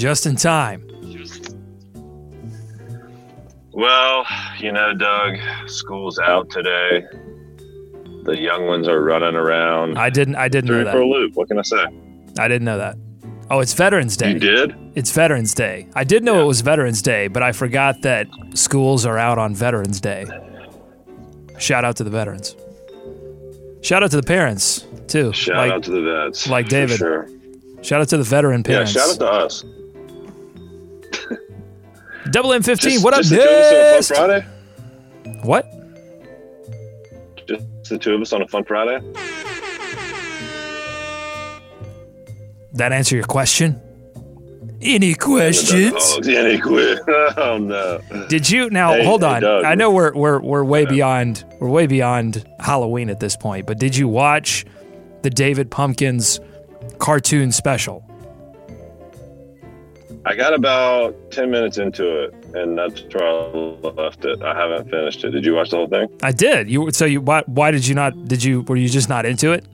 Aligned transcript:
just 0.00 0.24
in 0.24 0.34
time. 0.34 0.86
Well, 3.72 4.24
you 4.58 4.72
know, 4.72 4.94
Doug, 4.94 5.36
school's 5.66 6.18
out 6.18 6.50
today. 6.50 7.04
The 8.24 8.36
young 8.36 8.66
ones 8.66 8.88
are 8.88 9.02
running 9.02 9.36
around. 9.36 9.98
I 9.98 10.10
didn't. 10.10 10.36
I 10.36 10.48
didn't 10.48 10.70
know 10.70 10.84
that. 10.84 10.92
for 10.92 11.00
a 11.00 11.06
loop. 11.06 11.34
What 11.34 11.48
can 11.48 11.58
I 11.58 11.62
say? 11.62 11.84
I 12.38 12.48
didn't 12.48 12.64
know 12.64 12.78
that. 12.78 12.96
Oh, 13.50 13.60
it's 13.60 13.74
Veterans 13.74 14.16
Day. 14.16 14.32
You 14.32 14.38
did? 14.38 14.74
It's 14.94 15.10
Veterans 15.10 15.54
Day. 15.54 15.88
I 15.94 16.04
did 16.04 16.24
know 16.24 16.40
it 16.40 16.44
was 16.46 16.60
Veterans 16.60 17.02
Day, 17.02 17.28
but 17.28 17.42
I 17.42 17.52
forgot 17.52 18.02
that 18.02 18.26
schools 18.54 19.04
are 19.04 19.18
out 19.18 19.38
on 19.38 19.54
Veterans 19.54 20.00
Day. 20.00 20.26
Shout 21.58 21.84
out 21.84 21.96
to 21.96 22.04
the 22.04 22.10
veterans. 22.10 22.56
Shout 23.82 24.02
out 24.02 24.10
to 24.12 24.16
the 24.16 24.22
parents 24.22 24.86
too. 25.08 25.32
Shout 25.32 25.56
like, 25.56 25.72
out 25.72 25.82
to 25.84 25.90
the 25.90 26.02
vets. 26.02 26.48
like 26.48 26.68
David. 26.68 26.98
Sure. 26.98 27.28
shout 27.82 28.00
out 28.00 28.08
to 28.08 28.16
the 28.16 28.24
veteran 28.24 28.62
parents. 28.62 28.94
Yeah, 28.94 29.02
shout 29.02 29.10
out 29.10 29.18
to 29.18 29.26
us. 29.26 29.64
Double 32.30 32.52
M 32.52 32.62
fifteen. 32.62 33.00
What 33.02 33.14
up, 33.14 33.22
just 33.22 33.30
the 33.30 33.36
two 33.38 33.42
of 33.42 33.48
us 33.98 34.10
on 34.10 34.30
a 34.30 34.34
Nist? 34.34 34.44
fun 34.44 34.44
Friday? 35.24 35.40
What? 35.42 35.66
Just 37.46 37.90
the 37.90 37.98
two 37.98 38.14
of 38.14 38.20
us 38.20 38.32
on 38.32 38.42
a 38.42 38.48
fun 38.48 38.64
Friday? 38.64 39.00
That 42.74 42.92
answer 42.92 43.16
your 43.16 43.24
question? 43.24 43.80
Any 44.82 45.14
questions? 45.14 45.92
Oh, 45.96 46.20
yeah, 46.24 46.42
they. 46.42 46.58
Oh 47.36 47.58
no. 47.58 48.00
Did 48.28 48.48
you 48.48 48.70
now 48.70 48.92
Hey, 48.94 49.04
hold 49.04 49.22
on? 49.24 49.42
Doug. 49.42 49.64
I 49.64 49.74
know 49.74 49.90
we're 49.90 50.12
we're 50.14 50.40
we're 50.40 50.64
way 50.64 50.86
beyond 50.86 51.44
we're 51.58 51.68
way 51.68 51.86
beyond 51.86 52.46
Halloween 52.60 53.10
at 53.10 53.20
this 53.20 53.36
point, 53.36 53.66
but 53.66 53.78
did 53.78 53.96
you 53.96 54.08
watch 54.08 54.64
the 55.22 55.30
David 55.30 55.70
Pumpkins 55.70 56.40
cartoon 56.98 57.52
special? 57.52 58.04
I 60.26 60.34
got 60.34 60.52
about 60.52 61.30
ten 61.30 61.50
minutes 61.50 61.78
into 61.78 62.24
it, 62.24 62.34
and 62.54 62.76
that's 62.76 63.00
where 63.14 63.24
I 63.24 63.46
left 64.02 64.24
it. 64.24 64.42
I 64.42 64.54
haven't 64.54 64.90
finished 64.90 65.24
it. 65.24 65.30
Did 65.30 65.46
you 65.46 65.54
watch 65.54 65.70
the 65.70 65.76
whole 65.76 65.88
thing? 65.88 66.08
I 66.22 66.32
did. 66.32 66.70
You 66.70 66.90
so 66.90 67.06
you 67.06 67.22
why 67.22 67.42
why 67.46 67.70
did 67.70 67.86
you 67.86 67.94
not 67.94 68.26
did 68.26 68.44
you 68.44 68.62
were 68.62 68.76
you 68.76 68.88
just 68.88 69.08
not 69.08 69.24
into 69.24 69.52
it? 69.52 69.64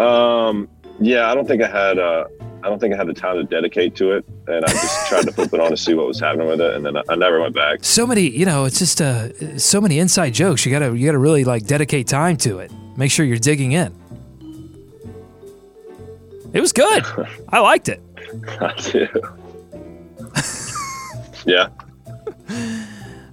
Um, 0.00 0.68
yeah, 1.00 1.30
I 1.30 1.34
don't 1.34 1.46
think 1.46 1.62
I 1.62 1.68
had. 1.68 1.98
Uh, 1.98 2.24
I 2.62 2.68
don't 2.68 2.78
think 2.78 2.94
I 2.94 2.96
had 2.96 3.06
the 3.06 3.14
time 3.14 3.36
to 3.36 3.44
dedicate 3.44 3.96
to 3.96 4.12
it, 4.12 4.24
and 4.46 4.64
I 4.64 4.68
just 4.68 5.08
tried 5.08 5.24
to 5.24 5.32
flip 5.32 5.52
it 5.52 5.60
on 5.60 5.70
to 5.70 5.76
see 5.76 5.94
what 5.94 6.06
was 6.06 6.20
happening 6.20 6.46
with 6.46 6.60
it, 6.60 6.74
and 6.74 6.84
then 6.84 6.96
I, 6.96 7.02
I 7.08 7.16
never 7.16 7.40
went 7.40 7.54
back. 7.54 7.78
So 7.82 8.06
many, 8.06 8.28
you 8.28 8.46
know, 8.46 8.64
it's 8.64 8.78
just 8.78 9.00
uh 9.00 9.58
so 9.58 9.80
many 9.80 9.98
inside 9.98 10.34
jokes. 10.34 10.64
You 10.64 10.70
got 10.72 10.80
to 10.80 10.94
you 10.94 11.06
got 11.06 11.12
to 11.12 11.18
really 11.18 11.44
like 11.44 11.66
dedicate 11.66 12.06
time 12.06 12.36
to 12.38 12.60
it. 12.60 12.70
Make 12.96 13.10
sure 13.10 13.26
you're 13.26 13.38
digging 13.38 13.72
in. 13.72 13.99
It 16.52 16.60
was 16.60 16.72
good. 16.72 17.04
I 17.48 17.60
liked 17.60 17.88
it. 17.88 18.02
I 18.60 18.74
do. 18.76 19.08
yeah, 21.46 21.68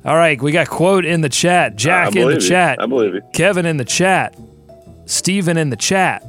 All 0.06 0.16
right, 0.16 0.42
we 0.42 0.52
got 0.52 0.70
quote 0.70 1.06
in 1.06 1.22
the 1.22 1.30
chat, 1.30 1.76
Jack 1.76 2.16
in 2.16 2.28
the 2.28 2.36
you. 2.36 2.40
chat, 2.40 2.82
I 2.82 2.86
believe 2.86 3.14
you. 3.14 3.22
Kevin 3.34 3.66
in 3.66 3.78
the 3.78 3.86
chat, 3.86 4.36
Steven 5.06 5.58
in 5.58 5.70
the 5.70 5.76
chat. 5.76 6.24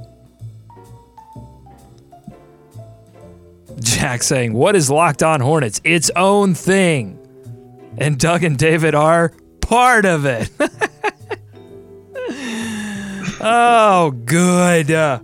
Jack 3.81 4.22
saying, 4.22 4.53
What 4.53 4.77
is 4.77 4.91
Locked 4.91 5.22
On 5.22 5.41
Hornets? 5.41 5.81
Its 5.84 6.11
own 6.16 6.55
thing. 6.55 7.14
And 7.98 8.19
Doug 8.19 8.44
and 8.44 8.59
David 8.59 8.94
are 8.94 9.33
part 9.61 10.05
of 10.05 10.25
it. 10.27 10.50
oh, 13.41 14.10
good. 14.25 14.91
Uh, 14.91 15.21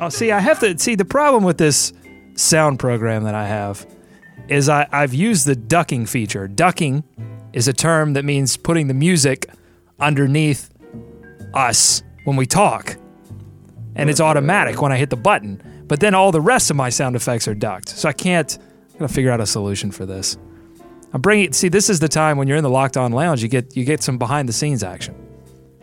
oh, 0.00 0.08
see, 0.08 0.32
I 0.32 0.40
have 0.40 0.58
to 0.60 0.76
see 0.78 0.94
the 0.94 1.04
problem 1.04 1.44
with 1.44 1.58
this 1.58 1.92
sound 2.34 2.78
program 2.78 3.24
that 3.24 3.34
I 3.34 3.46
have 3.46 3.86
is 4.48 4.68
I, 4.68 4.88
I've 4.90 5.14
used 5.14 5.46
the 5.46 5.54
ducking 5.54 6.06
feature. 6.06 6.48
Ducking 6.48 7.04
is 7.52 7.68
a 7.68 7.72
term 7.72 8.14
that 8.14 8.24
means 8.24 8.56
putting 8.56 8.88
the 8.88 8.94
music 8.94 9.46
underneath 10.00 10.70
us 11.54 12.02
when 12.24 12.36
we 12.36 12.46
talk. 12.46 12.96
And 13.94 14.08
it's 14.08 14.20
automatic 14.20 14.80
when 14.80 14.92
I 14.92 14.96
hit 14.96 15.10
the 15.10 15.16
button. 15.16 15.62
But 15.86 16.00
then 16.00 16.14
all 16.14 16.32
the 16.32 16.40
rest 16.40 16.70
of 16.70 16.76
my 16.76 16.88
sound 16.88 17.16
effects 17.16 17.46
are 17.46 17.54
ducked. 17.54 17.90
So 17.90 18.08
I 18.08 18.12
can't 18.12 18.58
I 18.94 18.98
gotta 18.98 19.12
figure 19.12 19.30
out 19.30 19.40
a 19.40 19.46
solution 19.46 19.90
for 19.90 20.06
this. 20.06 20.36
I'm 21.12 21.20
bringing 21.20 21.46
it, 21.46 21.54
see 21.54 21.68
this 21.68 21.90
is 21.90 22.00
the 22.00 22.08
time 22.08 22.38
when 22.38 22.46
you're 22.48 22.56
in 22.56 22.62
the 22.62 22.70
locked 22.70 22.96
on 22.96 23.12
lounge 23.12 23.42
you 23.42 23.48
get 23.48 23.76
you 23.76 23.84
get 23.84 24.02
some 24.02 24.16
behind 24.16 24.48
the 24.48 24.52
scenes 24.52 24.82
action. 24.82 25.14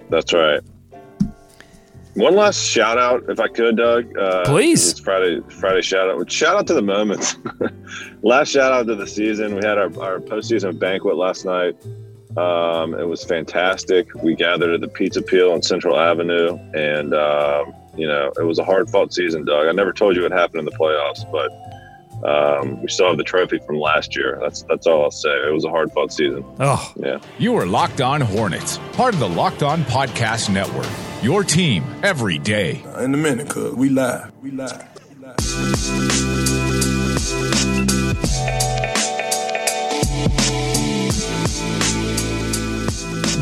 That's 0.10 0.34
right. 0.34 0.62
One 2.18 2.36
last 2.36 2.66
shout 2.66 2.98
out, 2.98 3.30
if 3.30 3.40
I 3.40 3.48
could, 3.48 3.78
Doug. 3.78 4.18
Uh, 4.18 4.44
Please. 4.44 4.90
It's 4.90 5.00
Friday. 5.00 5.40
Friday 5.60 5.84
shout 5.84 6.10
out. 6.10 6.32
Shout 6.32 6.58
out 6.58 6.66
to 6.66 6.74
the 6.74 6.82
moments. 6.82 7.36
last 8.24 8.50
shout 8.50 8.72
out 8.72 8.88
to 8.88 8.96
the 8.96 9.06
season. 9.06 9.54
We 9.54 9.64
had 9.64 9.78
our, 9.78 9.86
our 10.02 10.20
postseason 10.20 10.80
banquet 10.80 11.16
last 11.16 11.46
night. 11.46 11.76
Um, 12.36 12.96
it 12.96 13.08
was 13.08 13.24
fantastic. 13.24 14.08
We 14.16 14.34
gathered 14.34 14.74
at 14.74 14.82
the 14.82 14.88
Pizza 14.88 15.22
Peel 15.22 15.52
on 15.52 15.62
Central 15.62 16.00
Avenue, 16.00 16.58
and 16.74 17.14
um, 17.14 17.76
you 17.96 18.08
know 18.08 18.32
it 18.40 18.44
was 18.44 18.58
a 18.58 18.64
hard 18.64 18.90
fought 18.90 19.14
season, 19.14 19.46
Doug. 19.46 19.68
I 19.68 19.72
never 19.72 19.94
told 19.94 20.16
you 20.16 20.24
what 20.24 20.32
happened 20.32 20.60
in 20.62 20.66
the 20.66 20.72
playoffs, 20.72 21.32
but 21.32 21.52
um, 22.24 22.82
we 22.82 22.88
still 22.90 23.08
have 23.08 23.18
the 23.18 23.24
trophy 23.24 23.60
from 23.60 23.80
last 23.80 24.16
year. 24.16 24.38
That's 24.42 24.64
that's 24.64 24.88
all 24.88 25.04
I'll 25.04 25.12
say. 25.12 25.30
It 25.30 25.54
was 25.54 25.66
a 25.66 25.70
hard 25.70 25.92
fought 25.92 26.12
season. 26.12 26.44
Oh, 26.60 26.94
Yeah. 26.98 27.20
You 27.38 27.56
are 27.58 27.66
Locked 27.66 28.02
On 28.02 28.22
Hornets, 28.22 28.80
part 28.94 29.14
of 29.14 29.20
the 29.20 29.30
Locked 29.30 29.64
On 29.64 29.82
Podcast 29.84 30.50
Network. 30.52 30.88
Your 31.24 31.44
team 31.44 31.84
every 32.04 32.38
day. 32.40 32.84
In 33.00 33.14
a 33.14 33.18
minute, 33.18 33.50
cuz 33.50 33.74
we 33.74 33.90
live. 33.90 34.32
We 34.42 34.52
live. 34.52 34.84
We 35.20 35.26
live. 35.26 36.27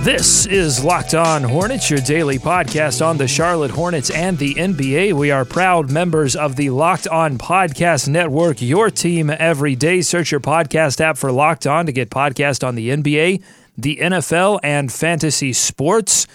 This 0.05 0.45
is 0.45 0.83
Locked 0.83 1.16
On 1.16 1.41
Hornets, 1.41 1.89
your 1.89 1.97
daily 1.97 2.38
podcast 2.38 3.03
on 3.03 3.17
the 3.17 3.27
Charlotte 3.27 3.71
Hornets 3.71 4.11
and 4.11 4.38
the 4.38 4.53
NBA. 4.53 5.13
We 5.13 5.31
are 5.31 5.43
proud 5.45 5.89
members 5.89 6.35
of 6.35 6.55
the 6.55 6.69
Locked 6.69 7.07
On 7.07 7.39
Podcast 7.39 8.07
Network, 8.07 8.61
your 8.61 8.91
team 8.91 9.31
every 9.31 9.75
day. 9.75 10.03
Search 10.03 10.29
your 10.29 10.41
podcast 10.41 11.01
app 11.01 11.17
for 11.17 11.31
Locked 11.31 11.66
On 11.66 11.88
to 11.88 11.91
get 11.91 12.11
podcast 12.11 12.63
on 12.63 12.75
the 12.75 12.91
NBA, 12.91 13.41
the 13.79 13.97
NFL, 13.97 14.59
and 14.61 14.93
fantasy 14.93 15.53
sports. 15.53 16.27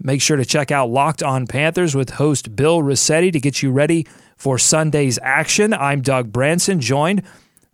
Make 0.00 0.22
sure 0.22 0.38
to 0.38 0.46
check 0.46 0.70
out 0.70 0.88
Locked 0.88 1.22
On 1.22 1.46
Panthers 1.46 1.94
with 1.94 2.08
host 2.08 2.56
Bill 2.56 2.82
Rossetti 2.82 3.30
to 3.30 3.40
get 3.40 3.62
you 3.62 3.70
ready 3.70 4.06
for 4.38 4.56
Sunday's 4.56 5.18
action. 5.22 5.74
I'm 5.74 6.00
Doug 6.00 6.32
Branson, 6.32 6.80
joined 6.80 7.24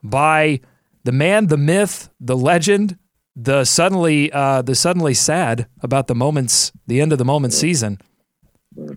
by 0.03 0.59
the 1.05 1.13
man, 1.13 1.47
the 1.47 1.57
myth, 1.57 2.11
the 2.19 2.37
legend, 2.37 2.99
the 3.37 3.65
suddenly 3.65 4.31
uh, 4.33 4.63
the 4.63 4.75
suddenly 4.75 5.15
sad 5.15 5.67
about 5.83 6.07
the 6.07 6.15
moments, 6.15 6.73
the 6.87 7.01
end 7.01 7.13
of 7.13 7.19
the 7.19 7.25
moment 7.25 7.53
season. 7.53 7.99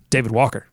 David 0.10 0.32
Walker. 0.32 0.68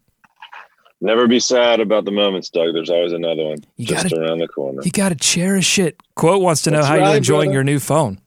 Never 1.00 1.26
be 1.28 1.38
sad 1.40 1.80
about 1.80 2.06
the 2.06 2.10
moments, 2.10 2.48
Doug. 2.48 2.72
There's 2.72 2.88
always 2.88 3.12
another 3.12 3.44
one 3.44 3.58
You 3.76 3.84
just 3.86 4.04
gotta- 4.10 4.20
around 4.22 4.38
the 4.38 4.48
corner. 4.48 4.80
You 4.84 4.90
got 4.90 5.10
to 5.10 5.14
cherish 5.14 5.78
it. 5.78 5.96
Quote 6.16 6.40
wants 6.40 6.62
to 6.62 6.70
know 6.70 6.78
That's 6.78 6.88
how 6.88 6.94
you're 6.94 7.16
enjoying 7.16 7.48
brother. 7.48 7.54
your 7.54 7.64
new 7.64 7.78
phone, 7.78 8.20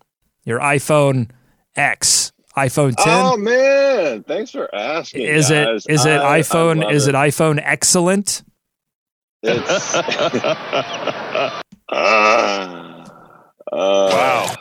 your 0.45 0.59
iPhone 0.59 1.31
X, 1.75 2.31
iPhone 2.55 2.95
10. 2.95 3.03
Oh 3.07 3.37
man, 3.37 4.23
thanks 4.23 4.51
for 4.51 4.73
asking. 4.75 5.21
is 5.23 5.49
it 5.49 5.65
guys. 5.65 5.85
is 5.87 6.05
it 6.05 6.19
I- 6.19 6.37
I 6.37 6.39
iPhone? 6.41 6.83
love 6.83 6.91
Is 6.93 7.07
it 7.07 7.15
iPhone 7.15 7.59
excellent? 7.63 8.43
It's. 9.41 9.95
Uh, 9.95 11.61
Wow. 13.71 14.55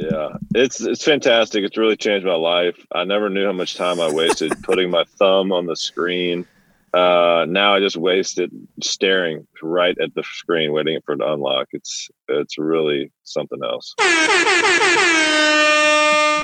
Yeah, 0.00 0.28
it's 0.54 0.80
it's 0.80 1.04
fantastic. 1.04 1.64
It's 1.64 1.76
really 1.76 1.96
changed 1.96 2.26
my 2.26 2.34
life. 2.34 2.76
I 2.94 3.04
never 3.04 3.28
knew 3.28 3.44
how 3.46 3.52
much 3.52 3.74
time 3.76 4.00
I 4.00 4.10
wasted 4.12 4.52
putting 4.62 4.90
my 4.90 5.04
thumb 5.18 5.52
on 5.52 5.66
the 5.66 5.76
screen. 5.76 6.46
Uh, 6.94 7.44
now 7.48 7.74
I 7.74 7.80
just 7.80 7.96
waste 7.96 8.38
it 8.38 8.50
staring 8.82 9.46
right 9.62 9.96
at 10.00 10.14
the 10.14 10.22
screen, 10.22 10.72
waiting 10.72 10.98
for 11.04 11.12
it 11.14 11.18
to 11.18 11.32
unlock. 11.32 11.68
It's 11.72 12.08
it's 12.28 12.56
really 12.58 13.10
something 13.24 13.58
else. 13.62 13.94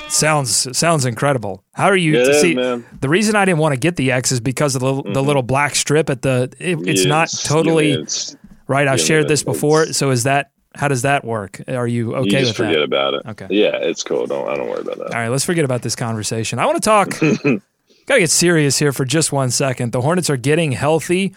Sounds 0.07 0.77
sounds 0.77 1.05
incredible. 1.05 1.63
How 1.73 1.85
are 1.87 1.95
you? 1.97 2.13
It 2.15 2.27
is, 2.27 2.41
see, 2.41 2.53
man. 2.55 2.85
the 3.01 3.09
reason 3.09 3.35
I 3.35 3.43
didn't 3.43 3.57
want 3.59 3.73
to 3.73 3.79
get 3.79 3.95
the 3.95 4.11
X 4.11 4.31
is 4.31 4.39
because 4.39 4.75
of 4.75 4.81
the, 4.81 4.93
the 5.01 5.21
Mhm. 5.21 5.25
little 5.25 5.41
black 5.41 5.75
strip 5.75 6.09
at 6.09 6.21
the. 6.21 6.53
It, 6.59 6.77
it's 6.87 7.05
not 7.05 7.29
totally 7.43 7.89
yeah, 7.89 7.95
it's- 7.95 8.35
right. 8.67 8.87
I've 8.87 8.99
yeah, 8.99 9.05
shared 9.05 9.27
this 9.27 9.43
before. 9.43 9.87
So 9.93 10.11
is 10.11 10.23
that 10.23 10.51
how 10.75 10.87
does 10.87 11.01
that 11.03 11.23
work? 11.25 11.61
Are 11.67 11.87
you 11.87 12.15
okay 12.15 12.25
you 12.25 12.31
just 12.39 12.51
with 12.51 12.57
forget 12.57 12.73
that? 12.79 12.83
about 12.83 13.13
it. 13.15 13.21
Okay. 13.27 13.47
Yeah, 13.49 13.75
it's 13.77 14.03
cool. 14.03 14.27
Don't 14.27 14.47
I 14.47 14.55
don't 14.55 14.67
worry 14.69 14.81
about 14.81 14.97
that. 14.97 15.13
All 15.13 15.19
right, 15.19 15.29
let's 15.29 15.45
forget 15.45 15.65
about 15.65 15.81
this 15.81 15.95
conversation. 15.95 16.59
I 16.59 16.65
want 16.65 16.81
to 16.81 16.87
talk. 16.87 17.09
gotta 18.05 18.19
get 18.19 18.29
serious 18.29 18.77
here 18.77 18.91
for 18.91 19.05
just 19.05 19.31
one 19.31 19.49
second. 19.51 19.91
The 19.91 20.01
Hornets 20.01 20.29
are 20.29 20.37
getting 20.37 20.73
healthy 20.73 21.33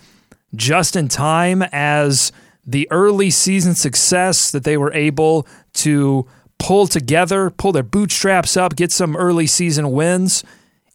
just 0.54 0.96
in 0.96 1.08
time 1.08 1.62
as 1.72 2.32
the 2.66 2.86
early 2.90 3.30
season 3.30 3.74
success 3.74 4.50
that 4.50 4.64
they 4.64 4.76
were 4.76 4.92
able 4.92 5.46
to 5.74 6.26
pull 6.58 6.86
together, 6.86 7.50
pull 7.50 7.72
their 7.72 7.82
bootstraps 7.82 8.56
up, 8.56 8.76
get 8.76 8.92
some 8.92 9.16
early 9.16 9.46
season 9.46 9.92
wins. 9.92 10.44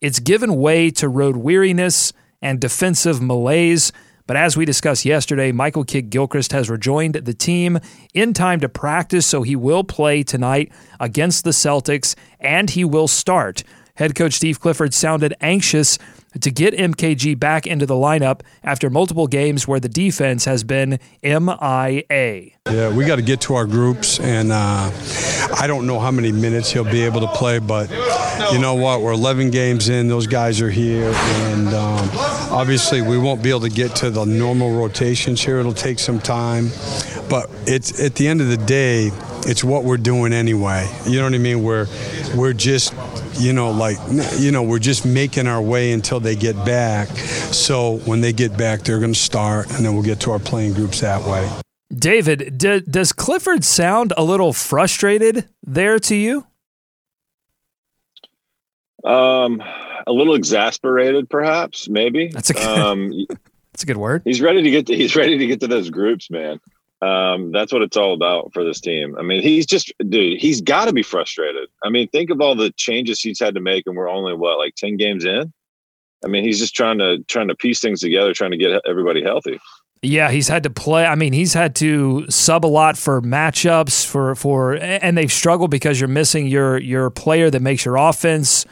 It's 0.02 0.20
given 0.20 0.56
way 0.56 0.92
to 0.92 1.08
road 1.08 1.38
weariness 1.38 2.14
and 2.42 2.60
defensive 2.60 3.22
malaise. 3.22 3.92
But 4.26 4.38
as 4.38 4.56
we 4.56 4.64
discussed 4.66 5.04
yesterday, 5.04 5.52
Michael 5.52 5.84
Kidd 5.84 6.10
Gilchrist 6.10 6.54
has 6.54 6.70
rejoined 6.70 7.16
the 7.16 7.34
team 7.34 7.80
in 8.14 8.34
time 8.34 8.62
to 8.62 8.70
practice, 8.70 9.26
so 9.26 9.42
he 9.42 9.56
will 9.56 9.84
play 9.84 10.24
tonight 10.24 10.72
against 11.00 11.44
the 11.44 11.52
Celtics 11.52 12.16
and 12.40 12.70
he 12.70 12.86
will 12.86 13.08
start. 13.08 13.64
Head 13.96 14.16
coach 14.16 14.34
Steve 14.34 14.60
Clifford 14.60 14.94
sounded 14.94 15.36
anxious 15.42 16.00
to 16.42 16.52
get 16.52 16.74
MKG 16.74 17.40
back 17.40 17.68
into 17.68 17.86
the 17.86 17.94
lineup 17.94 18.42
after 18.64 18.90
multiple 18.90 19.28
games 19.28 19.68
where 19.68 19.80
the 19.80 19.90
defense 19.90 20.46
has 20.46 20.64
been 20.64 21.00
MIA. 21.22 22.52
Yeah, 22.70 22.96
we 22.96 23.06
got 23.06 23.18
to 23.18 23.22
get 23.22 23.42
to 23.42 23.56
our 23.56 23.66
groups, 23.66 24.20
and 24.20 24.52
uh, 24.52 24.92
I 25.60 25.68
don't 25.68 25.86
know 25.86 26.00
how 26.00 26.12
many 26.12 26.32
minutes 26.32 26.72
he'll 26.72 26.84
be 26.84 27.02
able 27.02 27.22
to 27.22 27.28
play, 27.28 27.60
but 27.60 27.90
you 28.52 28.60
know 28.60 28.76
what? 28.76 29.02
We're 29.02 29.12
11 29.12 29.52
games 29.52 29.90
in, 29.90 30.08
those 30.08 30.28
guys 30.28 30.62
are 30.62 30.70
here, 30.70 31.12
and 31.14 31.68
um, 31.70 32.10
obviously 32.52 33.02
we 33.02 33.18
won't 33.18 33.44
be 33.44 33.50
able 33.50 33.62
to 33.62 33.70
get 33.70 33.96
to 33.98 34.10
the 34.10 34.26
normal 34.26 34.72
rotations 34.72 35.42
here. 35.42 35.60
It'll 35.60 35.74
take 35.74 36.00
some 36.00 36.20
time, 36.20 36.70
but 37.30 37.50
it's 37.68 38.02
at 38.02 38.16
the 38.16 38.28
end 38.28 38.42
of 38.42 38.48
the 38.48 38.58
day, 38.58 39.12
it's 39.46 39.64
what 39.64 39.84
we're 39.84 39.98
doing 39.98 40.34
anyway. 40.34 40.90
You 41.06 41.18
know 41.18 41.26
what 41.26 41.34
I 41.34 41.38
mean? 41.38 41.64
We're 41.64 41.88
we're 42.36 42.54
just 42.54 42.94
you 43.38 43.54
know 43.54 43.72
like 43.72 43.98
you 44.38 44.52
know 44.52 44.64
we're 44.64 44.80
just 44.80 45.06
making 45.06 45.48
our 45.48 45.62
way 45.62 45.92
until 45.92 46.20
they 46.20 46.36
get 46.36 46.56
back. 46.66 47.08
So 47.08 47.98
when 48.06 48.22
they 48.22 48.34
get 48.34 48.58
back, 48.58 48.82
they're 48.82 49.00
going 49.00 49.14
to 49.14 49.20
start, 49.20 49.72
and 49.74 49.86
then 49.86 49.94
we'll 49.94 50.04
get 50.04 50.20
to 50.22 50.32
our 50.32 50.40
playing 50.40 50.74
groups 50.74 51.02
that 51.02 51.24
way. 51.24 51.50
David, 51.94 52.58
d- 52.58 52.82
does 52.82 53.12
Clifford 53.12 53.64
sound 53.64 54.14
a 54.18 54.24
little 54.24 54.52
frustrated 54.54 55.48
there 55.66 56.00
to 56.00 56.16
you? 56.16 56.48
Um, 59.04 59.62
a 60.08 60.12
little 60.12 60.34
exasperated, 60.34 61.30
perhaps, 61.30 61.90
maybe. 61.90 62.30
That's 62.30 62.50
a 62.50 62.54
good, 62.54 62.64
um, 62.64 63.12
that's 63.74 63.84
a 63.84 63.86
good 63.86 63.98
word. 63.98 64.22
He's 64.26 64.42
ready 64.42 64.64
to 64.64 64.72
get 64.72 64.88
to. 64.88 64.96
He's 64.96 65.16
ready 65.16 65.38
to 65.38 65.46
get 65.46 65.60
to 65.60 65.68
those 65.68 65.90
groups, 65.90 66.32
man. 66.32 66.60
Um, 67.04 67.52
that's 67.52 67.74
what 67.74 67.82
it's 67.82 67.98
all 67.98 68.14
about 68.14 68.54
for 68.54 68.64
this 68.64 68.80
team. 68.80 69.18
I 69.18 69.24
mean, 69.24 69.42
he's 69.42 69.66
just, 69.66 69.92
dude, 70.08 70.40
he's 70.40 70.62
got 70.62 70.86
to 70.86 70.94
be 70.94 71.04
frustrated. 71.04 71.68
I 71.84 71.90
mean, 71.90 72.08
think 72.10 72.30
of 72.30 72.40
all 72.40 72.56
the 72.56 72.72
changes 72.78 73.20
he's 73.20 73.40
had 73.40 73.56
to 73.56 73.62
make, 73.62 73.86
and 73.88 73.98
we're 73.98 74.10
only 74.10 74.34
what, 74.34 74.58
like 74.58 74.76
ten 74.76 74.96
games 74.96 75.26
in. 75.26 75.52
I 76.24 76.28
mean, 76.30 76.44
he's 76.44 76.60
just 76.60 76.76
trying 76.76 77.00
to 77.00 77.20
trying 77.28 77.50
to 77.50 77.56
piece 77.56 77.82
things 77.82 78.00
together, 78.00 78.34
trying 78.34 78.52
to 78.52 78.58
get 78.58 78.82
everybody 78.88 79.22
healthy. 79.22 79.60
Yeah, 80.02 80.32
he's 80.32 80.48
had 80.48 80.64
to 80.64 80.70
play. 80.70 81.06
I 81.06 81.16
mean, 81.16 81.34
he's 81.34 81.54
had 81.54 81.76
to 81.78 82.30
sub 82.30 82.66
a 82.66 82.68
lot 82.68 82.98
for 82.98 83.22
matchups 83.22 84.06
for 84.06 84.36
for, 84.36 84.74
and 84.76 85.18
they've 85.18 85.32
struggled 85.32 85.72
because 85.72 86.00
you're 86.00 86.08
missing 86.08 86.48
your 86.48 86.78
your 86.78 87.10
player 87.10 87.50
that 87.50 87.62
makes 87.62 87.84
your 87.84 87.98
offense 87.98 88.66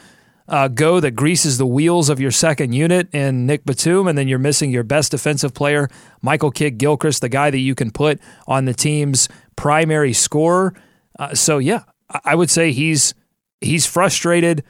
uh, 0.48 0.68
go 0.68 1.00
that 1.00 1.12
greases 1.12 1.58
the 1.58 1.66
wheels 1.66 2.08
of 2.08 2.20
your 2.20 2.30
second 2.30 2.72
unit 2.72 3.12
in 3.14 3.46
Nick 3.46 3.64
Batum, 3.64 4.06
and 4.08 4.18
then 4.18 4.28
you're 4.28 4.38
missing 4.38 4.70
your 4.70 4.82
best 4.82 5.10
defensive 5.10 5.54
player, 5.54 5.88
Michael 6.20 6.50
Kidd 6.50 6.78
Gilchrist, 6.78 7.20
the 7.20 7.28
guy 7.28 7.50
that 7.50 7.58
you 7.58 7.74
can 7.74 7.90
put 7.90 8.20
on 8.46 8.64
the 8.64 8.74
team's 8.74 9.28
primary 9.56 10.12
scorer. 10.12 10.74
Uh, 11.18 11.34
so 11.34 11.58
yeah, 11.58 11.82
I 12.24 12.34
would 12.34 12.50
say 12.50 12.72
he's 12.72 13.14
he's 13.60 13.86
frustrated 13.86 14.64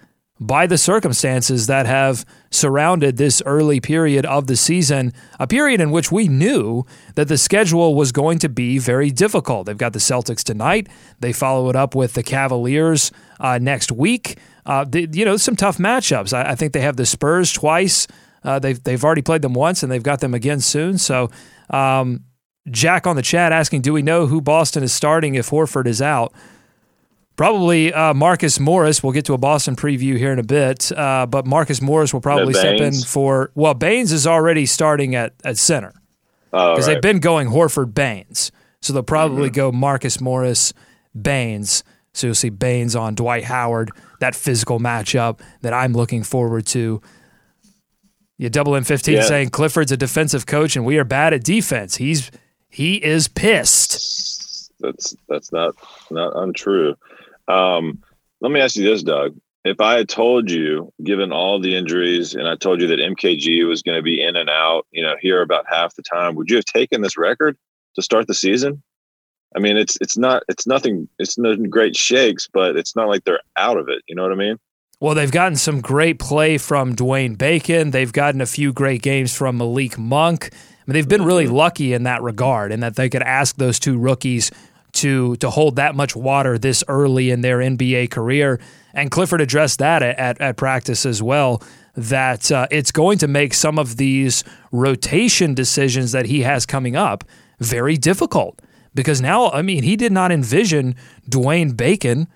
by 0.47 0.67
the 0.67 0.79
circumstances 0.79 1.69
that 1.69 1.87
have 1.87 2.25
surrounded 2.51 3.17
this 3.17 3.41
early 3.47 3.81
period 3.81 4.27
of 4.27 4.49
the 4.49 4.57
season, 4.57 5.13
a 5.39 5.47
period 5.47 5.81
in 5.81 5.91
which 5.93 6.11
we 6.11 6.27
knew 6.27 6.85
that 7.15 7.29
the 7.29 7.39
schedule 7.39 7.95
was 7.95 8.11
going 8.11 8.39
to 8.41 8.49
be 8.49 8.79
very 8.79 9.11
difficult. 9.11 9.67
They've 9.67 9.77
got 9.79 9.93
the 9.93 10.01
Celtics 10.01 10.43
tonight. 10.43 10.89
They 11.21 11.33
follow 11.33 11.71
it 11.71 11.77
up 11.77 11.95
with 11.95 12.15
the 12.15 12.25
Cavaliers 12.25 13.13
uh, 13.43 13.59
next 13.59 13.93
week. 13.93 14.39
Uh, 14.65 14.85
the, 14.85 15.09
you 15.13 15.25
know, 15.25 15.37
some 15.37 15.57
tough 15.57 15.77
matchups. 15.77 16.33
I, 16.33 16.53
I, 16.53 16.55
think 16.55 16.73
they 16.73 16.81
have 16.81 16.97
the 16.97 17.05
Spurs 17.05 17.53
twice. 17.53 18.07
Uh, 18.45 18.61
they've 18.61 18.83
they've 18.83 19.05
already 19.05 19.23
played 19.23 19.43
them 19.43 19.55
once, 19.55 19.83
and 19.83 19.91
they've 19.91 20.03
got 20.03 20.21
them 20.21 20.33
again 20.33 20.61
soon. 20.61 20.99
So, 20.99 21.31
um, 21.71 22.25
Jack 22.71 23.07
on 23.07 23.17
the 23.17 23.23
chat 23.23 23.51
asking, 23.53 23.83
do 23.83 23.93
we 23.93 24.03
know 24.03 24.27
who 24.27 24.41
Boston 24.41 24.85
is 24.85 24.93
starting 24.93 25.35
if 25.35 25.51
Horford 25.51 25.87
is 25.87 26.01
out? 26.01 26.33
Probably 27.35 27.93
uh, 27.93 28.15
Marcus 28.15 28.61
Morris. 28.61 29.03
We'll 29.03 29.13
get 29.13 29.25
to 29.25 29.33
a 29.33 29.39
Boston 29.39 29.75
preview 29.75 30.17
here 30.17 30.33
in 30.33 30.39
a 30.39 30.45
bit, 30.45 30.93
uh, 30.93 31.27
but 31.27 31.45
Marcus 31.45 31.83
Morris 31.83 32.13
will 32.13 32.21
probably 32.21 32.55
step 32.55 32.81
in 32.81 32.95
for. 32.95 33.51
Well, 33.57 33.75
Baynes 33.75 34.13
is 34.13 34.27
already 34.27 34.67
starting 34.67 35.17
at 35.17 35.35
at 35.45 35.59
center 35.59 35.93
because 36.53 36.87
right. 36.87 36.95
they've 36.95 37.03
been 37.03 37.19
going 37.19 37.49
Horford 37.49 37.95
Baynes, 37.95 38.53
so 38.81 38.93
they'll 38.93 39.03
probably 39.03 39.49
mm-hmm. 39.49 39.57
go 39.57 39.73
Marcus 39.73 40.21
Morris 40.21 40.73
Baynes. 41.21 41.83
So 42.15 42.27
you'll 42.29 42.35
see 42.35 42.51
Baynes 42.51 42.95
on 42.95 43.15
Dwight 43.15 43.45
Howard, 43.45 43.91
that 44.21 44.35
physical 44.35 44.79
matchup 44.79 45.41
that 45.63 45.73
I'm 45.73 45.93
looking 45.93 46.23
forward 46.23 46.67
to. 46.67 47.01
You 48.39 48.51
double 48.51 48.75
M 48.75 48.85
fifteen 48.85 49.17
yeah. 49.17 49.23
saying 49.23 49.51
Clifford's 49.51 49.93
a 49.93 49.97
defensive 49.97 50.47
coach 50.47 50.75
and 50.77 50.85
we 50.85 50.99
are 50.99 51.05
bad 51.05 51.33
at 51.33 51.45
defense. 51.45 51.97
He's 51.97 52.31
he 52.69 52.97
is 52.97 53.29
pissed. 53.29 54.73
That's 54.81 55.15
that's 55.29 55.53
not 55.53 55.75
not 56.11 56.33
untrue. 56.35 56.97
Um, 57.49 58.03
let 58.41 58.51
me 58.51 58.61
ask 58.61 58.77
you 58.77 58.85
this, 58.85 59.03
Doug. 59.03 59.37
If 59.65 59.81
I 59.81 59.97
had 59.97 60.09
told 60.09 60.51
you, 60.51 60.93
given 61.05 61.31
all 61.31 61.61
the 61.61 61.77
injuries, 61.77 62.35
and 62.35 62.49
I 62.49 62.57
told 62.57 62.81
you 62.81 62.89
that 62.89 62.99
MKG 62.99 63.67
was 63.69 63.83
going 63.83 63.97
to 63.97 64.03
be 64.03 64.21
in 64.21 64.35
and 64.35 64.51
out, 64.51 64.87
you 64.91 65.05
know, 65.05 65.15
here 65.21 65.41
about 65.41 65.67
half 65.71 65.95
the 65.95 66.03
time, 66.03 66.35
would 66.35 66.51
you 66.51 66.57
have 66.57 66.65
taken 66.65 67.01
this 67.01 67.17
record 67.17 67.57
to 67.95 68.03
start 68.03 68.27
the 68.27 68.35
season? 68.35 68.83
I 69.55 69.59
mean, 69.59 69.77
it's 69.77 69.99
it's 70.01 70.17
not 70.17 70.43
it's 70.49 70.67
nothing 70.67 71.09
it's 71.19 71.39
no 71.39 71.57
great 71.57 71.97
shakes, 71.97 72.49
but 72.53 72.77
it's 72.77 72.97
not 72.97 73.09
like 73.09 73.25
they're 73.25 73.41
out 73.57 73.77
of 73.77 73.89
it. 73.89 74.03
You 74.07 74.15
know 74.15 74.23
what 74.23 74.33
I 74.33 74.37
mean? 74.37 74.59
Well, 75.01 75.15
they've 75.15 75.33
gotten 75.33 75.57
some 75.57 75.81
great 75.81 76.19
play 76.21 76.59
from 76.59 76.95
Dwayne 76.95 77.37
Bacon. 77.37 77.91
They've 77.91 78.13
gotten 78.13 78.41
a 78.41 78.47
few 78.47 78.73
great 78.73 79.03
games 79.03 79.37
from 79.37 79.59
Malik 79.59 79.99
Monk. 79.99 80.51
I 80.53 80.57
mean, 80.87 80.95
they've 80.95 81.09
been 81.09 81.25
really 81.25 81.47
mm-hmm. 81.47 81.55
lucky 81.55 81.93
in 81.93 82.05
that 82.05 82.23
regard, 82.23 82.71
in 82.73 82.81
that 82.81 82.95
they 82.97 83.09
could 83.09 83.23
ask 83.23 83.57
those 83.57 83.79
two 83.79 83.99
rookies 83.99 84.51
to 84.93 85.37
to 85.37 85.51
hold 85.51 85.77
that 85.77 85.95
much 85.95 86.15
water 86.15 86.59
this 86.59 86.85
early 86.89 87.31
in 87.31 87.41
their 87.41 87.59
NBA 87.59 88.11
career. 88.11 88.61
And 88.95 89.11
Clifford 89.11 89.41
addressed 89.41 89.79
that 89.79 90.03
at, 90.03 90.19
at, 90.19 90.41
at 90.41 90.57
practice 90.57 91.05
as 91.07 91.23
well. 91.23 91.63
That 91.95 92.51
uh, 92.51 92.69
it's 92.71 92.93
going 92.93 93.19
to 93.19 93.29
make 93.29 93.53
some 93.53 93.79
of 93.79 93.97
these 93.97 94.45
rotation 94.71 95.53
decisions 95.53 96.13
that 96.13 96.27
he 96.27 96.41
has 96.43 96.65
coming 96.65 96.97
up 96.97 97.25
very 97.59 97.97
difficult 97.97 98.61
because 98.95 99.21
now, 99.21 99.51
I 99.51 99.63
mean, 99.63 99.83
he 99.83 99.97
did 99.97 100.13
not 100.13 100.33
envision 100.33 100.95
Dwayne 101.29 101.77
Bacon 101.77 102.29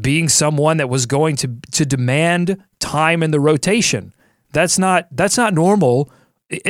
being 0.00 0.28
someone 0.28 0.76
that 0.76 0.88
was 0.88 1.06
going 1.06 1.36
to 1.36 1.56
to 1.72 1.84
demand 1.84 2.62
time 2.78 3.22
in 3.22 3.30
the 3.30 3.40
rotation. 3.40 4.14
That's 4.52 4.78
not 4.78 5.08
that's 5.12 5.36
not 5.36 5.54
normal. 5.54 6.10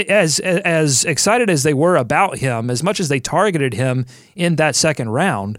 As 0.09 0.40
as 0.40 1.04
excited 1.04 1.49
as 1.49 1.62
they 1.62 1.75
were 1.75 1.97
about 1.97 2.38
him, 2.38 2.70
as 2.70 2.82
much 2.82 3.00
as 3.00 3.09
they 3.09 3.20
targeted 3.20 3.75
him 3.75 4.04
in 4.35 4.56
that 4.56 4.76
second 4.76 5.11
round, 5.11 5.59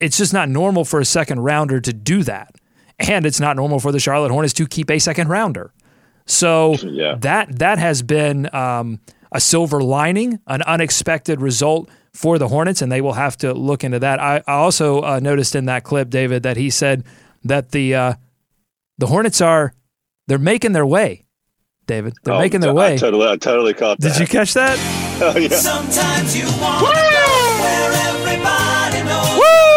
it's 0.00 0.18
just 0.18 0.32
not 0.32 0.48
normal 0.48 0.84
for 0.84 1.00
a 1.00 1.04
second 1.04 1.40
rounder 1.40 1.80
to 1.80 1.92
do 1.92 2.22
that, 2.24 2.54
and 2.98 3.24
it's 3.24 3.40
not 3.40 3.56
normal 3.56 3.80
for 3.80 3.90
the 3.90 4.00
Charlotte 4.00 4.30
Hornets 4.30 4.52
to 4.54 4.66
keep 4.66 4.90
a 4.90 4.98
second 4.98 5.28
rounder. 5.28 5.72
So 6.26 6.74
yeah. 6.74 7.16
that 7.20 7.58
that 7.58 7.78
has 7.78 8.02
been 8.02 8.54
um, 8.54 9.00
a 9.32 9.40
silver 9.40 9.82
lining, 9.82 10.40
an 10.46 10.60
unexpected 10.62 11.40
result 11.40 11.88
for 12.12 12.38
the 12.38 12.48
Hornets, 12.48 12.82
and 12.82 12.90
they 12.90 13.00
will 13.00 13.14
have 13.14 13.36
to 13.38 13.52
look 13.54 13.84
into 13.84 13.98
that. 13.98 14.20
I, 14.20 14.42
I 14.46 14.54
also 14.54 15.02
uh, 15.02 15.20
noticed 15.20 15.54
in 15.54 15.66
that 15.66 15.84
clip, 15.84 16.10
David, 16.10 16.42
that 16.42 16.56
he 16.56 16.70
said 16.70 17.04
that 17.44 17.70
the 17.70 17.94
uh, 17.94 18.14
the 18.98 19.06
Hornets 19.06 19.40
are 19.40 19.74
they're 20.26 20.38
making 20.38 20.72
their 20.72 20.86
way. 20.86 21.24
David, 21.86 22.14
they're 22.22 22.34
oh, 22.34 22.40
making 22.40 22.60
their 22.60 22.74
way. 22.74 22.94
I 22.94 22.96
totally, 22.96 23.26
I 23.26 23.36
totally 23.36 23.74
caught 23.74 23.98
that. 24.00 24.12
Did 24.12 24.20
you 24.20 24.26
catch 24.26 24.54
that? 24.54 24.78
Oh 25.20 25.36
yeah. 25.36 25.48
Sometimes 25.48 26.36
you 26.36 26.44
want 26.60 26.82
Woo! 26.82 26.88
Woo! 29.40 29.68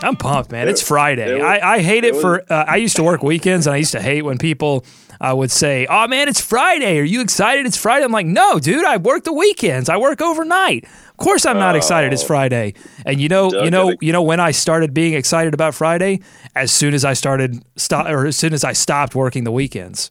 I'm 0.00 0.16
pumped, 0.16 0.52
man. 0.52 0.68
It's 0.68 0.80
Friday. 0.80 1.40
I, 1.40 1.74
I 1.74 1.80
hate 1.80 2.04
it, 2.04 2.14
it 2.14 2.20
for. 2.20 2.40
Uh, 2.50 2.64
I 2.68 2.76
used 2.76 2.96
to 2.96 3.02
work 3.02 3.22
weekends, 3.22 3.66
and 3.66 3.74
I 3.74 3.78
used 3.78 3.92
to 3.92 4.00
hate 4.00 4.22
when 4.22 4.38
people 4.38 4.84
uh, 5.20 5.34
would 5.36 5.50
say, 5.50 5.86
"Oh 5.88 6.06
man, 6.06 6.28
it's 6.28 6.40
Friday. 6.40 6.98
Are 6.98 7.04
you 7.04 7.20
excited? 7.20 7.66
It's 7.66 7.76
Friday." 7.76 8.04
I'm 8.04 8.12
like, 8.12 8.26
"No, 8.26 8.58
dude. 8.58 8.84
I 8.84 8.96
work 8.96 9.24
the 9.24 9.32
weekends. 9.32 9.88
I 9.88 9.96
work 9.96 10.20
overnight. 10.20 10.84
Of 10.84 11.16
course, 11.16 11.46
I'm 11.46 11.58
not 11.58 11.76
excited. 11.76 12.12
It's 12.12 12.24
oh. 12.24 12.26
Friday." 12.26 12.74
And 13.04 13.20
you 13.20 13.28
know, 13.28 13.52
you 13.52 13.70
know, 13.70 13.94
you 14.00 14.12
know 14.12 14.22
when 14.22 14.40
I 14.40 14.50
started 14.50 14.94
being 14.94 15.14
excited 15.14 15.54
about 15.54 15.74
Friday, 15.74 16.20
as 16.54 16.70
soon 16.70 16.94
as 16.94 17.04
I 17.04 17.12
started 17.12 17.62
stop, 17.76 18.06
or 18.06 18.26
as 18.26 18.36
soon 18.36 18.52
as 18.52 18.64
I 18.64 18.72
stopped 18.72 19.14
working 19.14 19.44
the 19.44 19.52
weekends. 19.52 20.10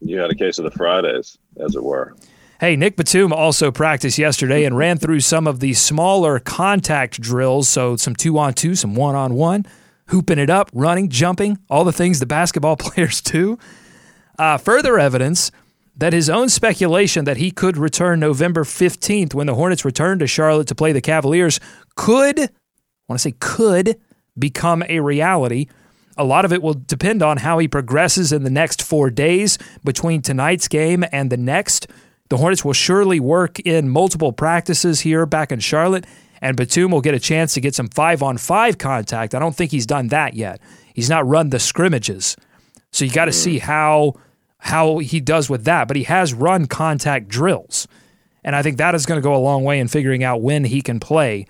You 0.00 0.18
had 0.18 0.30
a 0.30 0.34
case 0.34 0.58
of 0.58 0.64
the 0.64 0.70
Fridays, 0.70 1.38
as 1.58 1.74
it 1.74 1.82
were. 1.82 2.14
Hey, 2.60 2.76
Nick 2.76 2.96
Batum 2.96 3.32
also 3.32 3.72
practiced 3.72 4.16
yesterday 4.16 4.64
and 4.64 4.76
ran 4.76 4.98
through 4.98 5.20
some 5.20 5.46
of 5.46 5.60
the 5.60 5.74
smaller 5.74 6.38
contact 6.38 7.20
drills. 7.20 7.68
So, 7.68 7.96
some 7.96 8.14
two 8.14 8.38
on 8.38 8.54
two, 8.54 8.74
some 8.74 8.94
one 8.94 9.14
on 9.14 9.34
one, 9.34 9.66
hooping 10.08 10.38
it 10.38 10.50
up, 10.50 10.70
running, 10.72 11.08
jumping, 11.08 11.58
all 11.68 11.84
the 11.84 11.92
things 11.92 12.20
the 12.20 12.26
basketball 12.26 12.76
players 12.78 13.20
do. 13.20 13.58
Uh, 14.38 14.58
further 14.58 14.98
evidence 14.98 15.50
that 15.96 16.12
his 16.12 16.28
own 16.28 16.48
speculation 16.48 17.24
that 17.24 17.36
he 17.36 17.50
could 17.50 17.76
return 17.76 18.18
November 18.20 18.64
15th 18.64 19.32
when 19.32 19.46
the 19.46 19.54
Hornets 19.54 19.84
return 19.84 20.18
to 20.18 20.26
Charlotte 20.26 20.66
to 20.68 20.74
play 20.74 20.92
the 20.92 21.00
Cavaliers 21.00 21.60
could, 21.94 22.40
I 22.40 22.48
want 23.08 23.20
to 23.20 23.28
say 23.30 23.34
could, 23.38 24.00
become 24.36 24.82
a 24.88 25.00
reality. 25.00 25.66
A 26.16 26.24
lot 26.24 26.44
of 26.44 26.52
it 26.52 26.62
will 26.62 26.74
depend 26.74 27.22
on 27.22 27.38
how 27.38 27.58
he 27.58 27.68
progresses 27.68 28.32
in 28.32 28.42
the 28.42 28.50
next 28.50 28.82
four 28.82 29.10
days 29.10 29.58
between 29.84 30.22
tonight's 30.22 30.68
game 30.68 31.04
and 31.12 31.30
the 31.30 31.36
next. 31.36 31.86
The 32.28 32.38
Hornets 32.38 32.64
will 32.64 32.72
surely 32.72 33.20
work 33.20 33.60
in 33.60 33.88
multiple 33.88 34.32
practices 34.32 35.00
here 35.00 35.26
back 35.26 35.52
in 35.52 35.60
Charlotte, 35.60 36.06
and 36.40 36.56
Batum 36.56 36.90
will 36.90 37.00
get 37.00 37.14
a 37.14 37.20
chance 37.20 37.54
to 37.54 37.60
get 37.60 37.74
some 37.74 37.88
five 37.88 38.22
on 38.22 38.38
five 38.38 38.78
contact. 38.78 39.34
I 39.34 39.38
don't 39.38 39.54
think 39.54 39.70
he's 39.70 39.86
done 39.86 40.08
that 40.08 40.34
yet. 40.34 40.60
He's 40.94 41.10
not 41.10 41.26
run 41.26 41.50
the 41.50 41.60
scrimmages. 41.60 42.36
So 42.92 43.04
you 43.04 43.10
got 43.10 43.24
to 43.26 43.32
see 43.32 43.58
how 43.58 44.14
how 44.64 44.96
he 44.96 45.20
does 45.20 45.50
with 45.50 45.64
that, 45.64 45.86
but 45.86 45.96
he 45.96 46.04
has 46.04 46.32
run 46.32 46.66
contact 46.66 47.28
drills. 47.28 47.86
And 48.42 48.56
I 48.56 48.62
think 48.62 48.78
that 48.78 48.94
is 48.94 49.04
going 49.04 49.20
to 49.20 49.22
go 49.22 49.34
a 49.34 49.36
long 49.36 49.62
way 49.62 49.78
in 49.78 49.88
figuring 49.88 50.24
out 50.24 50.40
when 50.40 50.64
he 50.64 50.80
can 50.80 50.98
play. 50.98 51.46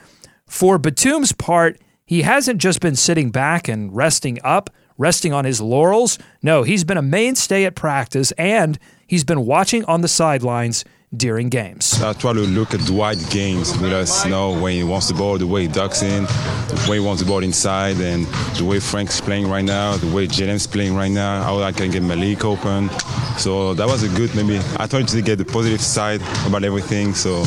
For 0.48 0.78
Batum's 0.78 1.30
part, 1.30 1.80
he 2.04 2.22
hasn't 2.22 2.60
just 2.60 2.80
been 2.80 2.96
sitting 2.96 3.30
back 3.30 3.68
and 3.68 3.94
resting 3.94 4.38
up, 4.42 4.68
resting 4.98 5.32
on 5.32 5.44
his 5.44 5.60
laurels. 5.60 6.18
No, 6.42 6.64
he's 6.64 6.82
been 6.82 6.98
a 6.98 7.02
mainstay 7.02 7.64
at 7.64 7.76
practice 7.76 8.32
and 8.32 8.80
he's 9.06 9.24
been 9.24 9.46
watching 9.46 9.84
on 9.84 10.00
the 10.00 10.08
sidelines 10.08 10.84
during 11.18 11.48
games. 11.48 12.02
I 12.02 12.12
try 12.12 12.32
to 12.32 12.40
look 12.40 12.74
at 12.74 12.80
Dwight 12.80 13.18
games 13.30 13.76
with 13.78 13.92
us, 13.92 14.24
you 14.24 14.30
know, 14.30 14.58
when 14.58 14.74
he 14.74 14.84
wants 14.84 15.08
the 15.08 15.14
ball, 15.14 15.38
the 15.38 15.46
way 15.46 15.62
he 15.62 15.68
ducks 15.68 16.02
in, 16.02 16.24
the 16.24 16.86
way 16.88 16.98
he 16.98 17.04
wants 17.04 17.22
the 17.22 17.28
ball 17.28 17.42
inside, 17.42 17.96
and 18.00 18.26
the 18.56 18.64
way 18.64 18.80
Frank's 18.80 19.20
playing 19.20 19.48
right 19.48 19.64
now, 19.64 19.96
the 19.96 20.12
way 20.14 20.26
Jalen's 20.26 20.66
playing 20.66 20.94
right 20.94 21.10
now, 21.10 21.42
how 21.42 21.60
I 21.60 21.72
can 21.72 21.90
get 21.90 22.02
Malik 22.02 22.44
open. 22.44 22.90
So 23.38 23.74
that 23.74 23.86
was 23.86 24.02
a 24.02 24.08
good, 24.08 24.34
maybe, 24.34 24.60
I 24.78 24.86
tried 24.86 25.08
to 25.08 25.22
get 25.22 25.38
the 25.38 25.44
positive 25.44 25.80
side 25.80 26.20
about 26.46 26.64
everything. 26.64 27.14
So 27.14 27.44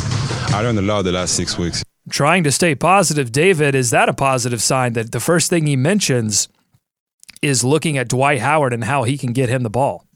I 0.50 0.62
learned 0.62 0.80
a 0.80 0.82
lot 0.82 1.04
the 1.04 1.12
last 1.12 1.36
six 1.36 1.58
weeks. 1.58 1.84
Trying 2.10 2.44
to 2.46 2.52
stay 2.52 2.74
positive, 2.74 3.32
David, 3.32 3.76
is 3.76 3.90
that 3.92 4.08
a 4.08 4.14
positive 4.14 4.62
sign 4.62 4.94
that 4.94 5.12
the 5.12 5.20
first 5.20 5.50
thing 5.50 5.68
he 5.68 5.76
mentions 5.76 6.48
is 7.42 7.64
looking 7.64 7.98
at 7.98 8.08
Dwight 8.08 8.40
Howard 8.40 8.74
and 8.74 8.86
how 8.86 9.04
he 9.04 9.18
can 9.18 9.34
get 9.34 9.50
him 9.50 9.64
the 9.64 9.70
ball? 9.70 10.07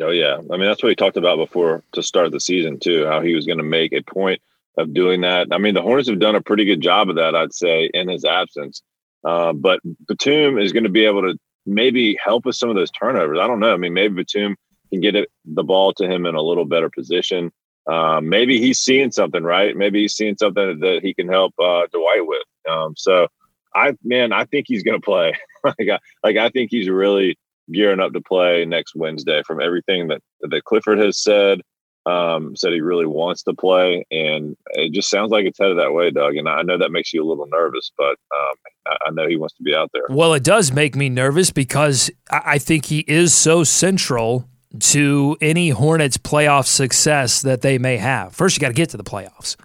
Oh 0.00 0.10
yeah, 0.10 0.36
I 0.36 0.56
mean 0.56 0.66
that's 0.66 0.82
what 0.82 0.90
he 0.90 0.94
talked 0.94 1.16
about 1.16 1.36
before 1.36 1.82
to 1.92 2.02
start 2.02 2.30
the 2.30 2.40
season 2.40 2.78
too. 2.78 3.06
How 3.06 3.20
he 3.20 3.34
was 3.34 3.46
going 3.46 3.58
to 3.58 3.64
make 3.64 3.92
a 3.92 4.02
point 4.02 4.40
of 4.76 4.92
doing 4.92 5.22
that. 5.22 5.48
I 5.50 5.58
mean 5.58 5.74
the 5.74 5.82
Hornets 5.82 6.08
have 6.08 6.18
done 6.18 6.36
a 6.36 6.42
pretty 6.42 6.64
good 6.64 6.80
job 6.80 7.08
of 7.08 7.16
that, 7.16 7.34
I'd 7.34 7.54
say, 7.54 7.90
in 7.94 8.08
his 8.08 8.24
absence. 8.24 8.82
Uh, 9.24 9.52
but 9.52 9.80
Batum 10.06 10.58
is 10.58 10.72
going 10.72 10.84
to 10.84 10.90
be 10.90 11.04
able 11.04 11.22
to 11.22 11.38
maybe 11.66 12.18
help 12.22 12.46
with 12.46 12.56
some 12.56 12.68
of 12.68 12.76
those 12.76 12.90
turnovers. 12.90 13.38
I 13.40 13.46
don't 13.46 13.60
know. 13.60 13.72
I 13.72 13.78
mean 13.78 13.94
maybe 13.94 14.14
Batum 14.14 14.56
can 14.90 15.00
get 15.00 15.16
it, 15.16 15.30
the 15.44 15.64
ball 15.64 15.92
to 15.94 16.06
him 16.06 16.26
in 16.26 16.34
a 16.34 16.42
little 16.42 16.64
better 16.64 16.90
position. 16.90 17.50
Um, 17.86 18.28
maybe 18.28 18.60
he's 18.60 18.78
seeing 18.78 19.10
something, 19.10 19.42
right? 19.42 19.74
Maybe 19.74 20.02
he's 20.02 20.14
seeing 20.14 20.36
something 20.36 20.80
that 20.80 21.00
he 21.02 21.14
can 21.14 21.28
help 21.28 21.54
uh, 21.58 21.86
Dwight 21.90 22.26
with. 22.26 22.42
Um, 22.68 22.94
so 22.96 23.28
I 23.74 23.94
man, 24.04 24.32
I 24.32 24.44
think 24.44 24.66
he's 24.68 24.82
going 24.82 25.00
to 25.00 25.04
play. 25.04 25.34
like, 25.64 25.88
I, 25.90 25.98
like 26.22 26.36
I 26.36 26.50
think 26.50 26.70
he's 26.70 26.90
really 26.90 27.38
gearing 27.72 28.00
up 28.00 28.12
to 28.12 28.20
play 28.20 28.64
next 28.64 28.94
Wednesday. 28.94 29.42
From 29.46 29.60
everything 29.60 30.08
that 30.08 30.22
that 30.42 30.64
Clifford 30.64 30.98
has 30.98 31.22
said, 31.22 31.60
um, 32.06 32.56
said 32.56 32.72
he 32.72 32.80
really 32.80 33.06
wants 33.06 33.42
to 33.44 33.54
play, 33.54 34.04
and 34.10 34.56
it 34.72 34.92
just 34.92 35.10
sounds 35.10 35.30
like 35.30 35.44
it's 35.44 35.58
headed 35.58 35.78
that 35.78 35.92
way, 35.92 36.10
Doug. 36.10 36.36
And 36.36 36.48
I 36.48 36.62
know 36.62 36.78
that 36.78 36.92
makes 36.92 37.12
you 37.12 37.22
a 37.22 37.28
little 37.28 37.46
nervous, 37.46 37.90
but 37.96 38.16
um, 38.34 38.96
I 39.06 39.10
know 39.10 39.28
he 39.28 39.36
wants 39.36 39.54
to 39.56 39.62
be 39.62 39.74
out 39.74 39.90
there. 39.92 40.04
Well, 40.08 40.34
it 40.34 40.44
does 40.44 40.72
make 40.72 40.96
me 40.96 41.08
nervous 41.08 41.50
because 41.50 42.10
I 42.30 42.58
think 42.58 42.86
he 42.86 43.00
is 43.06 43.34
so 43.34 43.64
central 43.64 44.48
to 44.80 45.36
any 45.40 45.70
Hornets 45.70 46.18
playoff 46.18 46.66
success 46.66 47.42
that 47.42 47.62
they 47.62 47.78
may 47.78 47.96
have. 47.96 48.34
First, 48.34 48.56
you 48.56 48.60
got 48.60 48.68
to 48.68 48.74
get 48.74 48.90
to 48.90 48.96
the 48.96 49.04
playoffs. 49.04 49.56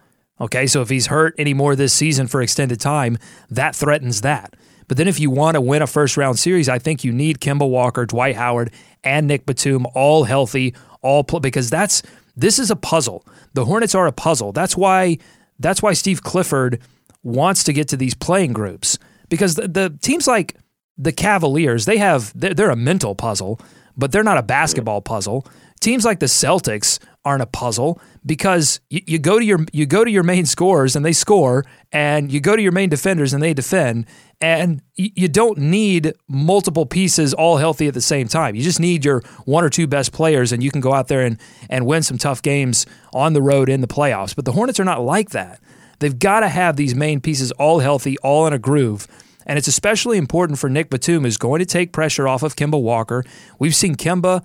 Okay, 0.41 0.65
so 0.67 0.81
if 0.81 0.89
he's 0.89 1.07
hurt 1.07 1.35
anymore 1.37 1.75
this 1.75 1.93
season 1.93 2.27
for 2.27 2.41
extended 2.41 2.79
time, 2.79 3.17
that 3.49 3.75
threatens 3.75 4.21
that. 4.21 4.55
But 4.87 4.97
then 4.97 5.07
if 5.07 5.19
you 5.19 5.29
want 5.29 5.55
to 5.55 5.61
win 5.61 5.81
a 5.81 5.87
first 5.87 6.17
round 6.17 6.39
series, 6.39 6.69
I 6.69 6.79
think 6.79 7.03
you 7.03 7.11
need 7.11 7.39
Kemba 7.39 7.69
Walker, 7.69 8.05
Dwight 8.05 8.35
Howard, 8.35 8.71
and 9.03 9.27
Nick 9.27 9.45
Batum 9.45 9.85
all 9.93 10.23
healthy, 10.23 10.75
all 11.01 11.23
pl- 11.23 11.39
because 11.39 11.69
that's 11.69 12.01
this 12.35 12.59
is 12.59 12.71
a 12.71 12.75
puzzle. 12.75 13.25
The 13.53 13.65
Hornets 13.65 13.95
are 13.95 14.07
a 14.07 14.11
puzzle. 14.11 14.51
That's 14.51 14.75
why 14.75 15.17
that's 15.59 15.81
why 15.81 15.93
Steve 15.93 16.23
Clifford 16.23 16.81
wants 17.23 17.63
to 17.63 17.73
get 17.73 17.87
to 17.89 17.97
these 17.97 18.13
playing 18.13 18.53
groups 18.53 18.97
because 19.29 19.55
the, 19.55 19.67
the 19.67 19.97
teams 20.01 20.27
like 20.27 20.55
the 20.97 21.11
Cavaliers, 21.11 21.85
they 21.85 21.97
have 21.97 22.31
they're, 22.39 22.53
they're 22.53 22.69
a 22.69 22.75
mental 22.75 23.15
puzzle, 23.15 23.59
but 23.97 24.11
they're 24.11 24.23
not 24.23 24.37
a 24.37 24.43
basketball 24.43 25.01
puzzle. 25.01 25.45
Teams 25.79 26.05
like 26.05 26.19
the 26.19 26.27
Celtics 26.27 26.99
aren't 27.25 27.41
a 27.41 27.47
puzzle 27.47 28.01
because 28.25 28.79
you, 28.89 29.01
you, 29.05 29.19
go 29.19 29.39
to 29.39 29.45
your 29.45 29.65
you 29.71 29.85
go 29.85 30.03
to 30.03 30.11
your 30.11 30.23
main 30.23 30.45
scorers 30.45 30.95
and 30.95 31.05
they 31.05 31.13
score, 31.13 31.65
and 31.91 32.31
you 32.31 32.39
go 32.39 32.55
to 32.55 32.61
your 32.61 32.71
main 32.71 32.89
defenders 32.89 33.33
and 33.33 33.41
they 33.41 33.53
defend, 33.53 34.05
and 34.41 34.81
you, 34.95 35.27
don't 35.27 35.57
need 35.57 36.13
multiple 36.27 36.85
pieces 36.85 37.33
all 37.33 37.57
healthy 37.57 37.87
at 37.87 37.93
the 37.93 38.01
same 38.01 38.27
time. 38.27 38.55
You 38.55 38.63
just 38.63 38.79
need 38.79 39.05
your 39.05 39.21
one 39.45 39.63
or 39.63 39.69
two 39.69 39.87
best 39.87 40.11
players, 40.11 40.51
and 40.51 40.61
you 40.61 40.71
can 40.71 40.81
go 40.81 40.93
out 40.93 41.07
there 41.07 41.21
and 41.21 41.37
and 41.69 41.85
win 41.85 42.03
some 42.03 42.17
tough 42.17 42.41
games 42.41 42.85
on 43.13 43.33
the 43.33 43.41
road 43.41 43.69
in 43.69 43.81
the 43.81 43.87
playoffs. 43.87 44.35
But 44.35 44.45
the 44.45 44.51
Hornets 44.51 44.79
are 44.79 44.85
not 44.85 45.01
like 45.01 45.29
that. 45.31 45.59
They've 45.99 46.17
got 46.17 46.41
to 46.41 46.49
have 46.49 46.75
these 46.75 46.93
main 46.93 47.21
pieces 47.21 47.51
all 47.53 47.79
healthy, 47.79 48.17
all 48.19 48.45
in 48.47 48.53
a 48.53 48.59
groove. 48.59 49.07
And 49.45 49.57
it's 49.57 49.67
especially 49.67 50.17
important 50.17 50.59
for 50.59 50.69
Nick 50.69 50.89
Batum, 50.89 51.23
who's 51.23 51.37
going 51.37 51.59
to 51.59 51.65
take 51.65 51.91
pressure 51.91 52.27
off 52.27 52.43
of 52.43 52.55
Kemba 52.55 52.81
Walker. 52.81 53.23
We've 53.59 53.75
seen 53.75 53.95
Kemba 53.95 54.43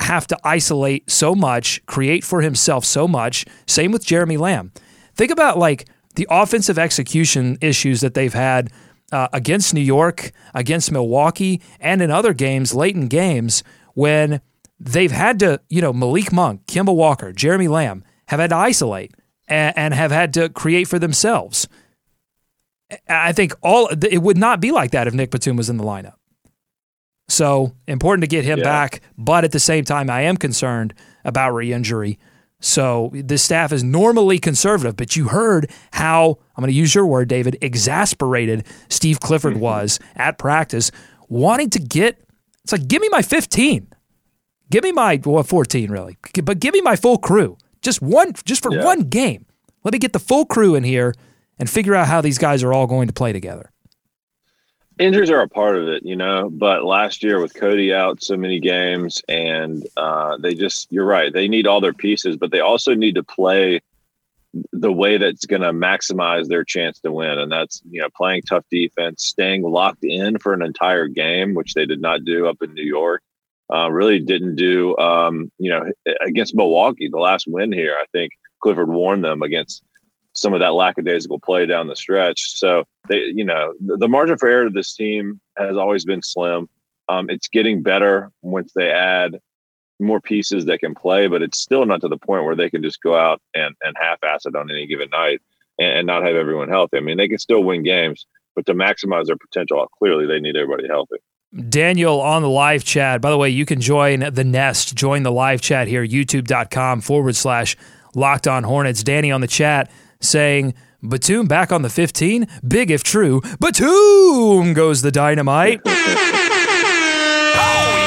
have 0.00 0.26
to 0.26 0.38
isolate 0.44 1.10
so 1.10 1.34
much, 1.34 1.84
create 1.86 2.24
for 2.24 2.42
himself 2.42 2.84
so 2.84 3.08
much. 3.08 3.44
Same 3.66 3.92
with 3.92 4.04
Jeremy 4.04 4.36
Lamb. 4.36 4.72
Think 5.14 5.30
about 5.30 5.58
like 5.58 5.88
the 6.14 6.26
offensive 6.30 6.78
execution 6.78 7.58
issues 7.60 8.00
that 8.00 8.14
they've 8.14 8.34
had 8.34 8.70
uh, 9.12 9.28
against 9.32 9.72
New 9.72 9.80
York, 9.80 10.32
against 10.54 10.92
Milwaukee, 10.92 11.62
and 11.80 12.02
in 12.02 12.10
other 12.10 12.32
games, 12.32 12.74
late 12.74 12.96
in 12.96 13.08
games, 13.08 13.62
when 13.94 14.40
they've 14.78 15.12
had 15.12 15.38
to, 15.40 15.60
you 15.68 15.80
know, 15.80 15.92
Malik 15.92 16.32
Monk, 16.32 16.66
Kemba 16.66 16.94
Walker, 16.94 17.32
Jeremy 17.32 17.68
Lamb 17.68 18.04
have 18.28 18.40
had 18.40 18.50
to 18.50 18.56
isolate 18.56 19.14
and, 19.48 19.76
and 19.76 19.94
have 19.94 20.10
had 20.10 20.34
to 20.34 20.48
create 20.48 20.88
for 20.88 20.98
themselves. 20.98 21.68
I 23.08 23.32
think 23.32 23.54
all 23.62 23.88
it 23.88 24.22
would 24.22 24.38
not 24.38 24.60
be 24.60 24.70
like 24.70 24.92
that 24.92 25.06
if 25.06 25.14
Nick 25.14 25.30
Batum 25.30 25.56
was 25.56 25.68
in 25.70 25.76
the 25.76 25.84
lineup. 25.84 26.14
So 27.28 27.74
important 27.88 28.22
to 28.22 28.28
get 28.28 28.44
him 28.44 28.58
yeah. 28.58 28.64
back, 28.64 29.00
but 29.18 29.44
at 29.44 29.52
the 29.52 29.58
same 29.58 29.84
time, 29.84 30.08
I 30.08 30.22
am 30.22 30.36
concerned 30.36 30.94
about 31.24 31.54
re-injury. 31.54 32.18
So 32.60 33.10
the 33.12 33.36
staff 33.36 33.72
is 33.72 33.84
normally 33.84 34.38
conservative, 34.38 34.96
but 34.96 35.16
you 35.16 35.28
heard 35.28 35.70
how 35.92 36.38
I'm 36.56 36.62
going 36.62 36.72
to 36.72 36.76
use 36.76 36.94
your 36.94 37.06
word, 37.06 37.28
David, 37.28 37.58
exasperated 37.60 38.64
Steve 38.88 39.20
Clifford 39.20 39.54
mm-hmm. 39.54 39.62
was 39.62 39.98
at 40.14 40.38
practice, 40.38 40.90
wanting 41.28 41.70
to 41.70 41.78
get. 41.78 42.22
It's 42.64 42.72
like 42.72 42.88
give 42.88 43.02
me 43.02 43.08
my 43.10 43.22
15, 43.22 43.88
give 44.70 44.82
me 44.82 44.92
my 44.92 45.20
well 45.24 45.42
14 45.42 45.90
really, 45.90 46.16
but 46.42 46.58
give 46.58 46.74
me 46.74 46.80
my 46.80 46.96
full 46.96 47.18
crew. 47.18 47.58
Just 47.82 48.02
one, 48.02 48.32
just 48.44 48.62
for 48.62 48.72
yeah. 48.72 48.84
one 48.84 49.02
game. 49.02 49.46
Let 49.84 49.92
me 49.92 49.98
get 49.98 50.12
the 50.12 50.18
full 50.18 50.46
crew 50.46 50.74
in 50.74 50.82
here 50.82 51.14
and 51.58 51.70
figure 51.70 51.94
out 51.94 52.08
how 52.08 52.20
these 52.20 52.38
guys 52.38 52.64
are 52.64 52.72
all 52.72 52.88
going 52.88 53.06
to 53.06 53.12
play 53.12 53.32
together 53.32 53.70
injuries 54.98 55.30
are 55.30 55.42
a 55.42 55.48
part 55.48 55.76
of 55.76 55.88
it, 55.88 56.04
you 56.04 56.16
know. 56.16 56.50
But 56.50 56.84
last 56.84 57.22
year 57.22 57.40
with 57.40 57.54
Cody 57.54 57.92
out 57.92 58.22
so 58.22 58.36
many 58.36 58.60
games, 58.60 59.22
and 59.28 59.86
uh, 59.96 60.36
they 60.38 60.54
just 60.54 60.90
you're 60.90 61.06
right. 61.06 61.32
They 61.32 61.48
need 61.48 61.66
all 61.66 61.80
their 61.80 61.92
pieces, 61.92 62.36
but 62.36 62.50
they 62.50 62.60
also 62.60 62.94
need 62.94 63.14
to 63.16 63.22
play 63.22 63.80
the 64.72 64.92
way 64.92 65.18
that's 65.18 65.44
going 65.44 65.62
to 65.62 65.72
maximize 65.72 66.48
their 66.48 66.64
chance 66.64 66.98
to 67.00 67.12
win, 67.12 67.38
and 67.38 67.50
that's 67.50 67.82
you 67.90 68.00
know 68.00 68.08
playing 68.16 68.42
tough 68.42 68.64
defense, 68.70 69.24
staying 69.24 69.62
locked 69.62 70.04
in 70.04 70.38
for 70.38 70.52
an 70.52 70.62
entire 70.62 71.08
game, 71.08 71.54
which 71.54 71.74
they 71.74 71.86
did 71.86 72.00
not 72.00 72.24
do 72.24 72.46
up 72.46 72.62
in 72.62 72.72
New 72.74 72.84
York. 72.84 73.22
Uh, 73.72 73.90
really 73.90 74.20
didn't 74.20 74.54
do, 74.54 74.96
um, 74.96 75.50
you 75.58 75.68
know, 75.68 75.90
against 76.24 76.54
Milwaukee, 76.54 77.08
the 77.08 77.18
last 77.18 77.46
win 77.48 77.72
here. 77.72 77.96
I 78.00 78.04
think 78.12 78.30
Clifford 78.60 78.88
warned 78.88 79.24
them 79.24 79.42
against 79.42 79.82
some 80.36 80.52
of 80.52 80.60
that 80.60 80.74
lackadaisical 80.74 81.40
play 81.40 81.66
down 81.66 81.88
the 81.88 81.96
stretch. 81.96 82.56
So 82.56 82.84
they, 83.08 83.32
you 83.34 83.44
know, 83.44 83.72
the, 83.84 83.96
the 83.96 84.08
margin 84.08 84.36
for 84.36 84.48
error 84.48 84.64
to 84.64 84.70
this 84.70 84.94
team 84.94 85.40
has 85.58 85.76
always 85.76 86.04
been 86.04 86.22
slim. 86.22 86.68
Um, 87.08 87.30
it's 87.30 87.48
getting 87.48 87.82
better 87.82 88.30
once 88.42 88.72
they 88.74 88.90
add 88.90 89.38
more 89.98 90.20
pieces 90.20 90.66
that 90.66 90.80
can 90.80 90.94
play, 90.94 91.26
but 91.26 91.40
it's 91.40 91.58
still 91.58 91.86
not 91.86 92.02
to 92.02 92.08
the 92.08 92.18
point 92.18 92.44
where 92.44 92.54
they 92.54 92.68
can 92.68 92.82
just 92.82 93.00
go 93.00 93.16
out 93.16 93.40
and, 93.54 93.74
and 93.82 93.96
half-ass 93.98 94.44
it 94.44 94.54
on 94.54 94.70
any 94.70 94.86
given 94.86 95.08
night 95.10 95.40
and, 95.78 95.98
and 95.98 96.06
not 96.06 96.22
have 96.22 96.36
everyone 96.36 96.68
healthy. 96.68 96.98
I 96.98 97.00
mean, 97.00 97.16
they 97.16 97.28
can 97.28 97.38
still 97.38 97.64
win 97.64 97.82
games, 97.82 98.26
but 98.54 98.66
to 98.66 98.74
maximize 98.74 99.26
their 99.26 99.36
potential, 99.36 99.86
clearly 99.98 100.26
they 100.26 100.40
need 100.40 100.56
everybody 100.56 100.86
healthy. 100.86 101.16
Daniel 101.70 102.20
on 102.20 102.42
the 102.42 102.50
live 102.50 102.84
chat. 102.84 103.22
By 103.22 103.30
the 103.30 103.38
way, 103.38 103.48
you 103.48 103.64
can 103.64 103.80
join 103.80 104.20
the 104.20 104.44
nest, 104.44 104.94
join 104.94 105.22
the 105.22 105.32
live 105.32 105.62
chat 105.62 105.88
here, 105.88 106.06
youtube.com 106.06 107.00
forward 107.00 107.36
slash 107.36 107.76
locked 108.14 108.46
on 108.46 108.64
hornets. 108.64 109.02
Danny 109.02 109.30
on 109.30 109.40
the 109.40 109.46
chat 109.46 109.90
saying, 110.20 110.74
Batum 111.02 111.46
back 111.46 111.72
on 111.72 111.82
the 111.82 111.90
15? 111.90 112.46
Big 112.66 112.90
if 112.90 113.02
true. 113.02 113.40
Batum 113.60 114.74
goes 114.74 115.02
the 115.02 115.12
dynamite. 115.12 115.80
oh, 115.86 115.90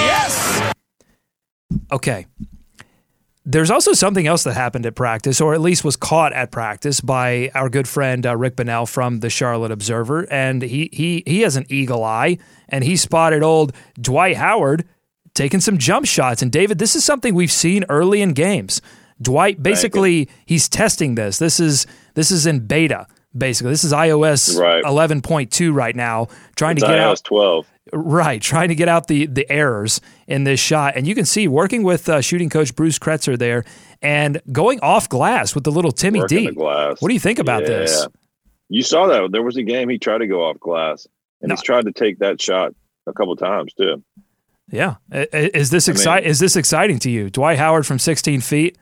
yes! 0.05 0.73
Okay. 1.91 2.25
There's 3.45 3.71
also 3.71 3.93
something 3.93 4.27
else 4.27 4.43
that 4.43 4.53
happened 4.53 4.85
at 4.85 4.93
practice, 4.93 5.41
or 5.41 5.55
at 5.55 5.61
least 5.61 5.83
was 5.83 5.95
caught 5.95 6.33
at 6.33 6.51
practice 6.51 7.01
by 7.01 7.49
our 7.55 7.67
good 7.67 7.87
friend 7.87 8.23
uh, 8.25 8.35
Rick 8.37 8.55
Bonnell 8.55 8.85
from 8.85 9.21
the 9.21 9.29
Charlotte 9.31 9.71
Observer, 9.71 10.31
and 10.31 10.61
he 10.61 10.89
he 10.93 11.23
he 11.25 11.41
has 11.41 11.55
an 11.55 11.65
eagle 11.67 12.03
eye, 12.03 12.37
and 12.67 12.83
he 12.83 12.95
spotted 12.95 13.41
old 13.41 13.73
Dwight 13.99 14.35
Howard 14.37 14.85
taking 15.33 15.61
some 15.61 15.79
jump 15.79 16.05
shots. 16.05 16.43
And 16.43 16.51
David, 16.51 16.77
this 16.77 16.95
is 16.95 17.03
something 17.03 17.33
we've 17.33 17.51
seen 17.51 17.85
early 17.89 18.21
in 18.21 18.33
games. 18.33 18.81
Dwight 19.21 19.61
basically 19.61 20.29
he's 20.45 20.69
testing 20.69 21.15
this. 21.15 21.39
This 21.39 21.59
is 21.59 21.85
this 22.15 22.31
is 22.31 22.45
in 22.45 22.59
beta. 22.65 23.07
Basically, 23.37 23.71
this 23.71 23.83
is 23.83 23.93
iOS 23.93 24.59
Right. 24.59 24.83
11.2 24.83 25.71
right 25.71 25.95
now, 25.95 26.29
trying 26.55 26.77
It's 26.77 26.81
to 26.83 26.87
get 26.87 26.97
iOS 26.97 27.11
out 27.19 27.23
12. 27.25 27.67
Right, 27.93 28.41
trying 28.41 28.69
to 28.69 28.75
get 28.75 28.87
out 28.87 29.07
the 29.07 29.25
the 29.27 29.49
errors 29.51 29.99
in 30.27 30.43
this 30.45 30.59
shot, 30.59 30.95
and 30.95 31.07
you 31.07 31.13
can 31.15 31.25
see 31.25 31.47
working 31.47 31.83
with 31.83 32.07
uh, 32.09 32.21
shooting 32.21 32.49
coach 32.49 32.75
Bruce 32.75 32.97
Kreutzer 32.99 33.37
there, 33.37 33.65
and 34.01 34.41
going 34.51 34.79
off 34.81 35.09
glass 35.09 35.53
with 35.55 35.63
the 35.63 35.71
little 35.71 35.91
Timmy 35.91 36.19
Working 36.21 36.37
D. 36.37 36.45
the 36.47 36.51
glass. 36.53 37.01
What 37.01 37.07
do 37.09 37.13
you 37.13 37.19
think 37.19 37.39
about 37.39 37.65
this? 37.65 37.99
Yeah. 38.01 38.07
You 38.69 38.83
saw 38.83 39.07
that. 39.07 39.31
There 39.31 39.41
was 39.43 39.57
a 39.57 39.63
game 39.63 39.89
he 39.89 39.97
tried 39.97 40.19
to 40.19 40.27
go 40.27 40.43
off 40.47 40.59
glass, 40.59 41.07
and 41.41 41.49
No. 41.49 41.53
he's 41.55 41.63
tried 41.63 41.85
to 41.85 41.91
take 41.91 42.19
that 42.19 42.39
shot 42.41 42.73
a 43.07 43.13
couple 43.13 43.35
times 43.35 43.73
too. 43.73 44.03
Yeah, 44.71 44.95
is 45.11 45.71
this 45.71 45.89
I 45.89 45.93
mean- 46.19 46.23
Is 46.25 46.37
this 46.39 46.55
exciting 46.55 46.99
to 46.99 47.09
you, 47.09 47.29
Dwight 47.31 47.57
Howard 47.57 47.87
from 47.87 47.97
16 47.97 48.41
feet 48.41 48.77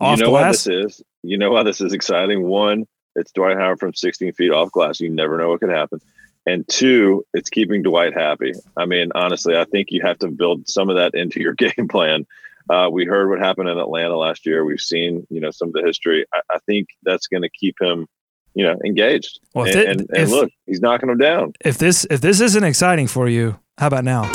off 0.00 0.18
you 0.18 0.24
know 0.24 0.30
why 0.30 0.48
this 0.48 0.66
is? 0.66 1.02
You 1.22 1.38
know 1.38 1.50
why 1.52 1.62
this 1.62 1.80
is 1.80 1.92
exciting? 1.92 2.42
One, 2.46 2.86
it's 3.16 3.32
Dwight 3.32 3.56
Howard 3.56 3.78
from 3.80 3.94
16 3.94 4.32
feet 4.32 4.50
off 4.50 4.70
glass. 4.72 5.00
You 5.00 5.10
never 5.10 5.36
know 5.38 5.50
what 5.50 5.60
could 5.60 5.70
happen. 5.70 6.00
And 6.46 6.66
two, 6.68 7.24
it's 7.34 7.50
keeping 7.50 7.82
Dwight 7.82 8.14
happy. 8.14 8.52
I 8.76 8.86
mean, 8.86 9.12
honestly, 9.14 9.56
I 9.56 9.64
think 9.64 9.88
you 9.90 10.00
have 10.02 10.18
to 10.20 10.28
build 10.28 10.68
some 10.68 10.88
of 10.88 10.96
that 10.96 11.14
into 11.14 11.40
your 11.40 11.52
game 11.58 11.88
plan. 11.88 12.26
Uh, 12.68 12.88
we 12.90 13.04
heard 13.04 13.28
what 13.28 13.38
happened 13.40 13.68
in 13.68 13.78
Atlanta 13.78 14.16
last 14.16 14.46
year. 14.46 14.64
We've 14.64 14.80
seen, 14.80 15.26
you 15.28 15.40
know, 15.40 15.50
some 15.50 15.68
of 15.68 15.74
the 15.74 15.82
history. 15.82 16.24
I, 16.32 16.40
I 16.50 16.58
think 16.66 16.88
that's 17.02 17.26
going 17.26 17.42
to 17.42 17.50
keep 17.50 17.76
him, 17.80 18.06
you 18.54 18.64
know, 18.64 18.76
engaged. 18.84 19.38
Well, 19.54 19.66
if 19.66 19.74
and, 19.74 19.82
it- 19.82 19.88
and, 19.88 20.00
and 20.00 20.18
if- 20.18 20.30
look, 20.30 20.50
he's 20.66 20.80
knocking 20.80 21.08
them 21.08 21.18
down. 21.18 21.52
If 21.64 21.78
this 21.78 22.06
if 22.10 22.20
this 22.20 22.40
isn't 22.40 22.64
exciting 22.64 23.06
for 23.08 23.28
you, 23.28 23.58
how 23.78 23.88
about 23.88 24.04
now? 24.04 24.30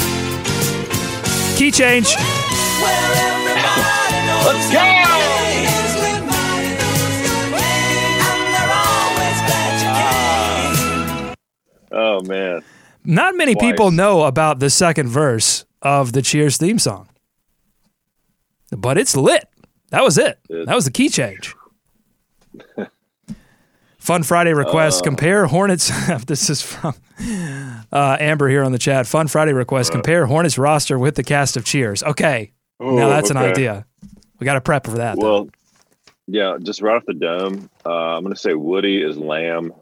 Key 1.58 1.72
change. 1.72 2.14
Let's 4.46 4.72
go! 4.72 5.15
Oh 11.98 12.22
man, 12.24 12.62
Not 13.06 13.36
many 13.36 13.54
Twice. 13.56 13.72
people 13.72 13.90
know 13.92 14.24
about 14.24 14.60
the 14.60 14.70
second 14.70 15.08
verse 15.08 15.64
of 15.82 16.12
the 16.12 16.22
Cheers 16.22 16.58
theme 16.58 16.78
song, 16.78 17.08
but 18.72 18.98
it's 18.98 19.16
lit. 19.16 19.48
That 19.92 20.04
was 20.04 20.18
it. 20.18 20.38
That 20.50 20.76
was 20.76 20.86
the 20.86 20.92
key 20.92 21.08
change. 21.10 21.56
Fun 23.98 24.24
Friday 24.24 24.54
request. 24.54 25.02
Uh. 25.02 25.06
compare 25.06 25.46
Hornets. 25.48 25.90
this 26.26 26.50
is 26.50 26.62
from 26.62 26.94
uh, 27.92 28.18
Amber 28.20 28.50
here 28.50 28.64
on 28.64 28.72
the 28.72 28.78
chat. 28.78 29.08
Fun 29.08 29.28
Friday 29.28 29.54
request. 29.54 29.92
compare 29.92 30.26
Hornets 30.26 30.58
roster 30.58 31.00
with 31.00 31.16
the 31.16 31.24
cast 31.24 31.58
of 31.58 31.66
Cheers. 31.66 32.04
Okay, 32.04 32.52
now 32.80 33.10
that's 33.10 33.30
an 33.30 33.38
idea. 33.38 33.86
We 34.40 34.46
got 34.46 34.56
to 34.56 34.62
prep 34.62 34.86
for 34.86 34.98
that. 34.98 35.18
though. 35.20 35.44
Well, 35.44 35.50
yeah, 36.28 36.58
just 36.62 36.82
right 36.82 36.96
off 36.98 37.06
the 37.06 37.14
dome, 37.14 37.70
uh, 37.86 37.90
I'm 38.18 38.24
going 38.24 38.34
to 38.34 38.40
say 38.40 38.54
Woody 38.54 39.02
is 39.02 39.18
Lamb, 39.18 39.74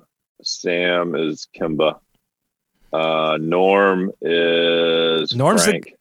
Sam 0.44 1.16
is 1.16 1.48
Kemba, 1.56 2.00
uh, 2.92 3.38
Norm 3.42 4.12
is 4.22 5.34
Norm's 5.36 5.66
the- 5.66 5.72
Frank. 5.72 5.94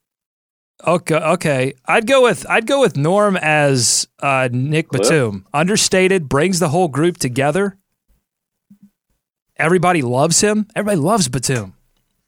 Okay, 0.84 1.14
okay. 1.14 1.74
I'd 1.86 2.08
go 2.08 2.22
with 2.24 2.44
I'd 2.50 2.66
go 2.66 2.80
with 2.80 2.96
Norm 2.96 3.36
as 3.36 4.08
uh, 4.20 4.48
Nick 4.50 4.88
Cliff? 4.88 5.02
Batum. 5.02 5.46
Understated, 5.54 6.28
brings 6.28 6.58
the 6.58 6.70
whole 6.70 6.88
group 6.88 7.18
together. 7.18 7.76
Everybody 9.56 10.02
loves 10.02 10.40
him. 10.40 10.66
Everybody 10.74 11.00
loves 11.00 11.28
Batum. 11.28 11.74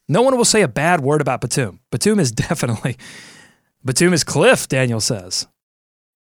No 0.09 0.23
one 0.23 0.37
will 0.37 0.45
say 0.45 0.63
a 0.63 0.69
bad 0.69 1.01
word 1.01 1.21
about 1.21 1.41
Batum. 1.41 1.81
Batum 1.91 2.21
is 2.21 2.31
definitely 2.47 2.97
Batum 3.85 4.13
is 4.13 4.23
Cliff. 4.23 4.69
Daniel 4.69 5.01
says. 5.01 5.49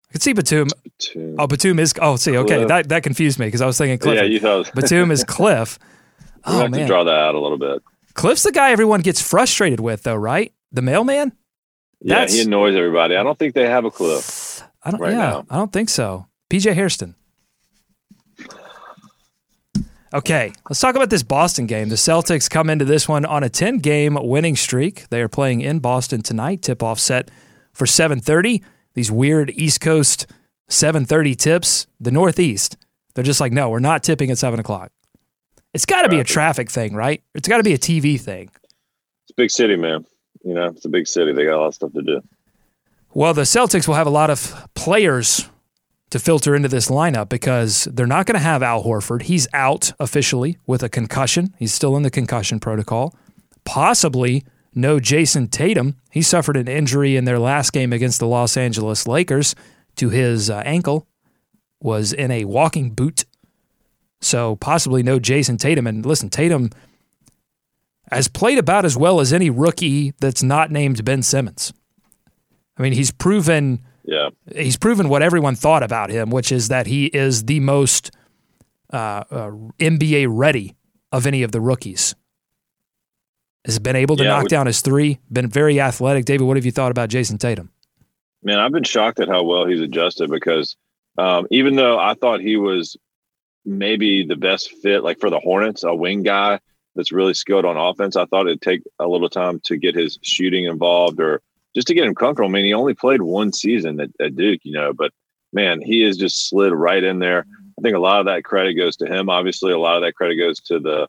I 0.08 0.12
could 0.12 0.22
see 0.22 0.32
Batum. 0.32 0.68
Two. 0.98 1.36
Oh, 1.38 1.46
Batum 1.46 1.78
is. 1.78 1.92
Oh, 2.00 2.16
see, 2.16 2.36
okay, 2.38 2.56
Cliff. 2.56 2.68
that 2.68 2.88
that 2.88 3.02
confused 3.02 3.38
me 3.38 3.46
because 3.46 3.60
I 3.60 3.66
was 3.66 3.76
thinking 3.76 3.98
Cliff. 3.98 4.16
yeah, 4.16 4.22
you 4.22 4.40
thought 4.40 4.72
Batum 4.74 5.10
is 5.10 5.22
Cliff. 5.28 5.78
We 6.46 6.52
Oh 6.52 6.58
have 6.58 6.70
to 6.72 6.78
man, 6.78 6.86
draw 6.86 7.04
that 7.04 7.14
out 7.14 7.34
a 7.34 7.40
little 7.40 7.58
bit. 7.58 7.82
Cliff's 8.14 8.42
the 8.42 8.52
guy 8.52 8.70
everyone 8.72 9.00
gets 9.00 9.20
frustrated 9.22 9.80
with, 9.80 10.02
though, 10.02 10.14
right? 10.16 10.52
The 10.72 10.82
mailman. 10.82 11.32
Yeah, 12.00 12.14
That's- 12.16 12.34
he 12.34 12.42
annoys 12.42 12.74
everybody. 12.76 13.16
I 13.16 13.22
don't 13.22 13.38
think 13.38 13.54
they 13.54 13.68
have 13.68 13.84
a 13.84 13.90
clue. 13.90 14.20
I 14.82 14.90
don't. 14.90 15.00
right 15.00 15.12
yeah, 15.12 15.16
now. 15.18 15.46
I 15.50 15.56
don't 15.56 15.72
think 15.72 15.88
so. 15.88 16.26
PJ 16.50 16.74
Hairston. 16.74 17.14
Okay, 20.14 20.52
let's 20.68 20.78
talk 20.80 20.94
about 20.94 21.08
this 21.08 21.22
Boston 21.22 21.66
game. 21.66 21.88
The 21.88 21.94
Celtics 21.94 22.50
come 22.50 22.68
into 22.68 22.84
this 22.84 23.08
one 23.08 23.24
on 23.24 23.42
a 23.42 23.48
10-game 23.48 24.18
winning 24.20 24.56
streak. 24.56 25.08
They 25.08 25.22
are 25.22 25.28
playing 25.28 25.62
in 25.62 25.78
Boston 25.78 26.20
tonight. 26.22 26.60
Tip-off 26.60 26.98
set 26.98 27.30
for 27.72 27.86
7:30. 27.86 28.62
These 28.92 29.10
weird 29.10 29.50
East 29.54 29.80
Coast 29.80 30.26
7:30 30.68 31.34
tips. 31.34 31.86
The 31.98 32.10
Northeast, 32.10 32.76
they're 33.14 33.24
just 33.24 33.40
like, 33.40 33.52
no, 33.52 33.70
we're 33.70 33.78
not 33.78 34.02
tipping 34.02 34.30
at 34.30 34.36
seven 34.36 34.60
o'clock. 34.60 34.92
It's 35.74 35.86
got 35.86 36.02
to 36.02 36.08
be 36.08 36.20
a 36.20 36.24
traffic 36.24 36.70
thing, 36.70 36.94
right? 36.94 37.22
It's 37.34 37.48
got 37.48 37.58
to 37.58 37.62
be 37.62 37.72
a 37.72 37.78
TV 37.78 38.20
thing. 38.20 38.50
It's 39.24 39.30
a 39.30 39.34
big 39.36 39.50
city, 39.50 39.76
man. 39.76 40.04
You 40.44 40.54
know, 40.54 40.66
it's 40.66 40.84
a 40.84 40.88
big 40.88 41.06
city. 41.06 41.32
They 41.32 41.44
got 41.44 41.56
a 41.56 41.60
lot 41.60 41.66
of 41.68 41.74
stuff 41.74 41.92
to 41.92 42.02
do. 42.02 42.20
Well, 43.14 43.34
the 43.34 43.42
Celtics 43.42 43.86
will 43.86 43.94
have 43.94 44.06
a 44.06 44.10
lot 44.10 44.30
of 44.30 44.68
players 44.74 45.48
to 46.10 46.18
filter 46.18 46.54
into 46.54 46.68
this 46.68 46.88
lineup 46.88 47.28
because 47.28 47.84
they're 47.84 48.06
not 48.06 48.26
going 48.26 48.34
to 48.34 48.44
have 48.44 48.62
Al 48.62 48.84
Horford. 48.84 49.22
He's 49.22 49.48
out 49.54 49.92
officially 49.98 50.58
with 50.66 50.82
a 50.82 50.88
concussion. 50.88 51.54
He's 51.58 51.72
still 51.72 51.96
in 51.96 52.02
the 52.02 52.10
concussion 52.10 52.60
protocol. 52.60 53.14
Possibly 53.64 54.44
no 54.74 54.98
Jayson 54.98 55.48
Tatum. 55.48 55.96
He 56.10 56.22
suffered 56.22 56.56
an 56.56 56.68
injury 56.68 57.16
in 57.16 57.24
their 57.24 57.38
last 57.38 57.72
game 57.72 57.92
against 57.92 58.18
the 58.18 58.26
Los 58.26 58.56
Angeles 58.56 59.06
Lakers 59.06 59.54
to 59.96 60.10
his 60.10 60.50
uh, 60.50 60.62
ankle, 60.64 61.06
was 61.80 62.12
in 62.12 62.30
a 62.30 62.44
walking 62.44 62.90
boot. 62.90 63.24
So 64.22 64.56
possibly 64.56 65.02
no 65.02 65.18
Jayson 65.18 65.58
Tatum. 65.58 65.86
And 65.86 66.06
listen, 66.06 66.30
Tatum 66.30 66.70
has 68.10 68.28
played 68.28 68.56
about 68.58 68.84
as 68.84 68.96
well 68.96 69.20
as 69.20 69.32
any 69.32 69.50
rookie 69.50 70.14
that's 70.20 70.42
not 70.42 70.70
named 70.70 71.04
Ben 71.04 71.22
Simmons. 71.22 71.72
I 72.78 72.82
mean, 72.82 72.92
he's 72.94 73.10
proven 73.10 73.82
Yeah, 74.04 74.30
he's 74.54 74.76
proven 74.76 75.08
what 75.08 75.22
everyone 75.22 75.54
thought 75.56 75.82
about 75.82 76.08
him, 76.10 76.30
which 76.30 76.50
is 76.52 76.68
that 76.68 76.86
he 76.86 77.06
is 77.06 77.44
the 77.44 77.60
most 77.60 78.10
uh, 78.92 79.24
uh, 79.30 79.50
NBA 79.78 80.26
ready 80.30 80.76
of 81.10 81.26
any 81.26 81.42
of 81.42 81.52
the 81.52 81.60
rookies. 81.60 82.14
Has 83.64 83.78
been 83.78 83.96
able 83.96 84.16
to 84.16 84.24
Yeah, 84.24 84.30
knock 84.30 84.42
would- 84.44 84.50
down 84.50 84.66
his 84.66 84.80
three. 84.80 85.18
Been 85.32 85.48
very 85.48 85.80
athletic. 85.80 86.24
David, 86.24 86.44
what 86.46 86.56
have 86.56 86.64
you 86.66 86.72
thought 86.72 86.90
about 86.90 87.08
Jayson 87.10 87.38
Tatum? 87.38 87.70
man, 88.44 88.58
I've 88.58 88.72
been 88.72 88.82
shocked 88.82 89.20
at 89.20 89.28
how 89.28 89.44
well 89.44 89.66
he's 89.66 89.80
adjusted 89.80 90.28
because 90.28 90.76
um, 91.16 91.46
even 91.52 91.76
though 91.76 91.96
I 91.98 92.14
thought 92.14 92.40
he 92.40 92.56
was 92.56 92.96
maybe 93.64 94.24
the 94.24 94.36
best 94.36 94.70
fit, 94.82 95.04
like 95.04 95.20
for 95.20 95.30
the 95.30 95.40
Hornets, 95.40 95.84
a 95.84 95.94
wing 95.94 96.22
guy 96.22 96.60
that's 96.94 97.12
really 97.12 97.34
skilled 97.34 97.64
on 97.64 97.76
offense, 97.76 98.16
I 98.16 98.26
thought 98.26 98.46
it'd 98.46 98.60
take 98.60 98.82
a 98.98 99.08
little 99.08 99.28
time 99.28 99.60
to 99.64 99.76
get 99.76 99.94
his 99.94 100.18
shooting 100.22 100.64
involved 100.64 101.20
or 101.20 101.40
just 101.74 101.86
to 101.88 101.94
get 101.94 102.04
him 102.04 102.14
comfortable. 102.14 102.48
I 102.48 102.52
mean, 102.52 102.64
he 102.64 102.74
only 102.74 102.94
played 102.94 103.22
one 103.22 103.52
season 103.52 104.00
at, 104.00 104.10
at 104.20 104.36
Duke, 104.36 104.60
you 104.64 104.72
know, 104.72 104.92
but 104.92 105.12
man, 105.52 105.80
he 105.80 106.02
has 106.02 106.16
just 106.16 106.48
slid 106.48 106.72
right 106.72 107.02
in 107.02 107.18
there. 107.18 107.46
I 107.78 107.82
think 107.82 107.96
a 107.96 108.00
lot 108.00 108.20
of 108.20 108.26
that 108.26 108.44
credit 108.44 108.74
goes 108.74 108.96
to 108.98 109.06
him. 109.06 109.28
Obviously, 109.28 109.72
a 109.72 109.78
lot 109.78 109.96
of 109.96 110.02
that 110.02 110.14
credit 110.14 110.36
goes 110.36 110.60
to 110.60 110.78
the 110.78 111.08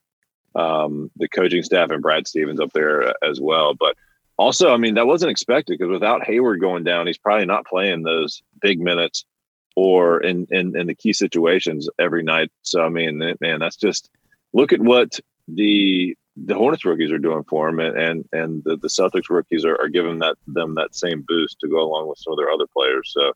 um, 0.55 1.09
the 1.17 1.27
coaching 1.27 1.63
staff 1.63 1.89
and 1.89 2.01
Brad 2.01 2.27
Stevens 2.27 2.59
up 2.59 2.71
there 2.73 3.09
uh, 3.09 3.13
as 3.23 3.41
well. 3.41 3.73
But 3.73 3.97
also, 4.37 4.71
I 4.71 4.77
mean, 4.77 4.95
that 4.95 5.07
wasn't 5.07 5.31
expected 5.31 5.77
because 5.77 5.91
without 5.91 6.25
Hayward 6.25 6.59
going 6.59 6.83
down, 6.83 7.07
he's 7.07 7.17
probably 7.17 7.45
not 7.45 7.65
playing 7.65 8.03
those 8.03 8.43
big 8.61 8.79
minutes 8.79 9.25
or 9.75 10.21
in, 10.21 10.47
in, 10.51 10.77
in 10.77 10.87
the 10.87 10.95
key 10.95 11.13
situations 11.13 11.89
every 11.99 12.23
night. 12.23 12.51
So, 12.61 12.83
I 12.83 12.89
mean, 12.89 13.17
man, 13.41 13.59
that's 13.59 13.75
just 13.75 14.09
look 14.53 14.73
at 14.73 14.81
what 14.81 15.19
the 15.47 16.15
the 16.35 16.55
Hornets 16.55 16.83
rookies 16.83 17.11
are 17.11 17.19
doing 17.19 17.43
for 17.43 17.69
him, 17.69 17.79
and 17.79 18.27
and, 18.31 18.63
the, 18.63 18.75
the 18.77 18.87
Celtics 18.87 19.29
rookies 19.29 19.65
are, 19.65 19.79
are 19.79 19.89
giving 19.89 20.19
that 20.19 20.35
them 20.47 20.75
that 20.75 20.95
same 20.95 21.23
boost 21.27 21.59
to 21.59 21.67
go 21.67 21.79
along 21.81 22.07
with 22.07 22.17
some 22.17 22.33
of 22.33 22.37
their 22.37 22.49
other 22.49 22.65
players. 22.75 23.11
So, 23.13 23.33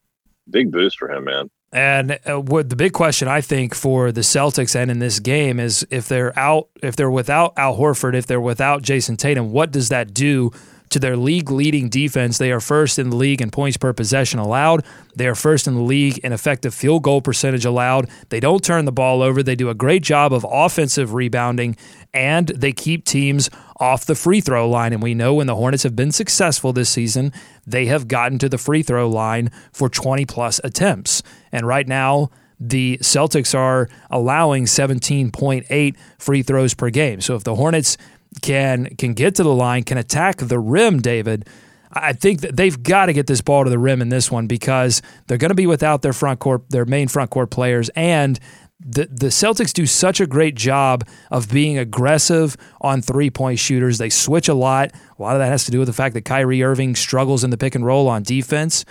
big 0.49 0.71
boost 0.71 0.97
for 0.97 1.11
him, 1.11 1.25
man. 1.25 1.49
And 1.73 2.19
uh, 2.25 2.39
what 2.39 2.69
the 2.69 2.75
big 2.75 2.93
question 2.93 3.27
I 3.27 3.41
think 3.41 3.75
for 3.75 4.11
the 4.11 4.21
Celtics 4.21 4.75
and 4.75 4.89
in 4.89 4.99
this 4.99 5.19
game 5.19 5.59
is 5.59 5.85
if 5.91 6.07
they're 6.07 6.37
out, 6.39 6.69
if 6.81 6.95
they're 6.95 7.11
without 7.11 7.53
Al 7.57 7.77
Horford, 7.77 8.15
if 8.15 8.25
they're 8.25 8.41
without 8.41 8.81
Jayson 8.81 9.17
Tatum, 9.17 9.51
what 9.51 9.71
does 9.71 9.89
that 9.89 10.13
do 10.13 10.51
to 10.89 10.99
their 10.99 11.17
league 11.17 11.51
leading 11.51 11.89
defense. 11.89 12.37
They 12.37 12.51
are 12.51 12.59
first 12.59 12.99
in 12.99 13.09
the 13.09 13.15
league 13.15 13.41
in 13.41 13.51
points 13.51 13.77
per 13.77 13.93
possession 13.93 14.39
allowed. 14.39 14.85
They 15.15 15.27
are 15.27 15.35
first 15.35 15.67
in 15.67 15.75
the 15.75 15.81
league 15.81 16.17
in 16.19 16.33
effective 16.33 16.73
field 16.73 17.03
goal 17.03 17.21
percentage 17.21 17.65
allowed. 17.65 18.09
They 18.29 18.39
don't 18.39 18.63
turn 18.63 18.85
the 18.85 18.91
ball 18.91 19.21
over. 19.21 19.43
They 19.43 19.55
do 19.55 19.69
a 19.69 19.75
great 19.75 20.03
job 20.03 20.33
of 20.33 20.45
offensive 20.49 21.13
rebounding 21.13 21.75
and 22.13 22.47
they 22.49 22.71
keep 22.71 23.05
teams 23.05 23.49
off 23.79 24.05
the 24.05 24.15
free 24.15 24.41
throw 24.41 24.69
line. 24.69 24.93
And 24.93 25.03
we 25.03 25.13
know 25.13 25.35
when 25.35 25.47
the 25.47 25.55
Hornets 25.55 25.83
have 25.83 25.95
been 25.95 26.11
successful 26.11 26.73
this 26.73 26.89
season, 26.89 27.31
they 27.65 27.85
have 27.87 28.07
gotten 28.07 28.39
to 28.39 28.49
the 28.49 28.57
free 28.57 28.83
throw 28.83 29.09
line 29.09 29.51
for 29.71 29.89
20 29.89 30.25
plus 30.25 30.59
attempts. 30.63 31.21
And 31.51 31.67
right 31.67 31.87
now, 31.87 32.29
the 32.59 32.97
Celtics 33.01 33.53
are 33.57 33.87
allowing 34.09 34.65
17.8 34.65 35.95
free 36.17 36.41
throws 36.41 36.73
per 36.73 36.89
game. 36.89 37.21
So 37.21 37.35
if 37.35 37.43
the 37.43 37.55
Hornets 37.55 37.97
can 38.41 38.95
can 38.97 39.13
get 39.13 39.35
to 39.35 39.43
the 39.43 39.53
line, 39.53 39.83
can 39.83 39.97
attack 39.97 40.37
the 40.37 40.59
rim, 40.59 41.01
David, 41.01 41.47
I 41.91 42.13
think 42.13 42.41
that 42.41 42.55
they've 42.55 42.81
got 42.81 43.05
to 43.05 43.13
get 43.13 43.27
this 43.27 43.41
ball 43.41 43.63
to 43.63 43.69
the 43.69 43.79
rim 43.79 44.01
in 44.01 44.09
this 44.09 44.31
one 44.31 44.47
because 44.47 45.01
they're 45.27 45.37
going 45.37 45.49
to 45.49 45.55
be 45.55 45.67
without 45.67 46.01
their 46.01 46.13
front 46.13 46.39
court, 46.39 46.69
their 46.69 46.85
main 46.85 47.07
front 47.07 47.31
court 47.31 47.49
players, 47.49 47.89
and 47.89 48.39
the 48.79 49.05
the 49.05 49.27
Celtics 49.27 49.73
do 49.73 49.85
such 49.85 50.19
a 50.19 50.27
great 50.27 50.55
job 50.55 51.07
of 51.31 51.49
being 51.49 51.77
aggressive 51.77 52.57
on 52.81 53.01
three 53.01 53.29
point 53.29 53.59
shooters. 53.59 53.97
They 53.97 54.09
switch 54.09 54.47
a 54.47 54.53
lot. 54.53 54.91
A 55.17 55.21
lot 55.21 55.35
of 55.35 55.39
that 55.39 55.47
has 55.47 55.65
to 55.65 55.71
do 55.71 55.79
with 55.79 55.87
the 55.87 55.93
fact 55.93 56.13
that 56.13 56.25
Kyrie 56.25 56.61
Irving 56.61 56.95
struggles 56.95 57.43
in 57.43 57.49
the 57.49 57.57
pick 57.57 57.73
and 57.73 57.85
roll 57.85 58.07
on 58.07 58.23
defense. 58.23 58.85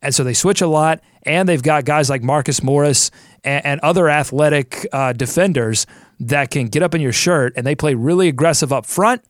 And 0.00 0.14
so 0.14 0.22
they 0.22 0.34
switch 0.34 0.60
a 0.60 0.66
lot, 0.66 1.00
and 1.24 1.48
they've 1.48 1.62
got 1.62 1.84
guys 1.84 2.08
like 2.08 2.22
Marcus 2.22 2.62
Morris 2.62 3.10
and, 3.42 3.64
and 3.64 3.80
other 3.80 4.08
athletic 4.08 4.86
uh, 4.92 5.12
defenders 5.12 5.86
that 6.20 6.50
can 6.50 6.66
get 6.66 6.82
up 6.82 6.94
in 6.94 7.00
your 7.00 7.12
shirt, 7.12 7.52
and 7.56 7.66
they 7.66 7.74
play 7.74 7.94
really 7.94 8.28
aggressive 8.28 8.72
up 8.72 8.86
front, 8.86 9.22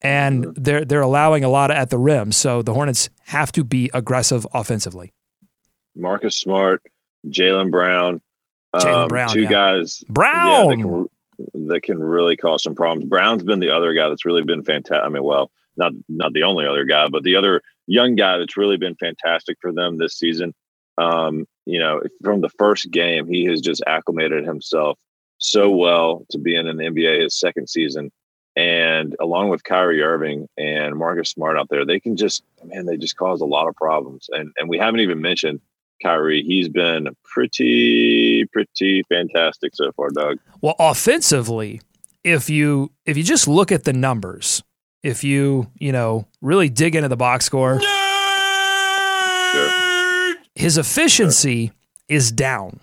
and 0.00 0.54
they're 0.56 0.84
they're 0.84 1.00
allowing 1.00 1.44
a 1.44 1.48
lot 1.48 1.70
at 1.70 1.90
the 1.90 1.98
rim. 1.98 2.32
So 2.32 2.62
the 2.62 2.74
Hornets 2.74 3.10
have 3.26 3.52
to 3.52 3.64
be 3.64 3.90
aggressive 3.94 4.46
offensively. 4.52 5.12
Marcus 5.94 6.38
Smart, 6.38 6.82
Jaylen 7.28 7.70
Brown, 7.70 8.20
Jaylen 8.74 9.02
um, 9.02 9.08
Brown, 9.08 9.28
two 9.28 9.42
yeah. 9.42 9.50
guys, 9.50 10.02
Brown. 10.08 10.48
yeah, 10.48 10.76
that, 10.76 10.82
can, 10.82 11.68
that 11.68 11.82
can 11.82 11.98
really 11.98 12.36
cause 12.36 12.62
some 12.62 12.74
problems. 12.74 13.08
Brown's 13.08 13.44
been 13.44 13.60
the 13.60 13.70
other 13.70 13.94
guy 13.94 14.08
that's 14.08 14.24
really 14.24 14.42
been 14.42 14.64
fantastic. 14.64 15.04
I 15.04 15.08
mean, 15.08 15.22
well, 15.22 15.50
not 15.76 15.92
not 16.08 16.32
the 16.32 16.42
only 16.42 16.66
other 16.66 16.84
guy, 16.84 17.08
but 17.08 17.22
the 17.22 17.36
other 17.36 17.62
young 17.86 18.14
guy 18.14 18.38
that's 18.38 18.56
really 18.56 18.76
been 18.76 18.96
fantastic 18.96 19.58
for 19.60 19.72
them 19.72 19.98
this 19.98 20.18
season. 20.18 20.54
Um, 20.98 21.46
you 21.66 21.78
know, 21.78 22.02
from 22.22 22.40
the 22.40 22.50
first 22.50 22.90
game, 22.90 23.26
he 23.26 23.44
has 23.44 23.60
just 23.60 23.82
acclimated 23.86 24.44
himself 24.44 24.98
so 25.38 25.70
well 25.70 26.24
to 26.30 26.38
being 26.38 26.66
in 26.66 26.76
the 26.76 26.84
NBA 26.84 27.22
his 27.22 27.38
second 27.38 27.68
season. 27.68 28.10
And 28.54 29.16
along 29.18 29.48
with 29.48 29.64
Kyrie 29.64 30.02
Irving 30.02 30.46
and 30.58 30.96
Marcus 30.96 31.30
Smart 31.30 31.56
out 31.56 31.68
there, 31.70 31.86
they 31.86 31.98
can 31.98 32.16
just 32.16 32.44
man, 32.64 32.84
they 32.84 32.96
just 32.96 33.16
cause 33.16 33.40
a 33.40 33.46
lot 33.46 33.68
of 33.68 33.74
problems. 33.76 34.28
And 34.30 34.52
and 34.58 34.68
we 34.68 34.78
haven't 34.78 35.00
even 35.00 35.20
mentioned 35.20 35.60
Kyrie. 36.02 36.42
He's 36.42 36.68
been 36.68 37.08
pretty, 37.24 38.44
pretty 38.52 39.02
fantastic 39.08 39.74
so 39.74 39.92
far, 39.92 40.10
Doug. 40.10 40.38
Well, 40.60 40.74
offensively, 40.78 41.80
if 42.24 42.50
you 42.50 42.92
if 43.06 43.16
you 43.16 43.22
just 43.22 43.48
look 43.48 43.72
at 43.72 43.84
the 43.84 43.92
numbers, 43.92 44.62
if 45.02 45.24
you 45.24 45.68
you 45.78 45.92
know 45.92 46.26
really 46.40 46.68
dig 46.68 46.94
into 46.94 47.08
the 47.08 47.16
box 47.16 47.44
score, 47.44 47.80
Sure. 49.52 50.34
his 50.54 50.78
efficiency 50.78 51.72
is 52.08 52.32
down. 52.32 52.80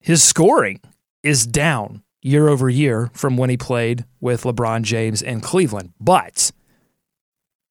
His 0.00 0.22
scoring 0.22 0.80
is 1.22 1.46
down 1.46 2.02
year 2.20 2.48
over 2.48 2.68
year 2.68 3.10
from 3.14 3.36
when 3.36 3.50
he 3.50 3.56
played 3.56 4.04
with 4.20 4.42
LeBron 4.42 4.82
James 4.82 5.22
in 5.22 5.40
Cleveland. 5.40 5.92
But 6.00 6.52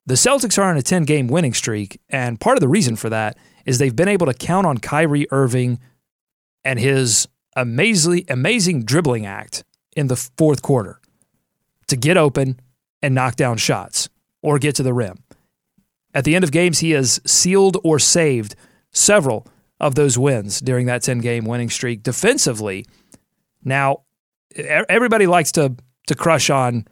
the 0.06 0.14
Celtics 0.14 0.58
are 0.58 0.62
on 0.68 0.76
a 0.76 0.82
10 0.82 1.04
game 1.04 1.28
winning 1.28 1.54
streak. 1.54 2.00
And 2.08 2.40
part 2.40 2.56
of 2.56 2.60
the 2.60 2.68
reason 2.68 2.96
for 2.96 3.08
that 3.10 3.36
is 3.64 3.78
they've 3.78 3.94
been 3.94 4.08
able 4.08 4.26
to 4.26 4.34
count 4.34 4.66
on 4.66 4.78
Kyrie 4.78 5.26
Irving 5.30 5.78
and 6.64 6.78
his 6.78 7.28
amazingly, 7.54 8.24
amazing 8.28 8.84
dribbling 8.84 9.24
act 9.26 9.64
in 9.96 10.08
the 10.08 10.16
fourth 10.16 10.62
quarter 10.62 11.00
to 11.86 11.96
get 11.96 12.16
open 12.16 12.58
and 13.02 13.14
knock 13.14 13.36
down 13.36 13.56
shots 13.56 14.08
or 14.42 14.58
get 14.58 14.74
to 14.76 14.82
the 14.82 14.94
rim. 14.94 15.22
At 16.14 16.24
the 16.24 16.34
end 16.34 16.44
of 16.44 16.52
games, 16.52 16.80
he 16.80 16.90
has 16.92 17.20
sealed 17.24 17.78
or 17.82 17.98
saved 17.98 18.54
several 18.90 19.46
of 19.80 19.94
those 19.94 20.18
wins 20.18 20.60
during 20.60 20.86
that 20.86 21.02
10 21.02 21.18
game 21.18 21.44
winning 21.44 21.70
streak 21.70 22.02
defensively. 22.02 22.86
Now, 23.64 24.02
everybody 24.54 25.26
likes 25.26 25.52
to, 25.52 25.74
to 26.06 26.14
crush 26.14 26.50
on 26.50 26.86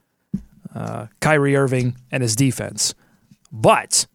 uh, 0.75 1.07
Kyrie 1.21 1.57
Irving 1.57 1.97
and 2.11 2.23
his 2.23 2.35
defense. 2.35 2.95
But 3.53 4.07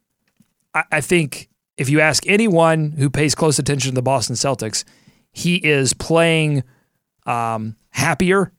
I, 0.74 0.84
I 0.92 1.02
think 1.02 1.50
if 1.78 1.90
you 1.90 2.00
ask 2.00 2.26
anyone 2.28 2.92
who 2.92 3.10
pays 3.10 3.36
close 3.36 3.60
attention 3.60 3.92
to 3.92 3.96
the 3.96 4.02
Boston 4.02 4.36
Celtics, 4.36 4.84
he 5.32 5.56
is 5.56 5.94
playing 5.94 6.64
um, 7.26 7.76
happier. 7.90 8.52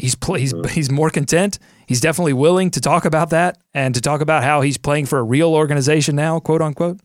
He's 0.00 0.16
he's 0.36 0.54
he's 0.70 0.90
more 0.90 1.10
content. 1.10 1.58
He's 1.86 2.00
definitely 2.00 2.32
willing 2.32 2.70
to 2.70 2.80
talk 2.80 3.04
about 3.04 3.30
that 3.30 3.58
and 3.74 3.94
to 3.94 4.00
talk 4.00 4.22
about 4.22 4.42
how 4.42 4.62
he's 4.62 4.78
playing 4.78 5.06
for 5.06 5.18
a 5.18 5.22
real 5.22 5.54
organization 5.54 6.16
now, 6.16 6.40
quote 6.40 6.62
unquote. 6.62 7.00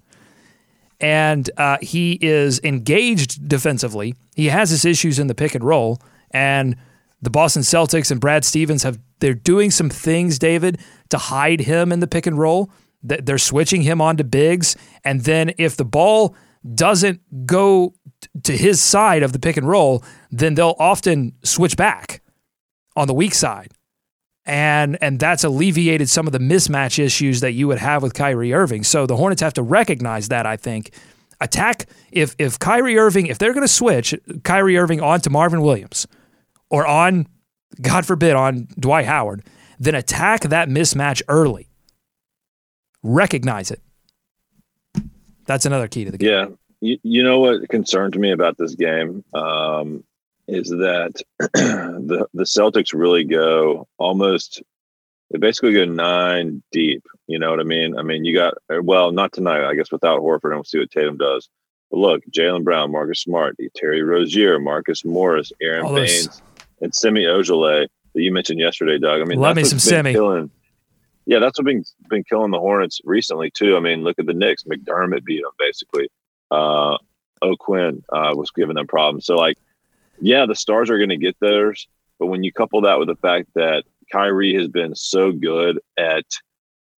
And 1.02 1.50
uh, 1.58 1.78
he 1.82 2.14
is 2.22 2.62
engaged 2.64 3.50
defensively. 3.50 4.16
He 4.36 4.46
has 4.48 4.70
his 4.70 4.86
issues 4.86 5.20
in 5.20 5.28
the 5.28 5.36
pick 5.36 5.54
and 5.56 5.64
roll, 5.64 6.00
and 6.32 6.78
the 7.22 7.30
Boston 7.30 7.64
Celtics 7.64 8.12
and 8.12 8.22
Brad 8.22 8.46
Stevens 8.46 8.84
have 8.84 8.98
they're 9.20 9.34
doing 9.34 9.72
some 9.72 9.90
things, 9.90 10.40
David, 10.40 10.80
to 11.10 11.18
hide 11.18 11.62
him 11.62 11.92
in 11.92 12.00
the 12.00 12.08
pick 12.08 12.26
and 12.26 12.38
roll. 12.38 12.72
They're 13.04 13.38
switching 13.38 13.82
him 13.82 14.02
onto 14.02 14.24
bigs, 14.24 14.76
and 15.04 15.22
then 15.22 15.54
if 15.58 15.76
the 15.76 15.86
ball 15.86 16.34
doesn't 16.74 17.46
go 17.46 17.94
to 18.44 18.56
his 18.56 18.82
side 18.82 19.22
of 19.22 19.34
the 19.34 19.40
pick 19.40 19.58
and 19.58 19.68
roll, 19.68 20.04
then 20.32 20.56
they'll 20.56 20.76
often 20.80 21.34
switch 21.44 21.78
back 21.78 22.22
on 22.96 23.08
the 23.08 23.14
weak 23.14 23.34
side. 23.34 23.72
And 24.46 24.98
and 25.02 25.20
that's 25.20 25.44
alleviated 25.44 26.10
some 26.10 26.28
of 26.28 26.34
the 26.34 26.40
mismatch 26.40 27.00
issues 27.00 27.40
that 27.42 27.54
you 27.54 27.68
would 27.68 27.80
have 27.80 28.04
with 28.04 28.14
Kyrie 28.14 28.54
Irving. 28.54 28.84
So 28.84 29.08
the 29.08 29.18
Hornets 29.18 29.42
have 29.42 29.54
to 29.56 29.64
recognize 29.64 30.28
that, 30.28 30.46
I 30.46 30.56
think. 30.56 30.92
Attack 31.42 31.88
if 32.12 32.36
if 32.38 32.60
Kyrie 32.60 32.98
Irving, 32.98 33.26
if 33.26 33.40
they're 33.40 33.54
gonna 33.54 33.68
switch 33.68 34.14
Kyrie 34.44 34.78
Irving 34.78 35.02
onto 35.02 35.32
Marvin 35.32 35.62
Williams 35.62 36.06
or 36.70 36.86
on, 36.86 37.28
God 37.82 38.06
forbid, 38.06 38.36
on 38.36 38.68
Dwight 38.80 39.06
Howard, 39.06 39.44
then 39.80 39.96
attack 39.96 40.42
that 40.42 40.70
mismatch 40.70 41.24
early. 41.28 41.68
Recognize 43.02 43.72
it. 43.72 43.82
That's 45.46 45.66
another 45.66 45.88
key 45.88 46.06
to 46.06 46.12
the 46.12 46.18
game. 46.18 46.30
Yeah. 46.30 46.48
You, 46.82 46.98
you 47.04 47.24
know 47.24 47.40
what 47.40 47.68
concerned 47.70 48.18
me 48.18 48.32
about 48.32 48.58
this 48.58 48.76
game 48.76 49.24
um, 49.34 50.04
is 50.48 50.70
that 50.70 51.22
the 51.40 52.28
the 52.34 52.44
Celtics 52.44 52.94
really 52.94 53.24
go 53.24 53.88
almost 53.98 54.62
they 55.32 55.40
basically 55.40 55.74
go 55.74 55.86
nine 55.86 56.62
deep. 56.72 57.04
You 57.28 57.40
know 57.40 57.50
what 57.50 57.60
I 57.60 57.64
mean? 57.64 57.98
I 57.98 58.04
mean, 58.04 58.26
you 58.26 58.36
got 58.36 58.54
well, 58.70 59.12
not 59.12 59.34
tonight, 59.34 59.68
I 59.68 59.76
guess. 59.76 59.92
Without 59.92 60.22
Horford, 60.22 60.46
and 60.46 60.56
we'll 60.56 60.64
see 60.64 60.80
what 60.80 60.92
Tatum 60.92 61.18
does. 61.18 61.50
But 61.90 61.98
look, 61.98 62.24
Jaylen 62.32 62.64
Brown, 62.64 62.92
Marcus 62.92 63.22
Smart, 63.22 63.56
Terry 63.76 64.04
Rozier, 64.04 64.60
Marcus 64.60 65.04
Morris, 65.04 65.52
Aaron 65.62 65.86
All 65.86 65.94
those- 65.94 66.28
Baynes, 66.28 66.42
and 66.82 66.94
Semi 66.94 67.24
Ojeleye 67.24 67.88
that 68.14 68.22
you 68.22 68.32
mentioned 68.32 68.60
yesterday, 68.60 68.98
Doug. 69.00 69.22
I 69.22 69.26
mean, 69.26 69.40
Love 69.40 69.56
that's 69.56 69.66
me 69.66 69.70
some 69.70 69.78
been 69.78 70.04
Semi. 70.06 70.14
Killing, 70.14 70.52
yeah, 71.26 71.40
that's 71.40 71.58
what's 71.60 71.66
been 71.66 71.84
been 72.10 72.24
killing 72.24 72.52
the 72.52 72.60
Hornets 72.60 73.02
recently 73.04 73.50
too. 73.50 73.76
I 73.76 73.80
mean, 73.80 74.04
look 74.04 74.20
at 74.20 74.28
the 74.28 74.34
Knicks. 74.34 74.64
McDermott 74.64 75.24
beat 75.26 75.42
them 75.42 75.52
basically. 75.58 76.10
Uh, 76.52 76.98
O'Quinn 77.42 78.04
uh, 78.10 78.34
was 78.36 78.52
giving 78.52 78.76
them 78.76 78.88
problems. 78.88 79.26
So 79.26 79.36
like, 79.36 79.58
yeah, 80.20 80.46
the 80.46 80.56
stars 80.56 80.90
are 80.90 80.98
going 80.98 81.10
to 81.10 81.18
get 81.18 81.38
theirs, 81.40 81.88
but 82.20 82.28
when 82.28 82.44
you 82.44 82.52
couple 82.52 82.82
that 82.82 83.00
with 83.00 83.08
the 83.08 83.16
fact 83.16 83.50
that 83.56 83.84
Kyrie 84.12 84.56
has 84.56 84.68
been 84.68 84.96
so 84.96 85.32
good 85.32 85.80
at 85.98 86.26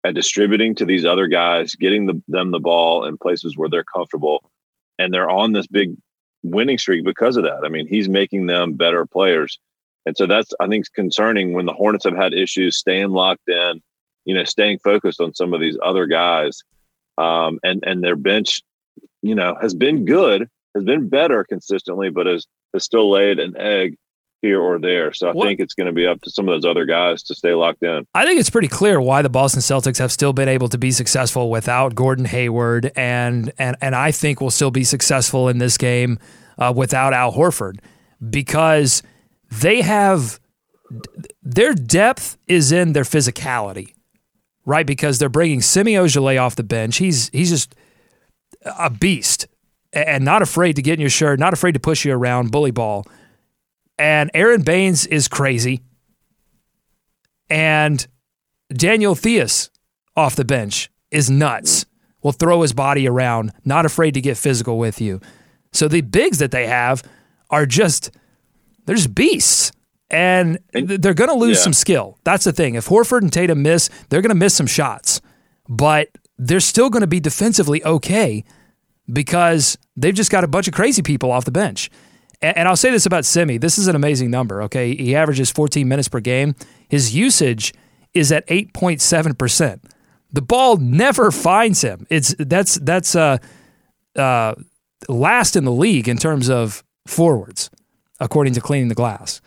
at 0.04 0.14
distributing 0.14 0.74
to 0.76 0.84
these 0.84 1.04
other 1.04 1.26
guys, 1.26 1.74
getting 1.74 2.06
the, 2.06 2.22
them 2.28 2.52
the 2.52 2.60
ball 2.60 3.04
in 3.04 3.18
places 3.18 3.56
where 3.56 3.68
they're 3.68 3.84
comfortable, 3.84 4.50
and 4.98 5.12
they're 5.12 5.30
on 5.30 5.52
this 5.52 5.66
big 5.66 5.96
winning 6.42 6.78
streak 6.78 7.04
because 7.04 7.36
of 7.36 7.44
that. 7.44 7.64
I 7.64 7.68
mean, 7.68 7.86
he's 7.88 8.08
making 8.08 8.46
them 8.46 8.74
better 8.74 9.04
players. 9.04 9.58
And 10.04 10.16
so 10.16 10.26
that's 10.26 10.52
I 10.60 10.68
think 10.68 10.86
concerning 10.94 11.52
when 11.52 11.66
the 11.66 11.72
Hornets 11.72 12.04
have 12.04 12.16
had 12.16 12.32
issues 12.32 12.76
staying 12.76 13.10
locked 13.10 13.48
in, 13.48 13.82
you 14.24 14.34
know, 14.34 14.44
staying 14.44 14.78
focused 14.78 15.20
on 15.20 15.34
some 15.34 15.52
of 15.52 15.60
these 15.60 15.76
other 15.82 16.06
guys. 16.06 16.62
Um, 17.18 17.58
and 17.64 17.82
and 17.84 18.04
their 18.04 18.16
bench, 18.16 18.62
you 19.22 19.34
know, 19.34 19.56
has 19.60 19.74
been 19.74 20.04
good, 20.04 20.48
has 20.76 20.84
been 20.84 21.08
better 21.08 21.44
consistently, 21.48 22.10
but 22.10 22.26
has 22.26 22.46
has 22.72 22.84
still 22.84 23.10
laid 23.10 23.38
an 23.38 23.54
egg 23.56 23.96
here 24.42 24.60
or 24.60 24.78
there. 24.78 25.12
So 25.14 25.28
I 25.28 25.32
What- 25.32 25.46
think 25.48 25.60
it's 25.60 25.74
going 25.74 25.86
to 25.86 25.92
be 25.92 26.06
up 26.06 26.20
to 26.22 26.30
some 26.30 26.46
of 26.48 26.54
those 26.60 26.68
other 26.70 26.84
guys 26.84 27.22
to 27.24 27.34
stay 27.34 27.54
locked 27.54 27.82
in. 27.82 28.04
I 28.14 28.24
think 28.26 28.38
it's 28.38 28.50
pretty 28.50 28.68
clear 28.68 29.00
why 29.00 29.22
the 29.22 29.30
Boston 29.30 29.60
Celtics 29.62 29.98
have 29.98 30.12
still 30.12 30.32
been 30.34 30.48
able 30.48 30.68
to 30.68 30.76
be 30.78 30.90
successful 30.92 31.48
without 31.50 31.94
Gordon 31.94 32.26
Hayward, 32.26 32.92
and 32.94 33.50
and 33.58 33.76
and 33.80 33.94
I 33.96 34.10
think 34.12 34.40
will 34.40 34.50
still 34.50 34.70
be 34.70 34.84
successful 34.84 35.48
in 35.48 35.58
this 35.58 35.78
game 35.78 36.18
uh, 36.58 36.72
without 36.76 37.12
Al 37.14 37.32
Horford 37.32 37.78
because 38.30 39.02
they 39.50 39.80
have 39.82 40.38
their 41.42 41.72
depth 41.74 42.36
is 42.46 42.70
in 42.72 42.92
their 42.92 43.02
physicality, 43.04 43.94
right? 44.64 44.86
Because 44.86 45.18
they're 45.18 45.28
bringing 45.28 45.60
Semi 45.62 45.94
Ojeleye 45.94 46.40
off 46.40 46.56
the 46.56 46.62
bench. 46.62 46.98
He's 46.98 47.30
he's 47.30 47.50
just 47.50 47.74
a 48.78 48.90
beast 48.90 49.46
and 49.96 50.24
not 50.24 50.42
afraid 50.42 50.76
to 50.76 50.82
get 50.82 50.94
in 50.94 51.00
your 51.00 51.10
shirt, 51.10 51.38
not 51.40 51.52
afraid 51.52 51.72
to 51.72 51.80
push 51.80 52.04
you 52.04 52.12
around, 52.12 52.50
bully 52.50 52.70
ball. 52.70 53.06
And 53.98 54.30
Aaron 54.34 54.62
Baynes 54.62 55.06
is 55.06 55.26
crazy. 55.26 55.82
And 57.48 58.06
Daniel 58.70 59.14
Theis 59.14 59.70
off 60.14 60.36
the 60.36 60.44
bench 60.44 60.90
is 61.10 61.30
nuts. 61.30 61.86
Will 62.22 62.32
throw 62.32 62.62
his 62.62 62.72
body 62.72 63.08
around, 63.08 63.52
not 63.64 63.86
afraid 63.86 64.14
to 64.14 64.20
get 64.20 64.36
physical 64.36 64.78
with 64.78 65.00
you. 65.00 65.20
So 65.72 65.86
the 65.88 66.00
bigs 66.00 66.38
that 66.38 66.50
they 66.50 66.66
have 66.66 67.02
are 67.50 67.66
just 67.66 68.10
they're 68.84 68.96
just 68.96 69.14
beasts. 69.14 69.72
And 70.08 70.60
they're 70.72 71.14
going 71.14 71.30
to 71.30 71.36
lose 71.36 71.56
yeah. 71.58 71.64
some 71.64 71.72
skill. 71.72 72.18
That's 72.22 72.44
the 72.44 72.52
thing. 72.52 72.76
If 72.76 72.86
Horford 72.86 73.22
and 73.22 73.32
Tatum 73.32 73.62
miss, 73.62 73.90
they're 74.08 74.22
going 74.22 74.30
to 74.30 74.36
miss 74.36 74.54
some 74.54 74.68
shots. 74.68 75.20
But 75.68 76.10
they're 76.38 76.60
still 76.60 76.90
going 76.90 77.00
to 77.00 77.08
be 77.08 77.18
defensively 77.18 77.84
okay 77.84 78.44
because 79.12 79.78
they've 79.96 80.14
just 80.14 80.30
got 80.30 80.44
a 80.44 80.48
bunch 80.48 80.68
of 80.68 80.74
crazy 80.74 81.02
people 81.02 81.30
off 81.30 81.44
the 81.44 81.50
bench. 81.50 81.90
And, 82.42 82.68
I'll 82.68 82.76
say 82.76 82.90
this 82.90 83.06
about 83.06 83.24
Semi. 83.24 83.56
This 83.56 83.78
is 83.78 83.86
an 83.86 83.96
amazing 83.96 84.30
number, 84.30 84.62
okay? 84.62 84.94
He 84.94 85.16
averages 85.16 85.50
14 85.50 85.88
minutes 85.88 86.08
per 86.08 86.20
game. 86.20 86.54
His 86.88 87.16
usage 87.16 87.72
is 88.12 88.30
at 88.30 88.46
8.7%. 88.48 89.80
The 90.32 90.42
ball 90.42 90.76
never 90.76 91.30
finds 91.30 91.82
him. 91.82 92.06
It's 92.10 92.34
that's 92.38 92.74
that's 92.74 93.14
uh, 93.14 93.38
uh, 94.16 94.54
last 95.08 95.56
in 95.56 95.64
the 95.64 95.72
league 95.72 96.08
in 96.08 96.18
terms 96.18 96.50
of 96.50 96.84
forwards, 97.06 97.70
according 98.20 98.52
to 98.54 98.60
Cleaning 98.60 98.88
the 98.88 98.94
Glass. 98.94 99.40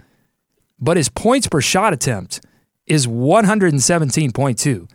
But 0.80 0.98
his 0.98 1.10
points 1.10 1.48
per 1.48 1.62
shot 1.62 1.94
attempt 1.94 2.42
is 2.88 3.06
117.2, 3.06 4.90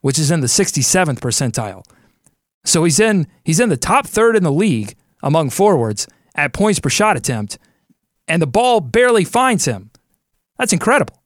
which 0.00 0.18
is 0.18 0.30
in 0.30 0.40
the 0.40 0.46
67th 0.46 1.18
percentile. 1.18 1.84
So 2.64 2.84
he's 2.84 3.00
in 3.00 3.26
he's 3.44 3.60
in 3.60 3.68
the 3.68 3.76
top 3.76 4.06
third 4.06 4.36
in 4.36 4.42
the 4.42 4.52
league 4.52 4.94
among 5.22 5.50
forwards 5.50 6.06
at 6.34 6.52
points 6.52 6.80
per 6.80 6.88
shot 6.88 7.16
attempt, 7.16 7.58
and 8.26 8.40
the 8.40 8.46
ball 8.46 8.80
barely 8.80 9.24
finds 9.24 9.64
him. 9.64 9.90
That's 10.58 10.72
incredible. 10.72 11.20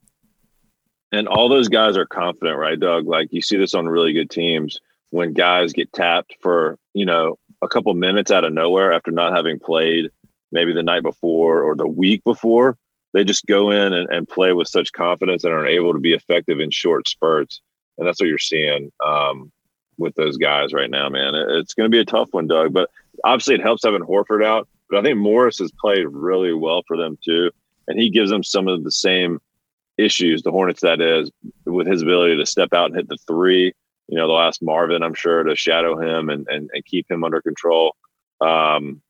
And 1.11 1.27
all 1.27 1.49
those 1.49 1.69
guys 1.69 1.97
are 1.97 2.05
confident, 2.05 2.57
right, 2.57 2.79
Doug? 2.79 3.07
Like 3.07 3.29
you 3.31 3.41
see 3.41 3.57
this 3.57 3.73
on 3.73 3.87
really 3.87 4.13
good 4.13 4.29
teams 4.29 4.79
when 5.09 5.33
guys 5.33 5.73
get 5.73 5.91
tapped 5.91 6.35
for, 6.41 6.77
you 6.93 7.05
know, 7.05 7.37
a 7.61 7.67
couple 7.67 7.93
minutes 7.93 8.31
out 8.31 8.43
of 8.43 8.53
nowhere 8.53 8.93
after 8.93 9.11
not 9.11 9.35
having 9.35 9.59
played 9.59 10.09
maybe 10.51 10.73
the 10.73 10.83
night 10.83 11.03
before 11.03 11.63
or 11.63 11.75
the 11.75 11.87
week 11.87 12.23
before. 12.23 12.77
They 13.13 13.23
just 13.23 13.47
go 13.47 13.71
in 13.71 13.93
and, 13.93 14.07
and 14.09 14.27
play 14.27 14.53
with 14.53 14.67
such 14.67 14.91
confidence 14.91 15.43
and 15.43 15.53
are 15.53 15.65
able 15.65 15.93
to 15.93 15.99
be 15.99 16.13
effective 16.13 16.59
in 16.59 16.69
short 16.69 17.07
spurts. 17.07 17.59
And 17.97 18.07
that's 18.07 18.19
what 18.19 18.29
you're 18.29 18.37
seeing. 18.37 18.91
Um, 19.03 19.51
with 19.99 20.15
those 20.15 20.37
guys 20.37 20.73
right 20.73 20.89
now, 20.89 21.09
man. 21.09 21.33
It's 21.35 21.73
going 21.73 21.89
to 21.89 21.95
be 21.95 21.99
a 21.99 22.05
tough 22.05 22.29
one, 22.31 22.47
Doug. 22.47 22.73
But 22.73 22.89
obviously, 23.23 23.55
it 23.55 23.61
helps 23.61 23.83
having 23.83 24.01
Horford 24.01 24.43
out. 24.43 24.67
But 24.89 24.99
I 24.99 25.01
think 25.03 25.17
Morris 25.17 25.59
has 25.59 25.71
played 25.79 26.07
really 26.07 26.53
well 26.53 26.81
for 26.87 26.97
them 26.97 27.17
too, 27.23 27.51
and 27.87 27.99
he 27.99 28.09
gives 28.09 28.31
them 28.31 28.43
some 28.43 28.67
of 28.67 28.83
the 28.83 28.91
same 28.91 29.39
issues 29.97 30.41
the 30.41 30.51
Hornets 30.51 30.81
that 30.81 31.01
is 31.01 31.29
with 31.65 31.85
his 31.85 32.01
ability 32.01 32.37
to 32.37 32.45
step 32.45 32.73
out 32.73 32.87
and 32.87 32.95
hit 32.95 33.09
the 33.09 33.17
three. 33.27 33.73
You 34.07 34.17
know, 34.17 34.27
they'll 34.27 34.39
ask 34.39 34.61
Marvin, 34.61 35.03
I'm 35.03 35.13
sure, 35.13 35.43
to 35.43 35.55
shadow 35.55 35.99
him 35.99 36.29
and 36.29 36.47
and, 36.49 36.69
and 36.73 36.85
keep 36.85 37.09
him 37.11 37.23
under 37.23 37.41
control. 37.41 37.95
Um, 38.41 39.01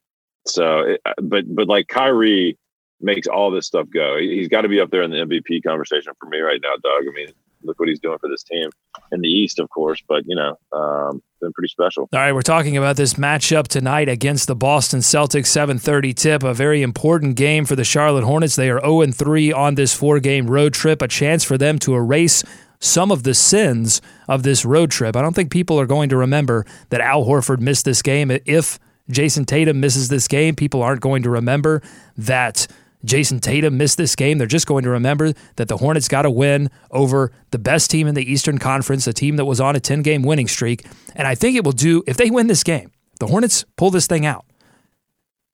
so, 0.46 0.80
it, 0.82 1.02
but 1.22 1.46
but 1.54 1.68
like 1.68 1.88
Kyrie 1.88 2.58
makes 3.02 3.28
all 3.28 3.52
this 3.52 3.68
stuff 3.68 3.88
go. 3.94 4.18
He's 4.18 4.50
got 4.50 4.62
to 4.62 4.68
be 4.68 4.82
up 4.82 4.90
there 4.90 5.04
in 5.04 5.12
the 5.12 5.18
MVP 5.18 5.64
conversation 5.64 6.14
for 6.20 6.28
me 6.28 6.40
right 6.40 6.60
now, 6.62 6.74
Doug. 6.84 7.06
I 7.08 7.12
mean, 7.14 7.30
look 7.64 7.80
what 7.80 7.90
he's 7.90 8.00
doing 8.00 8.18
for 8.20 8.30
this 8.30 8.44
team 8.44 8.70
in 9.12 9.22
the 9.22 9.28
East, 9.28 9.60
of 9.60 9.70
course. 9.70 10.02
But 10.08 10.24
you 10.26 10.36
know, 10.36 10.58
um, 10.72 11.22
been 11.42 11.54
pretty 11.54 11.70
special. 11.70 12.10
All 12.14 12.20
right, 12.20 12.34
we're 12.34 12.42
talking 12.42 12.78
about 12.78 12.96
this 12.96 13.16
matchup 13.16 13.68
tonight 13.68 14.10
against 14.10 14.48
the 14.48 14.56
Boston 14.56 15.00
Celtics. 15.00 15.48
Seven 15.48 15.78
thirty 15.78 16.14
tip, 16.14 16.44
a 16.44 16.54
very 16.54 16.82
important 16.82 17.36
game 17.36 17.66
for 17.66 17.76
the 17.76 17.84
Charlotte 17.84 18.24
Hornets. 18.24 18.56
They 18.56 18.70
are 18.70 18.80
zero 18.80 18.82
oh 18.84 19.02
and 19.02 19.16
three 19.16 19.52
on 19.52 19.76
this 19.76 19.94
four 19.94 20.20
game 20.20 20.50
road 20.50 20.74
trip. 20.74 21.02
A 21.02 21.08
chance 21.08 21.44
for 21.44 21.58
them 21.58 21.80
to 21.80 21.96
erase 21.96 22.44
some 22.80 23.12
of 23.12 23.24
the 23.24 23.34
sins 23.34 24.02
of 24.28 24.44
this 24.44 24.64
road 24.64 24.90
trip. 24.92 25.16
I 25.16 25.22
don't 25.22 25.36
think 25.36 25.52
people 25.52 25.80
are 25.80 25.86
going 25.86 26.10
to 26.10 26.18
remember 26.18 26.66
that 26.90 27.02
Al 27.02 27.26
Horford 27.26 27.60
missed 27.60 27.86
this 27.86 28.02
game. 28.02 28.32
If 28.46 28.80
Jayson 29.12 29.46
Tatum 29.46 29.80
misses 29.80 30.08
this 30.08 30.28
game, 30.28 30.56
people 30.56 30.82
aren't 30.82 31.02
going 31.02 31.24
to 31.24 31.30
remember 31.30 31.82
that 32.16 32.68
Jayson 33.06 33.40
Tatum 33.40 33.78
missed 33.78 33.98
this 33.98 34.16
game, 34.16 34.38
they're 34.38 34.48
just 34.48 34.68
going 34.68 34.84
to 34.84 34.90
remember 34.90 35.34
that 35.56 35.68
the 35.68 35.78
Hornets 35.78 36.08
got 36.08 36.26
a 36.26 36.32
win 36.32 36.70
over 36.92 37.32
the 37.52 37.60
best 37.60 37.90
team 37.90 38.08
in 38.08 38.16
the 38.16 38.30
Eastern 38.30 38.58
Conference, 38.58 39.08
a 39.08 39.14
team 39.14 39.38
that 39.38 39.46
was 39.46 39.62
on 39.62 39.76
a 39.76 39.80
10 39.80 40.02
game 40.02 40.22
winning 40.22 40.48
streak. 40.48 40.86
And 41.16 41.28
I 41.28 41.36
think 41.36 41.56
it 41.56 41.64
will 41.64 41.72
do, 41.72 42.04
if 42.08 42.18
they 42.18 42.30
win 42.30 42.48
this 42.48 42.64
game, 42.64 42.92
the 43.20 43.28
Hornets 43.28 43.64
pull 43.78 43.92
this 43.92 44.08
thing 44.08 44.26
out, 44.26 44.46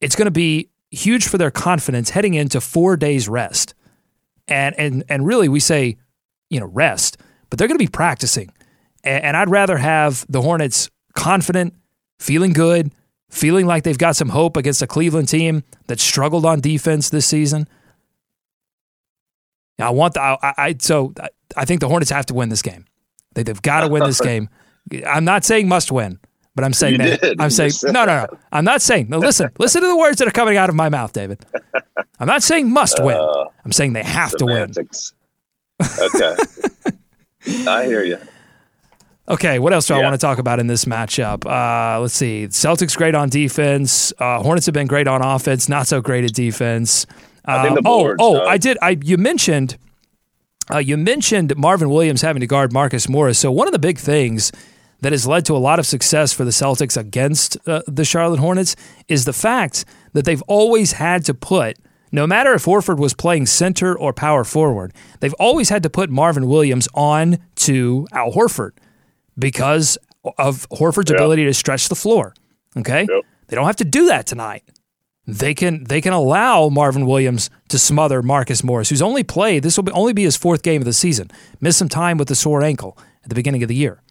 it's 0.01 0.15
going 0.15 0.25
to 0.25 0.31
be 0.31 0.69
huge 0.91 1.27
for 1.27 1.38
their 1.38 1.51
confidence 1.51 2.12
heading 2.12 2.34
into 2.34 2.60
four 2.62 2.97
days 2.97 3.29
rest. 3.29 3.75
And, 4.47 4.75
and, 4.77 5.03
and 5.10 5.25
really, 5.25 5.49
we 5.49 5.60
say, 5.60 5.97
you 6.49 6.60
know, 6.60 6.67
rest, 6.67 7.17
but 7.49 7.60
they're 7.60 7.67
going 7.67 7.77
to 7.77 7.84
be 7.84 7.88
practicing. 7.88 8.51
And, 9.03 9.23
and 9.23 9.38
I'd 9.38 9.49
rather 9.49 9.77
have 9.77 10.25
the 10.29 10.41
Hornets 10.41 10.89
confident, 11.15 11.73
feeling 12.19 12.53
good, 12.53 12.91
feeling 13.35 13.65
like 13.65 13.83
they've 13.83 13.97
got 13.97 14.15
some 14.15 14.29
hope 14.29 14.55
against 14.57 14.81
a 14.81 14.87
Cleveland 14.87 15.27
team 15.27 15.63
that 15.87 15.99
struggled 15.99 16.45
on 16.45 16.61
defense 16.61 17.09
this 17.09 17.27
season. 17.27 17.67
I 19.77 19.89
want 19.89 20.13
the, 20.13 20.21
I, 20.21 20.37
I 20.57 20.75
so 20.79 21.13
I 21.55 21.65
think 21.65 21.81
the 21.81 21.89
Hornets 21.89 22.11
have 22.11 22.25
to 22.27 22.33
win 22.33 22.49
this 22.49 22.61
game. 22.61 22.85
They, 23.33 23.43
they've 23.43 23.61
got 23.61 23.81
to 23.81 23.89
win 23.89 24.03
this 24.03 24.21
game. 24.31 24.49
I'm 25.05 25.25
not 25.25 25.43
saying 25.43 25.67
must 25.67 25.91
win, 25.91 26.19
but 26.55 26.63
I'm 26.63 26.71
saying 26.71 27.01
you 27.01 27.17
that. 27.17 27.35
I'm 27.39 27.49
saying 27.49 27.71
no, 27.83 27.91
no, 27.91 28.05
no. 28.05 28.27
I'm 28.53 28.63
not 28.63 28.81
saying. 28.81 29.09
No, 29.09 29.17
listen, 29.17 29.49
listen 29.59 29.81
to 29.81 29.87
the 29.87 29.97
words 29.97 30.19
that 30.19 30.27
are 30.27 30.31
coming 30.31 30.55
out 30.55 30.69
of 30.69 30.75
my 30.75 30.87
mouth, 30.87 31.11
David. 31.11 31.45
I'm 32.19 32.27
not 32.27 32.41
saying 32.41 32.71
must 32.71 33.03
win. 33.03 33.17
Uh, 33.17 33.45
I'm 33.65 33.73
saying 33.73 33.93
they 33.93 34.03
have 34.03 34.31
semantics. 34.37 35.13
to 35.81 36.11
win. 36.13 36.35
Okay, 37.47 37.67
I 37.69 37.85
hear 37.85 38.03
you. 38.03 38.17
Okay, 39.27 39.57
what 39.57 39.73
else 39.73 39.88
do 39.88 39.95
yeah. 39.95 40.01
I 40.01 40.03
want 40.03 40.13
to 40.13 40.19
talk 40.19 40.38
about 40.38 40.59
in 40.59 40.67
this 40.67 40.85
matchup? 40.85 41.45
Uh, 41.45 41.99
let's 41.99 42.13
see. 42.13 42.45
Celtics 42.47 42.95
great 42.95 43.15
on 43.15 43.29
defense. 43.29 44.13
Uh, 44.19 44.41
Hornets 44.43 44.67
have 44.67 44.73
been 44.73 44.88
great 44.88 45.07
on 45.07 45.23
offense. 45.23 45.67
Not 45.67 45.88
so 45.88 45.99
great 45.99 46.23
at 46.23 46.33
defense. 46.33 47.07
Uh, 47.43 47.75
oh, 47.85 48.15
oh, 48.19 48.45
I 48.45 48.57
did. 48.57 48.77
I 48.81 48.97
you 49.01 49.17
mentioned 49.17 49.77
uh, 50.71 50.77
you 50.77 50.97
mentioned 50.97 51.55
Marvin 51.57 51.89
Williams 51.89 52.21
having 52.21 52.39
to 52.39 52.47
guard 52.47 52.71
Marcus 52.71 53.09
Morris. 53.09 53.39
So 53.39 53.51
one 53.51 53.67
of 53.67 53.71
the 53.71 53.79
big 53.79 53.97
things 53.97 54.51
that 55.01 55.11
has 55.11 55.27
led 55.27 55.45
to 55.45 55.55
a 55.55 55.57
lot 55.57 55.77
of 55.79 55.85
success 55.85 56.31
for 56.33 56.45
the 56.45 56.51
Celtics 56.51 56.97
against 56.97 57.57
uh, 57.67 57.81
the 57.88 58.05
Charlotte 58.05 58.39
Hornets 58.39 58.75
is 59.07 59.25
the 59.25 59.33
fact 59.33 59.85
that 60.13 60.25
they've 60.25 60.41
always 60.43 60.93
had 60.93 61.25
to 61.25 61.33
put. 61.33 61.77
No 62.11 62.25
matter 62.25 62.53
if 62.53 62.65
Horford 62.65 62.97
was 62.97 63.13
playing 63.13 63.47
center 63.47 63.97
or 63.97 64.13
power 64.13 64.43
forward, 64.43 64.93
they've 65.19 65.33
always 65.33 65.69
had 65.69 65.83
to 65.83 65.89
put 65.89 66.09
Marvin 66.09 66.47
Williams 66.47 66.88
on 66.93 67.39
to 67.55 68.07
Al 68.11 68.31
Horford 68.31 68.71
because 69.37 69.97
of 70.37 70.67
Horford's 70.69 71.11
yep. 71.11 71.19
ability 71.19 71.45
to 71.45 71.53
stretch 71.53 71.89
the 71.89 71.95
floor. 71.95 72.33
Okay? 72.77 73.05
Yep. 73.09 73.23
They 73.47 73.55
don't 73.55 73.65
have 73.65 73.75
to 73.77 73.85
do 73.85 74.07
that 74.07 74.25
tonight. 74.25 74.63
They 75.27 75.55
can 75.55 75.85
they 75.85 76.01
can 76.01 76.13
allow 76.13 76.69
Marvin 76.69 77.07
Williams 77.07 77.49
to 77.69 77.79
smother 77.79 78.21
Marcus 78.21 78.63
Morris, 78.63 78.89
who's 78.89 79.01
only 79.01 79.23
played 79.23 79.63
this 79.63 79.75
will 79.75 79.83
be, 79.83 79.91
only 79.91 80.13
be 80.13 80.23
his 80.23 80.37
fourth 80.37 80.61
game 80.61 80.81
of 80.81 80.85
the 80.85 80.93
season. 80.93 81.31
Missed 81.59 81.79
some 81.79 81.89
time 81.89 82.17
with 82.17 82.27
the 82.27 82.35
sore 82.35 82.63
ankle 82.63 82.95
at 83.23 83.29
the 83.29 83.35
beginning 83.35 83.63
of 83.63 83.67
the 83.67 83.75
year, 83.75 84.03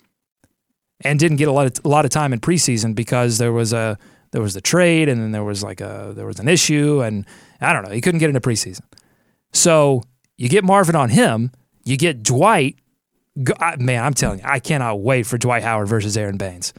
and 1.02 1.20
didn't 1.20 1.36
get 1.36 1.46
a 1.46 1.52
lot 1.52 1.66
of, 1.66 1.84
a 1.84 1.88
lot 1.88 2.04
of 2.04 2.10
time 2.10 2.32
in 2.32 2.40
preseason 2.40 2.96
because 2.96 3.38
there 3.38 3.52
was 3.52 3.72
a 3.72 3.96
there 4.32 4.42
was 4.42 4.54
the 4.54 4.60
trade 4.60 5.08
and 5.08 5.20
then 5.20 5.30
there 5.30 5.44
was 5.44 5.62
like 5.62 5.80
a 5.80 6.12
there 6.16 6.26
was 6.26 6.40
an 6.40 6.48
issue 6.48 7.00
and 7.00 7.24
I 7.60 7.72
don't 7.72 7.84
know 7.84 7.90
he 7.90 8.00
couldn't 8.00 8.18
get 8.18 8.28
into 8.28 8.40
preseason. 8.40 8.82
So 9.52 10.02
you 10.36 10.48
get 10.48 10.64
Marvin 10.64 10.96
on 10.96 11.10
him, 11.10 11.52
you 11.84 11.96
get 11.96 12.24
Dwight 12.24 12.76
man, 13.36 14.04
I'm 14.04 14.14
telling 14.14 14.40
you, 14.40 14.44
I 14.46 14.60
cannot 14.60 15.00
wait 15.00 15.26
for 15.26 15.38
Dwight 15.38 15.62
Howard 15.62 15.88
versus 15.88 16.16
Aaron 16.16 16.36
Baynes. 16.36 16.72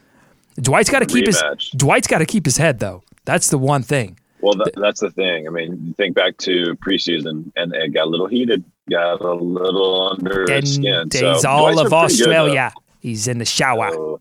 Dwight's 0.57 0.89
got 0.89 0.99
to 0.99 1.05
keep 1.05 1.25
his 1.25 1.41
Dwight's 1.75 2.07
got 2.07 2.19
to 2.19 2.25
keep 2.25 2.45
his 2.45 2.57
head 2.57 2.79
though. 2.79 3.03
That's 3.25 3.49
the 3.49 3.57
one 3.57 3.83
thing. 3.83 4.19
Well, 4.41 4.53
th- 4.53 4.75
that's 4.75 4.99
the 4.99 5.09
thing. 5.09 5.47
I 5.47 5.49
mean, 5.49 5.95
think 5.97 6.15
back 6.15 6.37
to 6.39 6.75
preseason, 6.75 7.51
and 7.55 7.73
it 7.73 7.93
got 7.93 8.05
a 8.05 8.09
little 8.09 8.27
heated, 8.27 8.63
got 8.89 9.21
a 9.21 9.33
little 9.33 10.11
under 10.11 10.45
and 10.51 10.67
skin. 10.67 11.09
Days 11.09 11.41
so 11.41 11.49
all 11.49 11.79
of 11.79 11.91
Australia. 11.91 12.71
He's 12.99 13.27
in 13.27 13.37
the 13.37 13.45
shower. 13.45 13.89
Oh. 13.91 14.19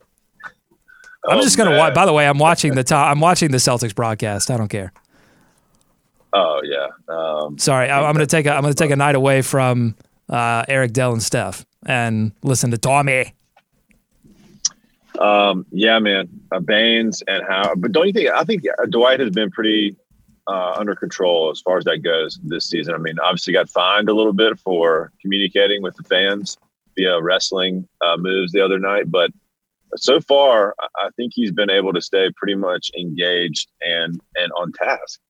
I'm 1.27 1.38
oh, 1.38 1.42
just 1.42 1.57
gonna 1.57 1.77
watch. 1.77 1.94
By 1.94 2.07
the 2.07 2.12
way, 2.12 2.27
I'm 2.27 2.38
watching 2.51 2.75
the 2.75 2.85
top. 2.85 3.11
I'm 3.11 3.20
watching 3.20 3.51
the 3.51 3.59
Celtics 3.59 3.94
broadcast. 3.94 4.51
I 4.51 4.57
don't 4.57 4.68
care. 4.68 4.92
Oh 6.33 6.61
yeah. 6.64 6.88
Um, 7.09 7.59
Sorry, 7.59 7.88
I, 7.88 8.09
am 8.09 8.14
gonna 8.14 8.27
take 8.27 8.47
a. 8.47 8.53
I'm 8.53 8.62
gonna 8.62 8.75
take 8.75 8.90
a 8.90 8.97
night 8.97 9.14
away 9.14 9.42
from 9.42 9.94
uh, 10.28 10.64
Eric 10.68 10.92
Dell 10.92 11.12
and 11.12 11.22
Steph 11.22 11.64
and 11.87 12.32
listen 12.42 12.70
to 12.70 12.78
Tommy. 12.78 13.34
Um, 15.18 15.64
yeah, 15.70 15.98
man, 16.00 16.28
uh, 16.50 16.60
Baynes 16.60 17.22
and 17.28 17.44
how, 17.48 17.74
but 17.76 17.92
don't 17.92 18.06
you 18.06 18.12
think? 18.12 18.30
I 18.30 18.44
think 18.44 18.64
uh, 18.66 18.87
Dwight 18.87 19.20
has 19.20 19.30
been 19.30 19.50
pretty 19.50 19.96
uh, 20.46 20.72
under 20.76 20.94
control 20.94 21.50
as 21.50 21.60
far 21.60 21.78
as 21.78 21.84
that 21.84 21.98
goes 21.98 22.38
this 22.42 22.66
season. 22.66 22.94
I 22.94 22.98
mean, 22.98 23.18
obviously 23.20 23.52
got 23.52 23.68
fined 23.68 24.08
a 24.08 24.14
little 24.14 24.32
bit 24.32 24.58
for 24.58 25.12
communicating 25.22 25.82
with 25.82 25.94
the 25.96 26.02
fans 26.02 26.58
via 26.96 27.20
wrestling 27.20 27.88
uh, 28.00 28.16
moves 28.16 28.52
the 28.52 28.60
other 28.60 28.78
night. 28.78 29.10
But 29.10 29.30
so 29.96 30.20
far, 30.20 30.74
I 30.96 31.10
think 31.16 31.32
he's 31.34 31.52
been 31.52 31.70
able 31.70 31.92
to 31.92 32.00
stay 32.00 32.30
pretty 32.37 32.56
much 32.56 32.90
engaged 32.98 33.70
and 33.82 34.20
and 34.37 34.50
on 34.52 34.72
task. 34.72 35.20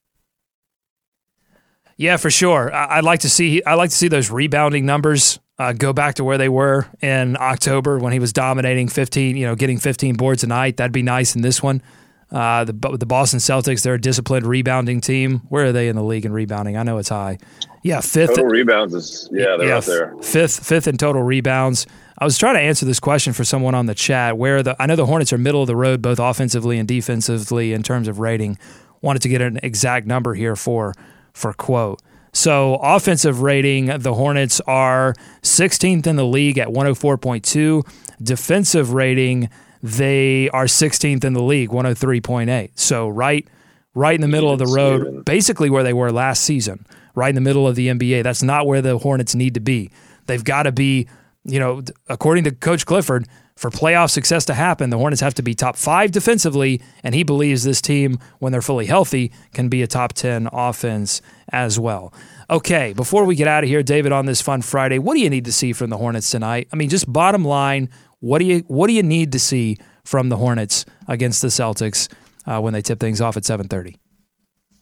Yeah, 1.97 2.17
for 2.17 2.31
sure. 2.31 2.73
I- 2.75 2.97
would 2.97 3.05
like 3.05 3.21
to 3.21 3.31
see. 3.31 3.63
I 3.65 3.75
like 3.75 3.91
to 3.91 3.97
see 3.97 4.09
those 4.09 4.31
rebounding 4.31 4.85
numbers 4.87 5.39
uh, 5.59 5.73
go 5.73 5.93
back 5.93 6.17
to 6.17 6.25
where 6.25 6.39
they 6.39 6.49
were 6.49 6.87
in 7.01 7.37
October 7.39 7.99
when 7.99 8.13
he 8.13 8.19
was 8.19 8.33
dominating 8.33 8.89
15. 8.89 9.37
You 9.37 9.47
know, 9.47 9.55
getting 9.55 9.79
15 9.79 10.17
boards 10.17 10.43
a 10.45 10.47
night. 10.47 10.77
That'd 10.77 10.93
be 10.93 11.03
nice 11.03 11.35
in 11.37 11.43
this 11.43 11.63
one. 11.63 11.83
Uh, 12.31 12.65
the 12.65 12.73
the 12.73 13.07
Boston 13.07 13.39
Celtics, 13.39 13.83
they're 13.83 13.95
a 13.95 14.01
disciplined 14.01 14.47
rebounding 14.47 15.01
team. 15.01 15.43
Where 15.51 15.67
are 15.67 15.73
they 15.73 15.89
in 15.89 15.95
the 15.95 16.03
league 16.03 16.25
in 16.25 16.33
rebounding? 16.33 16.77
I 16.77 16.83
know 16.83 16.99
it's 16.99 17.11
high. 17.11 17.39
Yeah, 17.83 18.01
fifth. 18.01 18.31
Total 18.31 18.47
rebounds 18.47 18.95
is 18.95 19.29
yeah, 19.31 19.57
they're 19.57 19.69
yeah, 19.69 19.77
out 19.77 19.85
there. 19.85 20.17
Fifth, 20.21 20.67
fifth 20.67 20.89
in 20.89 20.97
total 20.97 21.23
rebounds. 21.23 21.87
I 22.19 22.25
was 22.25 22.39
trying 22.39 22.55
to 22.55 22.61
answer 22.61 22.87
this 22.87 22.99
question 22.99 23.33
for 23.35 23.45
someone 23.45 23.75
on 23.75 23.87
the 23.87 23.95
chat. 23.95 24.37
Where 24.37 24.63
the 24.63 24.75
I 24.83 24.87
know 24.87 24.97
the 24.97 25.07
Hornets 25.07 25.33
are 25.33 25.39
middle 25.39 25.61
of 25.61 25.69
the 25.69 25.77
road 25.77 26.03
both 26.03 26.19
offensively 26.19 26.79
and 26.79 26.89
defensively 26.89 27.73
in 27.73 27.83
terms 27.85 28.09
of 28.09 28.19
rating. 28.19 28.59
Wanted 29.01 29.23
to 29.23 29.29
get 29.29 29.43
an 29.43 29.61
exact 29.63 30.07
number 30.07 30.35
here 30.35 30.57
for 30.57 30.95
for 31.35 31.53
quote. 31.53 32.01
So 32.33 32.77
offensive 32.77 33.43
rating, 33.43 33.87
the 33.99 34.15
Hornets 34.15 34.61
are 34.67 35.15
16th 35.43 36.07
in 36.07 36.17
the 36.17 36.25
league 36.25 36.59
at 36.59 36.69
104.2. 36.69 37.87
Defensive 38.23 38.95
rating, 38.95 39.51
they 39.83 40.49
are 40.49 40.65
16th 40.65 41.25
in 41.25 41.35
the 41.35 41.43
league, 41.43 41.69
103.8. 41.69 42.71
So 42.75 43.09
right 43.09 43.47
right 43.95 44.15
in 44.15 44.21
the 44.21 44.29
middle 44.29 44.51
of 44.51 44.59
the 44.59 44.67
road, 44.67 45.25
basically 45.25 45.71
where 45.71 45.83
they 45.83 45.93
were 45.93 46.11
last 46.11 46.43
season, 46.43 46.85
right 47.15 47.29
in 47.29 47.35
the 47.35 47.41
middle 47.41 47.67
of 47.67 47.77
the 47.77 47.89
NBA. 47.89 48.23
That's 48.23 48.43
not 48.43 48.67
where 48.67 48.83
the 48.83 48.99
Hornets 48.99 49.35
need 49.35 49.55
to 49.55 49.61
be. 49.61 49.91
They've 50.27 50.43
got 50.43 50.65
to 50.65 50.73
be, 50.73 51.07
you 51.45 51.61
know, 51.61 51.83
according 52.09 52.45
to 52.45 52.51
Coach 52.51 52.87
Clifford, 52.87 53.27
for 53.57 53.71
playoff 53.71 54.11
success 54.11 54.45
to 54.47 54.55
happen, 54.55 54.91
the 54.91 54.99
Hornets 54.99 55.21
have 55.21 55.35
to 55.35 55.43
be 55.43 55.55
top 55.55 55.77
five 55.77 56.11
defensively, 56.11 56.83
and 57.05 57.15
he 57.15 57.23
believes 57.23 57.63
this 57.63 57.81
team, 57.81 58.19
when 58.41 58.53
they're 58.53 58.63
fully 58.63 58.87
healthy, 58.87 59.31
can 59.53 59.69
be 59.69 59.83
a 59.83 59.87
top 59.87 60.13
10 60.13 60.49
offense 60.53 61.23
as 61.51 61.79
well. 61.79 62.13
Okay, 62.51 62.93
before 62.93 63.25
we 63.25 63.37
get 63.37 63.47
out 63.47 63.63
of 63.63 63.71
here, 63.71 63.83
David, 63.83 64.13
on 64.13 64.27
this 64.27 64.43
fun 64.43 64.61
Friday, 64.61 64.99
what 64.99 65.15
do 65.15 65.21
you 65.21 65.31
need 65.31 65.45
to 65.45 65.53
see 65.53 65.73
from 65.73 65.91
the 65.91 65.97
Hornets 65.97 66.31
tonight? 66.31 66.69
I 66.73 66.77
mean, 66.77 66.89
just 66.89 67.11
bottom 67.11 67.45
line, 67.45 67.89
what 68.21 68.39
do 68.39 68.45
you 68.45 68.61
what 68.67 68.89
do 68.89 68.93
you 68.93 69.03
need 69.03 69.33
to 69.33 69.39
see 69.39 69.79
from 70.05 70.29
the 70.29 70.37
Hornets 70.37 70.85
against 71.09 71.41
the 71.43 71.49
Celtics 71.49 72.13
uh, 72.47 72.61
when 72.61 72.73
they 72.73 72.83
tip 72.83 72.99
things 73.01 73.21
off 73.21 73.37
at 73.37 73.45
7:30? 73.45 73.97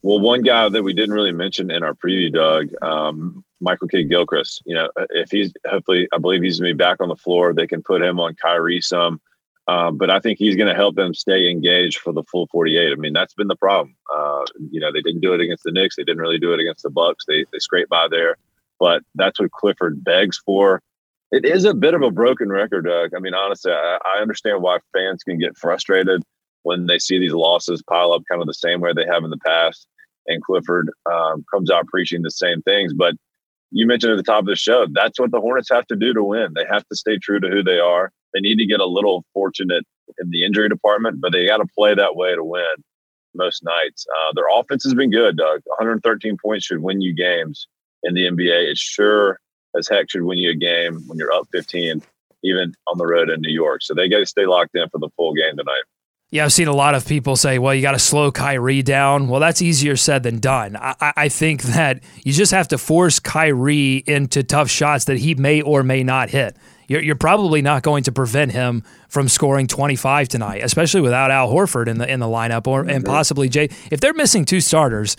Well, 0.02 0.18
one 0.18 0.42
guy 0.42 0.68
that 0.68 0.82
we 0.82 0.94
didn't 0.94 1.14
really 1.14 1.32
mention 1.32 1.70
in 1.70 1.84
our 1.84 1.94
preview, 1.94 2.32
Doug, 2.32 2.70
um, 2.82 3.44
Michael 3.62 3.88
Kidd 3.88 4.10
Gilchrist. 4.10 4.62
You 4.66 4.74
know, 4.74 4.90
if 5.10 5.30
he's 5.30 5.52
hopefully, 5.66 6.08
I 6.12 6.18
believe 6.18 6.42
he's 6.42 6.60
going 6.60 6.70
to 6.70 6.74
be 6.74 6.78
back 6.78 7.00
on 7.00 7.08
the 7.08 7.16
floor. 7.16 7.54
They 7.54 7.66
can 7.66 7.82
put 7.82 8.02
him 8.02 8.20
on 8.20 8.34
Kyrie 8.34 8.80
some, 8.80 9.20
um, 9.68 9.96
but 9.96 10.10
I 10.10 10.20
think 10.20 10.38
he's 10.38 10.56
going 10.56 10.68
to 10.68 10.74
help 10.74 10.96
them 10.96 11.14
stay 11.14 11.48
engaged 11.48 11.98
for 11.98 12.12
the 12.12 12.24
full 12.24 12.48
48. 12.48 12.92
I 12.92 12.94
mean, 12.96 13.12
that's 13.12 13.34
been 13.34 13.48
the 13.48 13.56
problem. 13.56 13.94
Uh, 14.14 14.44
you 14.70 14.80
know, 14.80 14.92
they 14.92 15.00
didn't 15.00 15.20
do 15.20 15.32
it 15.32 15.40
against 15.40 15.62
the 15.64 15.72
Knicks. 15.72 15.96
They 15.96 16.04
didn't 16.04 16.20
really 16.20 16.38
do 16.38 16.52
it 16.52 16.60
against 16.60 16.82
the 16.82 16.90
Bucks. 16.90 17.24
They 17.26 17.46
they 17.52 17.58
scraped 17.58 17.90
by 17.90 18.08
there, 18.10 18.36
but 18.78 19.02
that's 19.14 19.40
what 19.40 19.52
Clifford 19.52 20.02
begs 20.04 20.38
for. 20.38 20.82
It 21.30 21.46
is 21.46 21.64
a 21.64 21.72
bit 21.72 21.94
of 21.94 22.02
a 22.02 22.10
broken 22.10 22.50
record, 22.50 22.84
Doug. 22.84 23.14
I 23.16 23.18
mean, 23.18 23.32
honestly, 23.32 23.72
I, 23.72 23.98
I 24.04 24.20
understand 24.20 24.60
why 24.60 24.78
fans 24.92 25.22
can 25.22 25.38
get 25.38 25.56
frustrated 25.56 26.22
when 26.64 26.86
they 26.86 26.98
see 26.98 27.18
these 27.18 27.32
losses 27.32 27.82
pile 27.88 28.12
up 28.12 28.22
kind 28.30 28.42
of 28.42 28.46
the 28.46 28.54
same 28.54 28.80
way 28.80 28.92
they 28.92 29.06
have 29.06 29.24
in 29.24 29.30
the 29.30 29.38
past. 29.38 29.86
And 30.26 30.42
Clifford 30.42 30.90
um, 31.10 31.44
comes 31.52 31.70
out 31.70 31.86
preaching 31.86 32.22
the 32.22 32.30
same 32.30 32.62
things, 32.62 32.92
but 32.92 33.14
you 33.72 33.86
mentioned 33.86 34.12
at 34.12 34.16
the 34.16 34.22
top 34.22 34.40
of 34.40 34.46
the 34.46 34.56
show, 34.56 34.86
that's 34.92 35.18
what 35.18 35.30
the 35.30 35.40
Hornets 35.40 35.70
have 35.70 35.86
to 35.86 35.96
do 35.96 36.12
to 36.12 36.22
win. 36.22 36.52
They 36.54 36.66
have 36.70 36.86
to 36.88 36.96
stay 36.96 37.18
true 37.18 37.40
to 37.40 37.48
who 37.48 37.62
they 37.62 37.78
are. 37.78 38.12
They 38.34 38.40
need 38.40 38.56
to 38.56 38.66
get 38.66 38.80
a 38.80 38.86
little 38.86 39.24
fortunate 39.32 39.84
in 40.20 40.30
the 40.30 40.44
injury 40.44 40.68
department, 40.68 41.20
but 41.20 41.32
they 41.32 41.46
got 41.46 41.58
to 41.58 41.66
play 41.76 41.94
that 41.94 42.14
way 42.14 42.34
to 42.34 42.44
win 42.44 42.62
most 43.34 43.64
nights. 43.64 44.06
Uh, 44.14 44.32
their 44.34 44.44
offense 44.52 44.84
has 44.84 44.94
been 44.94 45.10
good, 45.10 45.36
Doug. 45.36 45.62
113 45.64 46.36
points 46.42 46.66
should 46.66 46.82
win 46.82 47.00
you 47.00 47.14
games 47.14 47.66
in 48.02 48.14
the 48.14 48.26
NBA. 48.26 48.70
It 48.70 48.78
sure 48.78 49.40
as 49.76 49.88
heck 49.88 50.10
should 50.10 50.22
win 50.22 50.38
you 50.38 50.50
a 50.50 50.54
game 50.54 51.02
when 51.06 51.18
you're 51.18 51.32
up 51.32 51.48
15, 51.52 52.02
even 52.44 52.74
on 52.88 52.98
the 52.98 53.06
road 53.06 53.30
in 53.30 53.40
New 53.40 53.52
York. 53.52 53.80
So 53.82 53.94
they 53.94 54.08
got 54.08 54.18
to 54.18 54.26
stay 54.26 54.44
locked 54.44 54.74
in 54.74 54.88
for 54.90 54.98
the 54.98 55.08
full 55.16 55.32
game 55.32 55.56
tonight. 55.56 55.84
Yeah, 56.32 56.46
I've 56.46 56.52
seen 56.54 56.66
a 56.66 56.72
lot 56.72 56.94
of 56.94 57.06
people 57.06 57.36
say, 57.36 57.58
well, 57.58 57.74
you 57.74 57.82
got 57.82 57.92
to 57.92 57.98
slow 57.98 58.32
Kyrie 58.32 58.80
down. 58.80 59.28
Well, 59.28 59.38
that's 59.38 59.60
easier 59.60 59.96
said 59.96 60.22
than 60.22 60.38
done. 60.38 60.78
I, 60.80 61.12
I, 61.14 61.28
think 61.28 61.60
that 61.64 62.02
you 62.24 62.32
just 62.32 62.52
have 62.52 62.68
to 62.68 62.78
force 62.78 63.20
Kyrie 63.20 64.02
into 64.06 64.42
tough 64.42 64.70
shots 64.70 65.04
that 65.04 65.18
he 65.18 65.34
may 65.34 65.60
or 65.60 65.82
may 65.82 66.02
not 66.02 66.30
hit. 66.30 66.56
You're, 66.88 67.02
you're 67.02 67.16
probably 67.16 67.60
not 67.60 67.82
going 67.82 68.04
to 68.04 68.12
prevent 68.12 68.52
him 68.52 68.82
from 69.08 69.28
scoring 69.28 69.66
25 69.66 70.28
tonight, 70.28 70.62
especially 70.64 71.02
without 71.02 71.30
Al 71.30 71.50
Horford 71.50 71.86
in 71.86 71.98
the 71.98 72.10
in 72.10 72.18
the 72.18 72.26
lineup 72.26 72.66
or 72.66 72.80
and 72.80 73.04
possibly 73.04 73.50
Jay. 73.50 73.68
If 73.90 74.00
they're 74.00 74.14
missing 74.14 74.46
two 74.46 74.62
starters, 74.62 75.18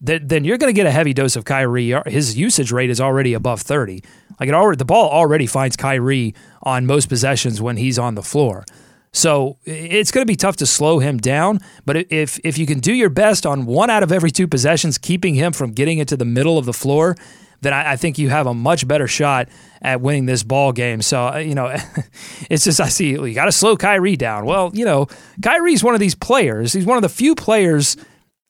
then, 0.00 0.28
then 0.28 0.44
you're 0.44 0.58
going 0.58 0.72
to 0.72 0.76
get 0.76 0.86
a 0.86 0.92
heavy 0.92 1.12
dose 1.12 1.34
of 1.34 1.44
Kyrie. 1.44 1.92
His 2.06 2.38
usage 2.38 2.70
rate 2.70 2.88
is 2.88 3.00
already 3.00 3.34
above 3.34 3.62
30. 3.62 4.04
Like 4.38 4.48
it 4.48 4.54
already, 4.54 4.76
the 4.76 4.84
ball 4.84 5.10
already 5.10 5.46
finds 5.46 5.76
Kyrie 5.76 6.36
on 6.62 6.86
most 6.86 7.08
possessions 7.08 7.60
when 7.60 7.78
he's 7.78 7.98
on 7.98 8.14
the 8.14 8.22
floor. 8.22 8.64
So 9.12 9.58
it's 9.64 10.10
going 10.10 10.22
to 10.22 10.30
be 10.30 10.36
tough 10.36 10.56
to 10.56 10.66
slow 10.66 10.98
him 10.98 11.18
down. 11.18 11.60
But 11.84 12.10
if 12.10 12.40
if 12.44 12.56
you 12.56 12.66
can 12.66 12.80
do 12.80 12.94
your 12.94 13.10
best 13.10 13.44
on 13.44 13.66
one 13.66 13.90
out 13.90 14.02
of 14.02 14.10
every 14.10 14.30
two 14.30 14.48
possessions, 14.48 14.96
keeping 14.96 15.34
him 15.34 15.52
from 15.52 15.72
getting 15.72 15.98
into 15.98 16.16
the 16.16 16.24
middle 16.24 16.56
of 16.56 16.64
the 16.64 16.72
floor, 16.72 17.16
then 17.60 17.74
I, 17.74 17.92
I 17.92 17.96
think 17.96 18.18
you 18.18 18.30
have 18.30 18.46
a 18.46 18.54
much 18.54 18.88
better 18.88 19.06
shot 19.06 19.48
at 19.82 20.00
winning 20.00 20.24
this 20.26 20.42
ball 20.42 20.72
game. 20.72 21.02
So 21.02 21.28
uh, 21.28 21.36
you 21.38 21.54
know, 21.54 21.76
it's 22.50 22.64
just 22.64 22.80
I 22.80 22.88
see 22.88 23.10
you 23.10 23.34
got 23.34 23.44
to 23.46 23.52
slow 23.52 23.76
Kyrie 23.76 24.16
down. 24.16 24.46
Well, 24.46 24.70
you 24.72 24.86
know, 24.86 25.08
Kyrie's 25.42 25.84
one 25.84 25.94
of 25.94 26.00
these 26.00 26.14
players. 26.14 26.72
He's 26.72 26.86
one 26.86 26.96
of 26.96 27.02
the 27.02 27.10
few 27.10 27.34
players 27.34 27.98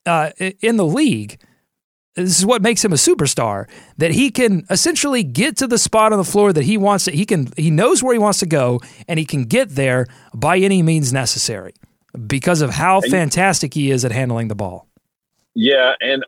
uh, 0.06 0.30
in 0.38 0.76
the 0.76 0.86
league 0.86 1.40
this 2.14 2.38
is 2.38 2.46
what 2.46 2.62
makes 2.62 2.84
him 2.84 2.92
a 2.92 2.96
superstar 2.96 3.68
that 3.96 4.10
he 4.10 4.30
can 4.30 4.64
essentially 4.70 5.22
get 5.22 5.56
to 5.56 5.66
the 5.66 5.78
spot 5.78 6.12
on 6.12 6.18
the 6.18 6.24
floor 6.24 6.52
that 6.52 6.64
he 6.64 6.76
wants 6.76 7.06
to 7.06 7.10
he 7.10 7.24
can 7.24 7.48
he 7.56 7.70
knows 7.70 8.02
where 8.02 8.12
he 8.12 8.18
wants 8.18 8.38
to 8.40 8.46
go 8.46 8.80
and 9.08 9.18
he 9.18 9.24
can 9.24 9.44
get 9.44 9.70
there 9.70 10.06
by 10.34 10.58
any 10.58 10.82
means 10.82 11.12
necessary 11.12 11.74
because 12.26 12.60
of 12.60 12.70
how 12.70 13.00
fantastic 13.00 13.72
he 13.72 13.90
is 13.90 14.04
at 14.04 14.12
handling 14.12 14.48
the 14.48 14.54
ball. 14.54 14.86
Yeah 15.54 15.94
and 16.00 16.24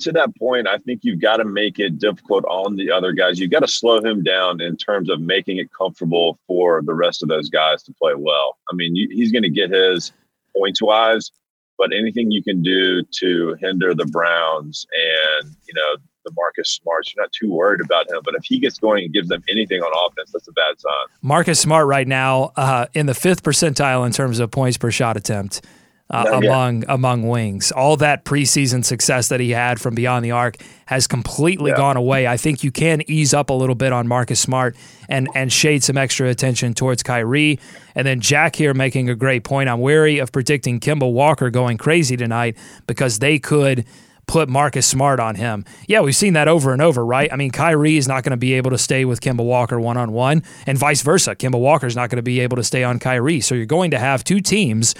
to 0.00 0.12
that 0.12 0.34
point 0.36 0.68
i 0.68 0.78
think 0.78 1.00
you've 1.02 1.20
got 1.20 1.38
to 1.38 1.44
make 1.44 1.78
it 1.78 1.98
difficult 1.98 2.44
on 2.44 2.76
the 2.76 2.90
other 2.90 3.12
guys. 3.12 3.38
You've 3.38 3.50
got 3.50 3.60
to 3.60 3.68
slow 3.68 4.00
him 4.00 4.22
down 4.22 4.60
in 4.60 4.76
terms 4.76 5.10
of 5.10 5.20
making 5.20 5.58
it 5.58 5.72
comfortable 5.72 6.38
for 6.46 6.82
the 6.82 6.94
rest 6.94 7.22
of 7.22 7.28
those 7.28 7.48
guys 7.48 7.82
to 7.84 7.92
play 7.92 8.14
well. 8.16 8.56
I 8.70 8.74
mean 8.74 8.94
he's 8.94 9.32
going 9.32 9.42
to 9.42 9.50
get 9.50 9.70
his 9.70 10.12
points 10.56 10.80
wise 10.80 11.30
but 11.78 11.92
anything 11.92 12.30
you 12.30 12.42
can 12.42 12.62
do 12.62 13.02
to 13.20 13.56
hinder 13.60 13.94
the 13.94 14.06
Browns 14.06 14.86
and, 14.92 15.54
you 15.66 15.74
know, 15.74 15.96
the 16.24 16.32
Marcus 16.36 16.70
Smart, 16.70 17.08
you're 17.14 17.22
not 17.22 17.32
too 17.32 17.50
worried 17.50 17.80
about 17.80 18.10
him. 18.10 18.20
But 18.24 18.34
if 18.34 18.44
he 18.44 18.58
gets 18.58 18.78
going 18.78 19.04
and 19.04 19.14
gives 19.14 19.28
them 19.28 19.42
anything 19.48 19.80
on 19.80 20.10
offense, 20.10 20.30
that's 20.32 20.48
a 20.48 20.52
bad 20.52 20.78
sign. 20.78 21.06
Marcus 21.22 21.60
Smart 21.60 21.86
right 21.86 22.06
now 22.06 22.52
uh, 22.56 22.86
in 22.94 23.06
the 23.06 23.14
fifth 23.14 23.42
percentile 23.42 24.04
in 24.04 24.12
terms 24.12 24.40
of 24.40 24.50
points 24.50 24.76
per 24.76 24.90
shot 24.90 25.16
attempt 25.16 25.62
uh, 26.10 26.40
among 26.42 26.84
among 26.88 27.28
wings. 27.28 27.70
All 27.72 27.96
that 27.98 28.24
preseason 28.24 28.84
success 28.84 29.28
that 29.28 29.40
he 29.40 29.50
had 29.50 29.80
from 29.80 29.94
beyond 29.94 30.24
the 30.24 30.30
arc 30.30 30.56
has 30.86 31.06
completely 31.06 31.70
yeah. 31.70 31.76
gone 31.76 31.96
away. 31.96 32.26
I 32.26 32.36
think 32.36 32.64
you 32.64 32.70
can 32.70 33.02
ease 33.10 33.34
up 33.34 33.50
a 33.50 33.52
little 33.52 33.74
bit 33.74 33.92
on 33.92 34.08
Marcus 34.08 34.40
Smart 34.40 34.76
and 35.08 35.28
and 35.34 35.52
shade 35.52 35.84
some 35.84 35.98
extra 35.98 36.28
attention 36.28 36.74
towards 36.74 37.02
Kyrie. 37.02 37.58
And 37.94 38.06
then 38.06 38.20
Jack 38.20 38.56
here 38.56 38.74
making 38.74 39.10
a 39.10 39.14
great 39.14 39.44
point. 39.44 39.68
I'm 39.68 39.80
wary 39.80 40.18
of 40.18 40.32
predicting 40.32 40.80
Kemba 40.80 41.10
Walker 41.10 41.50
going 41.50 41.76
crazy 41.76 42.16
tonight 42.16 42.56
because 42.86 43.18
they 43.18 43.38
could 43.38 43.84
put 44.26 44.48
Marcus 44.48 44.86
Smart 44.86 45.20
on 45.20 45.34
him. 45.34 45.64
Yeah, 45.88 46.00
we've 46.00 46.14
seen 46.14 46.34
that 46.34 46.48
over 46.48 46.72
and 46.72 46.82
over, 46.82 47.04
right? 47.04 47.32
I 47.32 47.36
mean, 47.36 47.50
Kyrie 47.50 47.96
is 47.96 48.06
not 48.06 48.24
going 48.24 48.32
to 48.32 48.36
be 48.36 48.54
able 48.54 48.70
to 48.70 48.78
stay 48.78 49.06
with 49.06 49.20
Kemba 49.20 49.44
Walker 49.44 49.80
one 49.80 49.96
on 49.96 50.12
one, 50.12 50.42
and 50.66 50.78
vice 50.78 51.02
versa. 51.02 51.34
Kemba 51.34 51.58
Walker 51.58 51.86
is 51.86 51.96
not 51.96 52.10
going 52.10 52.16
to 52.16 52.22
be 52.22 52.40
able 52.40 52.56
to 52.56 52.64
stay 52.64 52.84
on 52.84 52.98
Kyrie. 52.98 53.40
So 53.40 53.54
you're 53.54 53.66
going 53.66 53.90
to 53.90 53.98
have 53.98 54.22
two 54.22 54.40
teams 54.40 54.94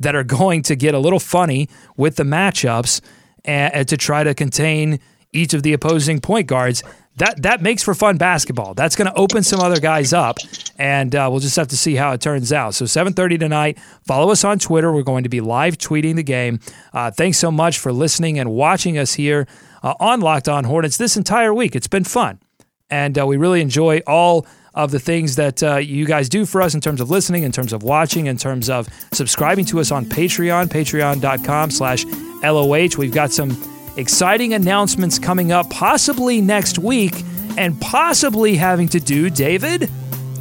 that 0.00 0.14
are 0.14 0.24
going 0.24 0.62
to 0.62 0.76
get 0.76 0.94
a 0.94 0.98
little 0.98 1.20
funny 1.20 1.68
with 1.96 2.16
the 2.16 2.24
matchups 2.24 3.00
and, 3.44 3.86
to 3.88 3.96
try 3.96 4.24
to 4.24 4.34
contain 4.34 5.00
each 5.32 5.54
of 5.54 5.62
the 5.62 5.72
opposing 5.72 6.20
point 6.20 6.46
guards. 6.46 6.82
That 7.16 7.42
that 7.42 7.62
makes 7.62 7.82
for 7.82 7.94
fun 7.94 8.16
basketball. 8.16 8.74
That's 8.74 8.96
going 8.96 9.06
to 9.06 9.16
open 9.16 9.44
some 9.44 9.60
other 9.60 9.78
guys 9.78 10.12
up, 10.12 10.38
and 10.78 11.14
uh, 11.14 11.28
we'll 11.30 11.38
just 11.38 11.54
have 11.54 11.68
to 11.68 11.76
see 11.76 11.94
how 11.94 12.12
it 12.12 12.20
turns 12.20 12.52
out. 12.52 12.74
So 12.74 12.86
7:30 12.86 13.38
tonight. 13.38 13.78
Follow 14.04 14.32
us 14.32 14.42
on 14.42 14.58
Twitter. 14.58 14.92
We're 14.92 15.02
going 15.02 15.22
to 15.22 15.28
be 15.28 15.40
live 15.40 15.78
tweeting 15.78 16.16
the 16.16 16.24
game. 16.24 16.58
Uh, 16.92 17.12
thanks 17.12 17.38
so 17.38 17.52
much 17.52 17.78
for 17.78 17.92
listening 17.92 18.40
and 18.40 18.50
watching 18.50 18.98
us 18.98 19.14
here 19.14 19.46
uh, 19.84 19.94
on 20.00 20.20
Locked 20.20 20.48
On 20.48 20.64
Hornets 20.64 20.96
this 20.96 21.16
entire 21.16 21.54
week. 21.54 21.76
It's 21.76 21.86
been 21.86 22.02
fun, 22.02 22.40
and 22.90 23.16
uh, 23.16 23.24
we 23.24 23.36
really 23.36 23.60
enjoy 23.60 24.00
all 24.08 24.44
of 24.74 24.90
the 24.90 24.98
things 24.98 25.36
that 25.36 25.62
uh, 25.62 25.76
you 25.76 26.04
guys 26.04 26.28
do 26.28 26.44
for 26.44 26.60
us 26.60 26.74
in 26.74 26.80
terms 26.80 27.00
of 27.00 27.10
listening, 27.10 27.44
in 27.44 27.52
terms 27.52 27.72
of 27.72 27.82
watching, 27.82 28.26
in 28.26 28.36
terms 28.36 28.68
of 28.68 28.88
subscribing 29.12 29.64
to 29.66 29.80
us 29.80 29.92
on 29.92 30.04
Patreon, 30.04 30.66
patreon.com 30.66 31.70
slash 31.70 32.04
LOH. 32.42 32.98
We've 32.98 33.14
got 33.14 33.30
some 33.30 33.56
exciting 33.96 34.52
announcements 34.54 35.18
coming 35.18 35.52
up, 35.52 35.70
possibly 35.70 36.40
next 36.40 36.78
week, 36.78 37.14
and 37.56 37.80
possibly 37.80 38.56
having 38.56 38.88
to 38.88 39.00
do, 39.00 39.30
David, 39.30 39.88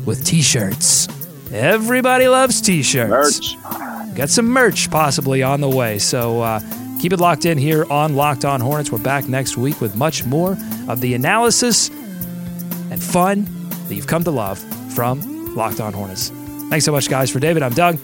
with 0.05 0.25
t 0.25 0.41
shirts. 0.41 1.07
Everybody 1.51 2.27
loves 2.27 2.59
t 2.59 2.81
shirts. 2.81 3.55
Merch. 3.55 4.15
Got 4.15 4.29
some 4.29 4.47
merch 4.47 4.89
possibly 4.89 5.43
on 5.43 5.61
the 5.61 5.69
way. 5.69 5.99
So 5.99 6.41
uh, 6.41 6.59
keep 6.99 7.13
it 7.13 7.19
locked 7.19 7.45
in 7.45 7.59
here 7.59 7.85
on 7.91 8.15
Locked 8.15 8.45
On 8.45 8.59
Hornets. 8.59 8.91
We're 8.91 8.97
back 8.97 9.27
next 9.27 9.57
week 9.57 9.79
with 9.79 9.95
much 9.95 10.25
more 10.25 10.57
of 10.87 11.01
the 11.01 11.13
analysis 11.13 11.89
and 12.89 13.01
fun 13.01 13.47
that 13.87 13.95
you've 13.95 14.07
come 14.07 14.23
to 14.23 14.31
love 14.31 14.59
from 14.93 15.55
Locked 15.55 15.79
On 15.81 15.93
Hornets. 15.93 16.29
Thanks 16.69 16.85
so 16.85 16.91
much, 16.91 17.09
guys. 17.09 17.29
For 17.29 17.39
David, 17.39 17.63
I'm 17.63 17.73
Doug. 17.73 17.99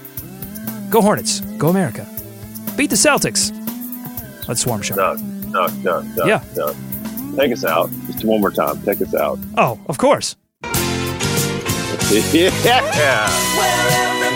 Go 0.90 1.02
Hornets. 1.02 1.40
Go 1.58 1.70
America. 1.70 2.08
Beat 2.78 2.90
the 2.90 2.96
Celtics. 2.96 3.52
Let's 4.48 4.62
swarm 4.62 4.82
show. 4.82 4.96
Doug, 4.96 5.20
Doug, 5.52 5.84
Doug, 5.84 6.16
Doug, 6.16 6.28
Yeah. 6.28 6.44
Doug. 6.56 6.76
Take 7.36 7.52
us 7.52 7.64
out. 7.64 7.90
Just 8.08 8.26
one 8.26 8.42
more 8.42 8.52
time. 8.52 8.82
Take 8.84 9.02
us 9.02 9.14
out. 9.14 9.40
Oh, 9.58 9.80
of 9.88 9.98
course. 9.98 10.36
yeah. 10.64 10.70
Wherever 13.58 14.29